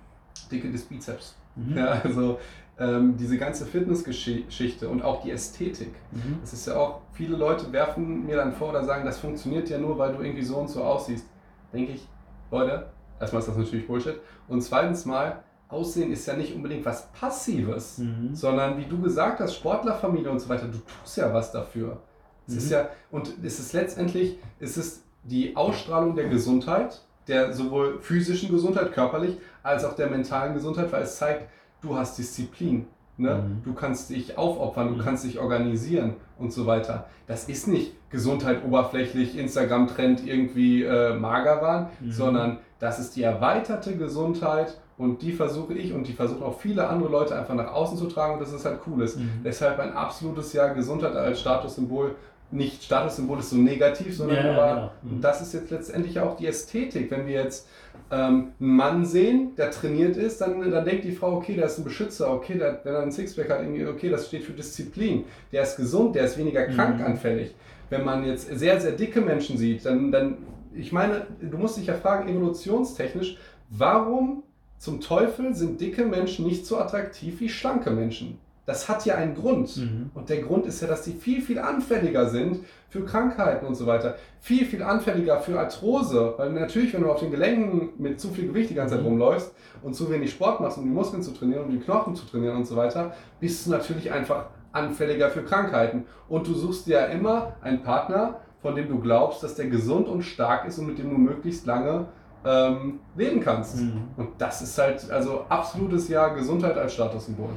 Dicke 0.51 0.71
des 0.71 0.83
Bizeps. 0.83 1.35
Mhm. 1.55 1.77
Ja, 1.77 2.01
also 2.03 2.39
ähm, 2.79 3.17
diese 3.17 3.37
ganze 3.37 3.65
Fitnessgeschichte 3.65 4.89
und 4.89 5.01
auch 5.03 5.21
die 5.21 5.31
Ästhetik. 5.31 5.93
Mhm. 6.11 6.37
Das 6.41 6.53
ist 6.53 6.67
ja 6.67 6.75
auch, 6.75 7.01
viele 7.13 7.35
Leute 7.35 7.71
werfen 7.71 8.25
mir 8.25 8.35
dann 8.35 8.53
vor 8.53 8.69
oder 8.69 8.83
sagen, 8.83 9.05
das 9.05 9.19
funktioniert 9.19 9.69
ja 9.69 9.77
nur, 9.77 9.97
weil 9.97 10.13
du 10.13 10.21
irgendwie 10.21 10.43
so 10.43 10.57
und 10.57 10.69
so 10.69 10.83
aussiehst. 10.83 11.25
Denke 11.73 11.93
ich, 11.93 12.07
Leute, 12.51 12.87
erstmal 13.19 13.41
ist 13.41 13.49
das 13.49 13.57
natürlich 13.57 13.87
Bullshit. 13.87 14.19
Und 14.47 14.61
zweitens 14.61 15.05
mal, 15.05 15.43
Aussehen 15.69 16.11
ist 16.11 16.25
ja 16.27 16.35
nicht 16.35 16.55
unbedingt 16.55 16.85
was 16.85 17.11
Passives, 17.11 17.97
mhm. 17.97 18.33
sondern 18.33 18.77
wie 18.77 18.85
du 18.85 19.01
gesagt 19.01 19.39
hast, 19.39 19.55
Sportlerfamilie 19.55 20.31
und 20.31 20.39
so 20.39 20.47
weiter, 20.47 20.67
du 20.67 20.77
tust 20.77 21.17
ja 21.17 21.33
was 21.33 21.51
dafür. 21.51 22.01
Es 22.47 22.53
mhm. 22.53 22.59
ist 22.59 22.71
ja, 22.71 22.89
und 23.11 23.33
es 23.43 23.59
ist 23.59 23.73
letztendlich, 23.73 24.37
es 24.59 24.77
ist 24.77 25.03
die 25.23 25.55
Ausstrahlung 25.55 26.15
der 26.15 26.29
Gesundheit, 26.29 27.01
der 27.27 27.51
sowohl 27.51 27.99
physischen 27.99 28.49
Gesundheit, 28.49 28.93
körperlich, 28.93 29.37
als 29.61 29.83
auch 29.83 29.95
der 29.95 30.09
mentalen 30.09 30.53
Gesundheit, 30.53 30.91
weil 30.93 31.03
es 31.03 31.17
zeigt, 31.17 31.49
du 31.81 31.97
hast 31.97 32.17
Disziplin. 32.17 32.87
Ne? 33.17 33.35
Mhm. 33.35 33.63
Du 33.63 33.73
kannst 33.73 34.09
dich 34.09 34.37
aufopfern, 34.37 34.89
du 34.89 34.95
mhm. 34.95 34.99
kannst 34.99 35.25
dich 35.25 35.39
organisieren 35.39 36.15
und 36.37 36.53
so 36.53 36.65
weiter. 36.65 37.09
Das 37.25 37.49
ist 37.49 37.67
nicht 37.67 37.93
Gesundheit 38.09 38.63
oberflächlich, 38.63 39.37
Instagram-Trend 39.37 40.25
irgendwie 40.25 40.83
äh, 40.83 41.13
mager 41.15 41.61
waren, 41.61 41.87
mhm. 41.99 42.11
sondern 42.11 42.57
das 42.79 42.99
ist 42.99 43.15
die 43.15 43.23
erweiterte 43.23 43.97
Gesundheit 43.97 44.77
und 44.97 45.21
die 45.21 45.31
versuche 45.31 45.73
ich 45.73 45.93
und 45.93 46.07
die 46.07 46.13
versuchen 46.13 46.43
auch 46.43 46.59
viele 46.59 46.87
andere 46.87 47.11
Leute 47.11 47.35
einfach 47.37 47.53
nach 47.53 47.71
außen 47.71 47.97
zu 47.97 48.07
tragen 48.07 48.33
und 48.33 48.41
das 48.41 48.51
ist 48.51 48.65
halt 48.65 48.79
cool. 48.87 49.05
Mhm. 49.05 49.41
Deshalb 49.43 49.79
ein 49.79 49.93
absolutes 49.93 50.53
Jahr 50.53 50.73
Gesundheit 50.73 51.15
als 51.15 51.39
Statussymbol 51.39 52.15
nicht 52.51 52.83
Statussymbol 52.83 53.39
ist 53.39 53.49
so 53.49 53.57
negativ, 53.57 54.15
sondern 54.15 54.45
ja, 54.45 54.51
aber, 54.53 54.91
genau. 55.01 55.15
mhm. 55.15 55.21
das 55.21 55.41
ist 55.41 55.53
jetzt 55.53 55.69
letztendlich 55.69 56.19
auch 56.19 56.37
die 56.37 56.47
Ästhetik. 56.47 57.11
Wenn 57.11 57.27
wir 57.27 57.43
jetzt 57.43 57.67
ähm, 58.09 58.53
einen 58.59 58.75
Mann 58.75 59.05
sehen, 59.05 59.53
der 59.57 59.71
trainiert 59.71 60.15
ist, 60.15 60.39
dann, 60.39 60.71
dann 60.71 60.85
denkt 60.85 61.03
die 61.03 61.11
Frau, 61.11 61.33
okay, 61.33 61.55
der 61.55 61.65
ist 61.65 61.77
ein 61.77 61.83
Beschützer, 61.83 62.31
okay, 62.31 62.57
der, 62.57 62.79
wenn 62.83 62.93
er 62.93 63.01
einen 63.01 63.11
Sixpack 63.11 63.49
hat, 63.49 63.61
irgendwie, 63.61 63.85
okay, 63.85 64.09
das 64.09 64.27
steht 64.27 64.43
für 64.43 64.53
Disziplin, 64.53 65.25
der 65.51 65.63
ist 65.63 65.75
gesund, 65.75 66.15
der 66.15 66.23
ist 66.23 66.37
weniger 66.37 66.67
mhm. 66.67 66.73
krankanfällig. 66.73 67.53
Wenn 67.89 68.05
man 68.05 68.25
jetzt 68.25 68.47
sehr, 68.57 68.79
sehr 68.79 68.91
dicke 68.93 69.21
Menschen 69.21 69.57
sieht, 69.57 69.85
dann, 69.85 70.11
dann, 70.11 70.37
ich 70.73 70.91
meine, 70.91 71.27
du 71.41 71.57
musst 71.57 71.77
dich 71.77 71.87
ja 71.87 71.95
fragen, 71.95 72.29
evolutionstechnisch, 72.29 73.37
warum 73.69 74.43
zum 74.77 75.01
Teufel 75.01 75.55
sind 75.55 75.81
dicke 75.81 76.05
Menschen 76.05 76.45
nicht 76.45 76.65
so 76.65 76.77
attraktiv 76.77 77.39
wie 77.39 77.49
schlanke 77.49 77.91
Menschen? 77.91 78.39
Das 78.67 78.89
hat 78.89 79.05
ja 79.05 79.15
einen 79.15 79.33
Grund. 79.33 79.77
Mhm. 79.77 80.11
Und 80.13 80.29
der 80.29 80.41
Grund 80.41 80.65
ist 80.65 80.81
ja, 80.81 80.89
dass 80.89 81.05
sie 81.05 81.13
viel, 81.13 81.41
viel 81.41 81.57
anfälliger 81.57 82.27
sind 82.27 82.59
für 82.89 83.05
Krankheiten 83.05 83.65
und 83.65 83.75
so 83.75 83.85
weiter. 83.85 84.15
Viel, 84.41 84.65
viel 84.65 84.83
anfälliger 84.83 85.39
für 85.39 85.57
Arthrose. 85.57 86.33
Weil 86.35 86.51
natürlich, 86.51 86.93
wenn 86.93 87.01
du 87.01 87.09
auf 87.09 87.21
den 87.21 87.31
Gelenken 87.31 87.91
mit 87.97 88.19
zu 88.19 88.29
viel 88.29 88.47
Gewicht 88.47 88.69
die 88.69 88.75
ganze 88.75 88.95
Zeit 88.95 89.03
mhm. 89.03 89.11
rumläufst 89.11 89.53
und 89.83 89.95
zu 89.95 90.11
wenig 90.11 90.31
Sport 90.31 90.59
machst, 90.59 90.77
um 90.77 90.83
die 90.83 90.89
Muskeln 90.89 91.23
zu 91.23 91.31
trainieren, 91.31 91.63
um 91.63 91.71
die 91.71 91.79
Knochen 91.79 92.13
zu 92.13 92.25
trainieren 92.25 92.57
und 92.57 92.65
so 92.65 92.75
weiter, 92.75 93.15
bist 93.39 93.65
du 93.65 93.71
natürlich 93.71 94.11
einfach 94.11 94.47
anfälliger 94.73 95.29
für 95.29 95.43
Krankheiten. 95.43 96.03
Und 96.27 96.45
du 96.45 96.53
suchst 96.53 96.87
dir 96.87 96.99
ja 96.99 97.05
immer 97.05 97.55
einen 97.61 97.83
Partner, 97.83 98.41
von 98.61 98.75
dem 98.75 98.89
du 98.89 98.99
glaubst, 98.99 99.43
dass 99.43 99.55
der 99.55 99.67
gesund 99.67 100.09
und 100.09 100.23
stark 100.23 100.67
ist 100.67 100.77
und 100.77 100.87
mit 100.87 100.99
dem 100.99 101.09
du 101.09 101.17
möglichst 101.17 101.65
lange 101.65 102.07
ähm, 102.47 102.99
leben 103.15 103.41
kannst. 103.41 103.77
Mhm. 103.77 104.07
Und 104.15 104.29
das 104.37 104.61
ist 104.61 104.77
halt 104.77 105.09
also 105.11 105.45
absolutes 105.49 106.07
Jahr 106.07 106.33
Gesundheit 106.33 106.77
als 106.77 106.93
Statussymbol. 106.93 107.49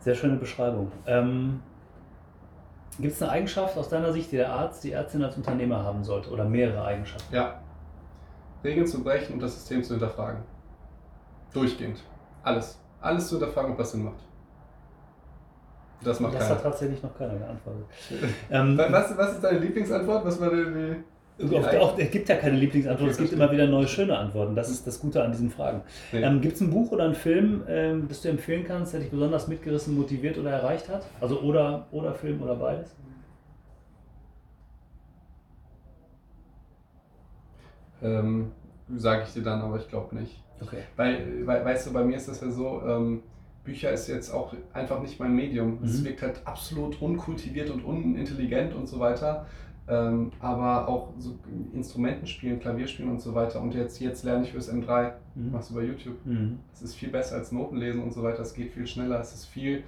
Sehr 0.00 0.14
schöne 0.14 0.36
Beschreibung. 0.36 0.92
Ähm, 1.06 1.60
Gibt 3.00 3.14
es 3.14 3.22
eine 3.22 3.32
Eigenschaft 3.32 3.76
aus 3.76 3.88
deiner 3.88 4.12
Sicht, 4.12 4.32
die 4.32 4.36
der 4.36 4.52
Arzt, 4.52 4.82
die 4.84 4.92
Ärztin 4.92 5.22
als 5.22 5.36
Unternehmer 5.36 5.82
haben 5.82 6.02
sollte 6.04 6.30
oder 6.30 6.44
mehrere 6.44 6.84
Eigenschaften? 6.84 7.34
Ja. 7.34 7.60
Regeln 8.64 8.86
zu 8.86 9.02
brechen 9.02 9.34
und 9.34 9.40
das 9.40 9.54
System 9.54 9.82
zu 9.82 9.94
hinterfragen. 9.94 10.42
Durchgehend. 11.52 12.02
Alles. 12.42 12.78
Alles 13.00 13.28
zu 13.28 13.38
hinterfragen, 13.38 13.72
ob 13.72 13.78
das 13.78 13.92
Sinn 13.92 14.04
macht. 14.04 14.18
Das 16.02 16.20
macht 16.20 16.34
das 16.34 16.42
keiner. 16.42 16.54
hat 16.54 16.62
tatsächlich 16.62 17.02
noch 17.02 17.16
keiner 17.16 17.36
geantwortet. 17.36 17.86
ähm, 18.50 18.78
was, 18.78 19.16
was 19.16 19.32
ist 19.32 19.44
deine 19.44 19.58
Lieblingsantwort? 19.58 20.24
Was 20.24 20.40
war 20.40 20.50
die, 20.50 20.96
auch, 21.80 21.98
es 21.98 22.10
gibt 22.10 22.28
ja 22.28 22.36
keine 22.36 22.56
Lieblingsantwort, 22.56 23.10
es 23.10 23.18
gibt 23.18 23.32
immer 23.32 23.50
wieder 23.50 23.66
neue 23.66 23.86
schöne 23.86 24.16
Antworten. 24.16 24.54
Das 24.54 24.70
ist 24.70 24.86
das 24.86 25.00
Gute 25.00 25.22
an 25.22 25.30
diesen 25.30 25.50
Fragen. 25.50 25.82
Ähm, 26.12 26.40
gibt 26.40 26.56
es 26.56 26.60
ein 26.60 26.70
Buch 26.70 26.90
oder 26.90 27.04
einen 27.04 27.14
Film, 27.14 27.62
ähm, 27.68 28.06
das 28.08 28.22
du 28.22 28.28
empfehlen 28.28 28.64
kannst, 28.66 28.92
der 28.92 29.00
dich 29.00 29.10
besonders 29.10 29.46
mitgerissen, 29.48 29.96
motiviert 29.96 30.38
oder 30.38 30.50
erreicht 30.50 30.88
hat? 30.88 31.06
Also 31.20 31.40
oder, 31.40 31.86
oder 31.92 32.14
Film 32.14 32.42
oder 32.42 32.56
beides? 32.56 32.94
Ähm, 38.02 38.52
Sage 38.96 39.24
ich 39.26 39.34
dir 39.34 39.42
dann, 39.42 39.60
aber 39.60 39.76
ich 39.76 39.88
glaube 39.88 40.16
nicht. 40.16 40.42
Okay. 40.60 40.78
Weil, 40.96 41.46
weil, 41.46 41.64
weißt 41.64 41.88
du, 41.88 41.92
bei 41.92 42.02
mir 42.02 42.16
ist 42.16 42.28
das 42.28 42.40
ja 42.40 42.50
so, 42.50 42.82
ähm, 42.86 43.22
Bücher 43.64 43.92
ist 43.92 44.08
jetzt 44.08 44.30
auch 44.30 44.54
einfach 44.72 45.00
nicht 45.00 45.20
mein 45.20 45.34
Medium. 45.34 45.78
Mhm. 45.78 45.84
Es 45.84 46.02
wirkt 46.02 46.22
halt 46.22 46.40
absolut 46.44 47.00
unkultiviert 47.02 47.70
und 47.70 47.84
unintelligent 47.84 48.74
und 48.74 48.88
so 48.88 48.98
weiter 48.98 49.46
ähm, 49.88 50.32
aber 50.40 50.88
auch 50.88 51.12
so 51.18 51.34
Instrumenten 51.72 52.26
spielen, 52.26 52.60
Klavier 52.60 52.86
spielen 52.86 53.10
und 53.10 53.20
so 53.20 53.34
weiter. 53.34 53.60
Und 53.60 53.74
jetzt, 53.74 54.00
jetzt 54.00 54.24
lerne 54.24 54.44
ich 54.44 54.52
fürs 54.52 54.72
M3, 54.72 55.12
mhm. 55.34 55.52
mach's 55.52 55.70
über 55.70 55.82
YouTube. 55.82 56.16
Mhm. 56.24 56.58
Das 56.70 56.82
ist 56.82 56.94
viel 56.94 57.08
besser 57.08 57.36
als 57.36 57.52
Noten 57.52 57.76
lesen 57.76 58.02
und 58.02 58.12
so 58.12 58.22
weiter. 58.22 58.42
Es 58.42 58.54
geht 58.54 58.72
viel 58.72 58.86
schneller. 58.86 59.20
Es 59.20 59.32
ist 59.32 59.46
viel. 59.46 59.82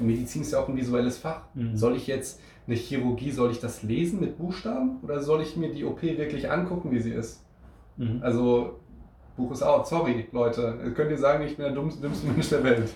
Medizin 0.00 0.42
ist 0.42 0.52
ja 0.52 0.60
auch 0.60 0.68
ein 0.68 0.76
visuelles 0.76 1.18
Fach. 1.18 1.42
Mhm. 1.54 1.76
Soll 1.76 1.96
ich 1.96 2.06
jetzt 2.06 2.40
eine 2.66 2.76
Chirurgie, 2.76 3.30
soll 3.30 3.50
ich 3.50 3.60
das 3.60 3.82
lesen 3.82 4.20
mit 4.20 4.36
Buchstaben 4.36 4.98
oder 5.02 5.22
soll 5.22 5.40
ich 5.40 5.56
mir 5.56 5.72
die 5.72 5.84
OP 5.84 6.02
wirklich 6.02 6.50
angucken, 6.50 6.90
wie 6.90 7.00
sie 7.00 7.12
ist? 7.12 7.42
Mhm. 7.96 8.18
Also 8.20 8.80
Buch 9.38 9.52
ist 9.52 9.62
out. 9.62 9.86
Sorry, 9.86 10.26
Leute. 10.32 10.92
Könnt 10.94 11.10
ihr 11.10 11.16
sagen, 11.16 11.44
ich 11.44 11.56
bin 11.56 11.64
der 11.64 11.72
dümmste 11.72 12.28
Mensch 12.28 12.50
der 12.50 12.64
Welt. 12.64 12.94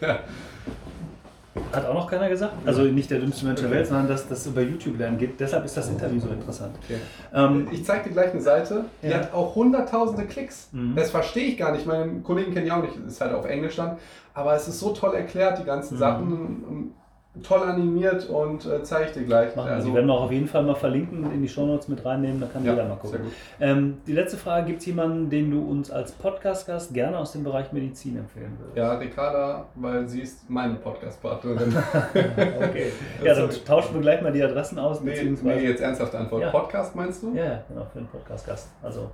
Hat 1.72 1.86
auch 1.86 1.94
noch 1.94 2.10
keiner 2.10 2.30
gesagt. 2.30 2.54
Also 2.64 2.82
nicht 2.82 3.10
der 3.10 3.18
dümmste 3.18 3.44
Mensch 3.44 3.60
der 3.60 3.70
Welt, 3.70 3.86
sondern 3.86 4.08
dass 4.08 4.26
das 4.26 4.46
über 4.46 4.62
YouTube 4.62 4.98
lernen 4.98 5.18
geht. 5.18 5.38
Deshalb 5.38 5.64
ist 5.66 5.76
das 5.76 5.88
Interview 5.88 6.18
so 6.18 6.28
interessant. 6.28 6.74
Okay. 6.82 6.98
Ähm, 7.34 7.68
ich 7.70 7.84
zeige 7.84 8.08
dir 8.08 8.14
gleich 8.14 8.32
eine 8.32 8.40
Seite, 8.40 8.86
die 9.02 9.08
ja. 9.08 9.18
hat 9.18 9.34
auch 9.34 9.54
hunderttausende 9.54 10.24
Klicks. 10.24 10.68
Mhm. 10.72 10.94
Das 10.96 11.10
verstehe 11.10 11.48
ich 11.48 11.58
gar 11.58 11.72
nicht. 11.72 11.86
Meine 11.86 12.20
Kollegen 12.20 12.54
kennen 12.54 12.66
ja 12.66 12.78
auch 12.78 12.82
nicht, 12.82 12.94
ist 13.06 13.20
halt 13.20 13.34
auf 13.34 13.44
Englisch 13.44 13.76
dann. 13.76 13.98
Aber 14.32 14.54
es 14.54 14.66
ist 14.66 14.80
so 14.80 14.92
toll 14.92 15.14
erklärt, 15.14 15.58
die 15.58 15.64
ganzen 15.64 15.94
mhm. 15.94 15.98
Sachen 15.98 16.94
toll 17.42 17.62
animiert 17.62 18.28
und 18.28 18.66
äh, 18.66 18.82
zeige 18.82 19.06
ich 19.06 19.12
dir 19.12 19.22
gleich. 19.22 19.56
Machen 19.56 19.70
also, 19.70 19.88
die 19.88 19.94
werden 19.94 20.06
wir 20.06 20.12
auch 20.12 20.24
auf 20.24 20.32
jeden 20.32 20.46
Fall 20.46 20.62
mal 20.62 20.74
verlinken, 20.74 21.32
in 21.32 21.40
die 21.40 21.48
Shownotes 21.48 21.88
mit 21.88 22.04
reinnehmen, 22.04 22.40
da 22.40 22.46
kann 22.46 22.62
ja, 22.62 22.72
jeder 22.72 22.84
mal 22.84 22.96
gucken. 22.96 23.20
Ähm, 23.58 23.98
die 24.06 24.12
letzte 24.12 24.36
Frage, 24.36 24.66
gibt 24.66 24.80
es 24.80 24.86
jemanden, 24.86 25.30
den 25.30 25.50
du 25.50 25.66
uns 25.66 25.90
als 25.90 26.12
Podcast-Gast 26.12 26.92
gerne 26.92 27.16
aus 27.18 27.32
dem 27.32 27.42
Bereich 27.42 27.72
Medizin 27.72 28.18
empfehlen 28.18 28.54
würdest? 28.58 28.76
Ja, 28.76 28.94
Ricarda, 28.94 29.66
weil 29.76 30.06
sie 30.08 30.20
ist 30.20 30.48
meine 30.50 30.74
Podcast-Partnerin. 30.74 31.74
okay. 32.14 32.92
ja, 33.24 33.34
dann 33.34 33.48
tauschen 33.64 33.94
wir 33.94 34.02
gleich 34.02 34.20
mal 34.20 34.32
die 34.32 34.42
Adressen 34.42 34.78
aus. 34.78 35.00
Nee, 35.00 35.12
beziehungsweise... 35.12 35.58
nee 35.58 35.68
jetzt 35.68 35.80
ernsthafte 35.80 36.18
Antwort. 36.18 36.42
Ja. 36.42 36.50
Podcast 36.50 36.94
meinst 36.94 37.22
du? 37.22 37.34
Ja, 37.34 37.62
genau, 37.66 37.86
für 37.90 37.98
einen 37.98 38.08
Podcast-Gast. 38.08 38.68
Also 38.82 39.10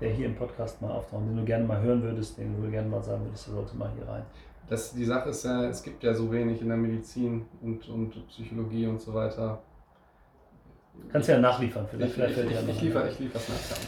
der 0.00 0.10
hier 0.10 0.26
im 0.26 0.36
Podcast 0.36 0.80
mal 0.82 0.90
auftaucht, 0.90 1.22
den 1.26 1.36
du 1.36 1.44
gerne 1.44 1.64
mal 1.64 1.80
hören 1.80 2.02
würdest, 2.02 2.38
den 2.38 2.60
du 2.60 2.70
gerne 2.70 2.88
mal 2.88 3.02
sagen 3.02 3.24
würdest, 3.24 3.48
der 3.48 3.54
sollte 3.54 3.76
mal 3.76 3.90
hier 3.96 4.06
rein. 4.08 4.22
Das, 4.68 4.94
die 4.94 5.04
Sache 5.04 5.30
ist 5.30 5.44
ja, 5.44 5.68
es 5.68 5.82
gibt 5.82 6.02
ja 6.02 6.14
so 6.14 6.30
wenig 6.32 6.60
in 6.60 6.68
der 6.68 6.76
Medizin 6.76 7.44
und, 7.62 7.88
und 7.88 8.26
Psychologie 8.28 8.86
und 8.86 9.00
so 9.00 9.12
weiter. 9.14 9.62
Kannst 11.10 11.28
ja 11.28 11.38
nachliefern, 11.38 11.86
vielleicht. 11.90 12.10
Ich, 12.10 12.14
vielleicht 12.14 12.38
ich, 12.38 12.44
ich, 12.44 12.68
ich, 12.68 12.72
ich 12.72 12.82
liefere 12.82 13.06
es 13.06 13.48
nach. 13.48 13.78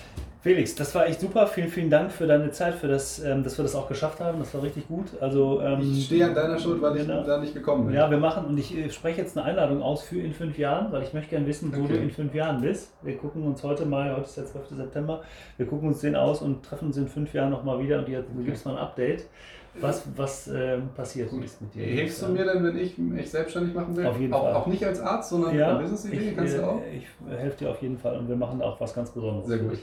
Felix, 0.46 0.76
das 0.76 0.94
war 0.94 1.08
echt 1.08 1.20
super. 1.20 1.48
Vielen, 1.48 1.66
vielen 1.66 1.90
Dank 1.90 2.12
für 2.12 2.24
deine 2.24 2.52
Zeit, 2.52 2.76
für 2.76 2.86
das, 2.86 3.18
ähm, 3.18 3.42
dass 3.42 3.58
wir 3.58 3.64
das 3.64 3.74
auch 3.74 3.88
geschafft 3.88 4.20
haben. 4.20 4.38
Das 4.38 4.54
war 4.54 4.62
richtig 4.62 4.86
gut. 4.86 5.06
Also, 5.20 5.60
ähm, 5.60 5.80
ich 5.80 6.06
stehe 6.06 6.24
an 6.24 6.36
deiner 6.36 6.56
Schuld, 6.56 6.80
weil 6.80 6.96
ich 6.96 7.04
da 7.04 7.38
nicht 7.38 7.52
gekommen 7.52 7.86
bin. 7.86 7.96
Ja, 7.96 8.08
wir 8.08 8.18
machen 8.18 8.44
und 8.44 8.56
ich 8.56 8.76
äh, 8.76 8.88
spreche 8.88 9.22
jetzt 9.22 9.36
eine 9.36 9.44
Einladung 9.44 9.82
aus 9.82 10.04
für 10.04 10.20
in 10.20 10.32
fünf 10.32 10.56
Jahren, 10.56 10.92
weil 10.92 11.02
ich 11.02 11.12
möchte 11.12 11.30
gerne 11.30 11.48
wissen, 11.48 11.72
wo 11.74 11.82
okay. 11.82 11.94
du 11.94 11.98
in 11.98 12.10
fünf 12.12 12.32
Jahren 12.32 12.60
bist. 12.60 12.92
Wir 13.02 13.16
gucken 13.16 13.42
uns 13.42 13.64
heute 13.64 13.86
mal, 13.86 14.12
heute 14.12 14.22
ist 14.22 14.36
der 14.36 14.46
12. 14.46 14.68
September, 14.76 15.22
wir 15.56 15.66
gucken 15.66 15.88
uns 15.88 15.98
den 15.98 16.14
aus 16.14 16.42
und 16.42 16.64
treffen 16.64 16.86
uns 16.86 16.96
in 16.96 17.08
fünf 17.08 17.34
Jahren 17.34 17.50
nochmal 17.50 17.80
wieder 17.80 17.98
und 17.98 18.06
du 18.08 18.44
gibst 18.44 18.64
mal 18.66 18.76
ein 18.76 18.78
Update 18.78 19.24
was, 19.80 20.04
was 20.16 20.48
äh, 20.48 20.78
passiert 20.94 21.30
Gut. 21.30 21.44
ist 21.44 21.60
mit 21.60 21.74
dir. 21.74 21.84
Hilfst 21.84 22.22
du 22.22 22.28
mir 22.28 22.44
denn, 22.44 22.64
wenn 22.64 22.76
ich 22.76 22.96
mich 22.98 23.30
selbstständig 23.30 23.74
machen 23.74 23.96
will? 23.96 24.06
Auf 24.06 24.18
jeden 24.18 24.32
auch, 24.32 24.42
Fall. 24.42 24.54
Auch 24.54 24.66
nicht 24.66 24.84
als 24.84 25.00
Arzt, 25.00 25.30
sondern 25.30 25.56
ja, 25.56 25.74
Business-Idee? 25.74 26.32
Kannst 26.36 26.58
du 26.58 26.66
auch? 26.66 26.80
Ich 26.92 27.06
helfe 27.38 27.64
dir 27.64 27.70
auf 27.70 27.82
jeden 27.82 27.98
Fall 27.98 28.16
und 28.16 28.28
wir 28.28 28.36
machen 28.36 28.62
auch 28.62 28.80
was 28.80 28.94
ganz 28.94 29.10
Besonderes. 29.10 29.48
Sehr 29.48 29.58
gut. 29.58 29.78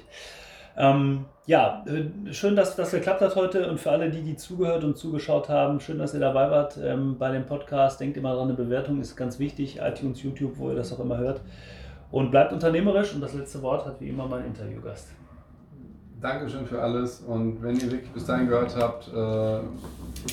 Ähm, 0.75 1.25
ja, 1.45 1.85
äh, 1.85 2.33
schön, 2.33 2.55
dass 2.55 2.75
das 2.75 2.91
geklappt 2.91 3.21
hat 3.21 3.35
heute 3.35 3.69
und 3.69 3.79
für 3.79 3.91
alle, 3.91 4.09
die, 4.09 4.21
die 4.21 4.35
zugehört 4.35 4.83
und 4.83 4.97
zugeschaut 4.97 5.49
haben, 5.49 5.79
schön, 5.79 5.99
dass 5.99 6.13
ihr 6.13 6.19
dabei 6.19 6.49
wart 6.49 6.79
ähm, 6.81 7.17
bei 7.17 7.31
dem 7.31 7.45
Podcast. 7.45 7.99
Denkt 7.99 8.17
immer 8.17 8.33
dran, 8.33 8.47
eine 8.47 8.53
Bewertung 8.53 8.99
ist 8.99 9.15
ganz 9.15 9.37
wichtig. 9.37 9.79
iTunes, 9.81 10.23
YouTube, 10.23 10.57
wo 10.57 10.69
ihr 10.69 10.75
das 10.75 10.91
auch 10.93 10.99
immer 10.99 11.17
hört. 11.17 11.41
Und 12.11 12.31
bleibt 12.31 12.53
unternehmerisch 12.53 13.13
und 13.13 13.21
das 13.21 13.33
letzte 13.33 13.61
Wort 13.61 13.85
hat 13.85 13.99
wie 13.99 14.09
immer 14.09 14.27
mein 14.27 14.45
Interviewgast. 14.45 15.09
Dankeschön 16.23 16.65
für 16.65 16.81
alles 16.81 17.19
und 17.19 17.61
wenn 17.61 17.75
ihr 17.75 17.91
wirklich 17.91 18.09
bis 18.11 18.25
dahin 18.25 18.47
gehört 18.47 18.73
habt, 18.77 19.09
äh, 19.09 19.59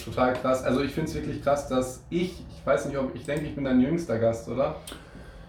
total 0.04 0.34
krass. 0.34 0.62
Also 0.62 0.82
ich 0.82 0.92
finde 0.92 1.10
es 1.10 1.16
wirklich 1.16 1.42
krass, 1.42 1.68
dass 1.68 2.04
ich, 2.10 2.44
ich 2.48 2.64
weiß 2.64 2.86
nicht, 2.86 2.96
ob 2.96 3.12
ich 3.12 3.24
denke, 3.24 3.46
ich 3.46 3.56
bin 3.56 3.64
dein 3.64 3.80
jüngster 3.80 4.20
Gast, 4.20 4.48
oder? 4.48 4.76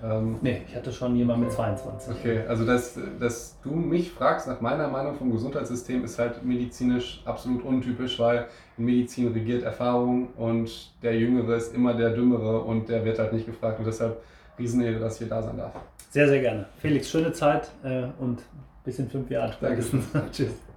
Ähm, 0.03 0.39
nee, 0.41 0.63
ich 0.67 0.75
hatte 0.75 0.91
schon 0.91 1.15
jemanden 1.15 1.43
mit 1.43 1.51
22. 1.51 2.15
Okay, 2.15 2.41
also 2.47 2.65
dass, 2.65 2.97
dass 3.19 3.55
du 3.61 3.69
mich 3.69 4.09
fragst 4.09 4.47
nach 4.47 4.61
meiner 4.61 4.87
Meinung 4.87 5.15
vom 5.15 5.31
Gesundheitssystem 5.31 6.03
ist 6.03 6.17
halt 6.17 6.43
medizinisch 6.43 7.21
absolut 7.23 7.63
untypisch, 7.63 8.17
weil 8.17 8.47
in 8.79 8.85
Medizin 8.85 9.31
regiert 9.31 9.61
Erfahrung 9.61 10.29
und 10.37 10.91
der 11.03 11.15
Jüngere 11.19 11.55
ist 11.55 11.75
immer 11.75 11.93
der 11.93 12.09
Dümmere 12.09 12.61
und 12.61 12.89
der 12.89 13.05
wird 13.05 13.19
halt 13.19 13.31
nicht 13.31 13.45
gefragt 13.45 13.77
und 13.77 13.85
deshalb 13.85 14.23
Riesenehre, 14.57 14.99
dass 14.99 15.13
ich 15.13 15.19
hier 15.19 15.29
da 15.29 15.43
sein 15.43 15.57
darf. 15.57 15.73
Sehr, 16.09 16.27
sehr 16.27 16.41
gerne. 16.41 16.65
Felix, 16.79 17.07
schöne 17.07 17.31
Zeit 17.31 17.69
äh, 17.83 18.05
und 18.19 18.39
bis 18.83 18.99
in 18.99 19.09
fünf 19.09 19.29
Jahren. 19.29 19.53
Danke. 19.59 19.83
Tschüss. 20.31 20.70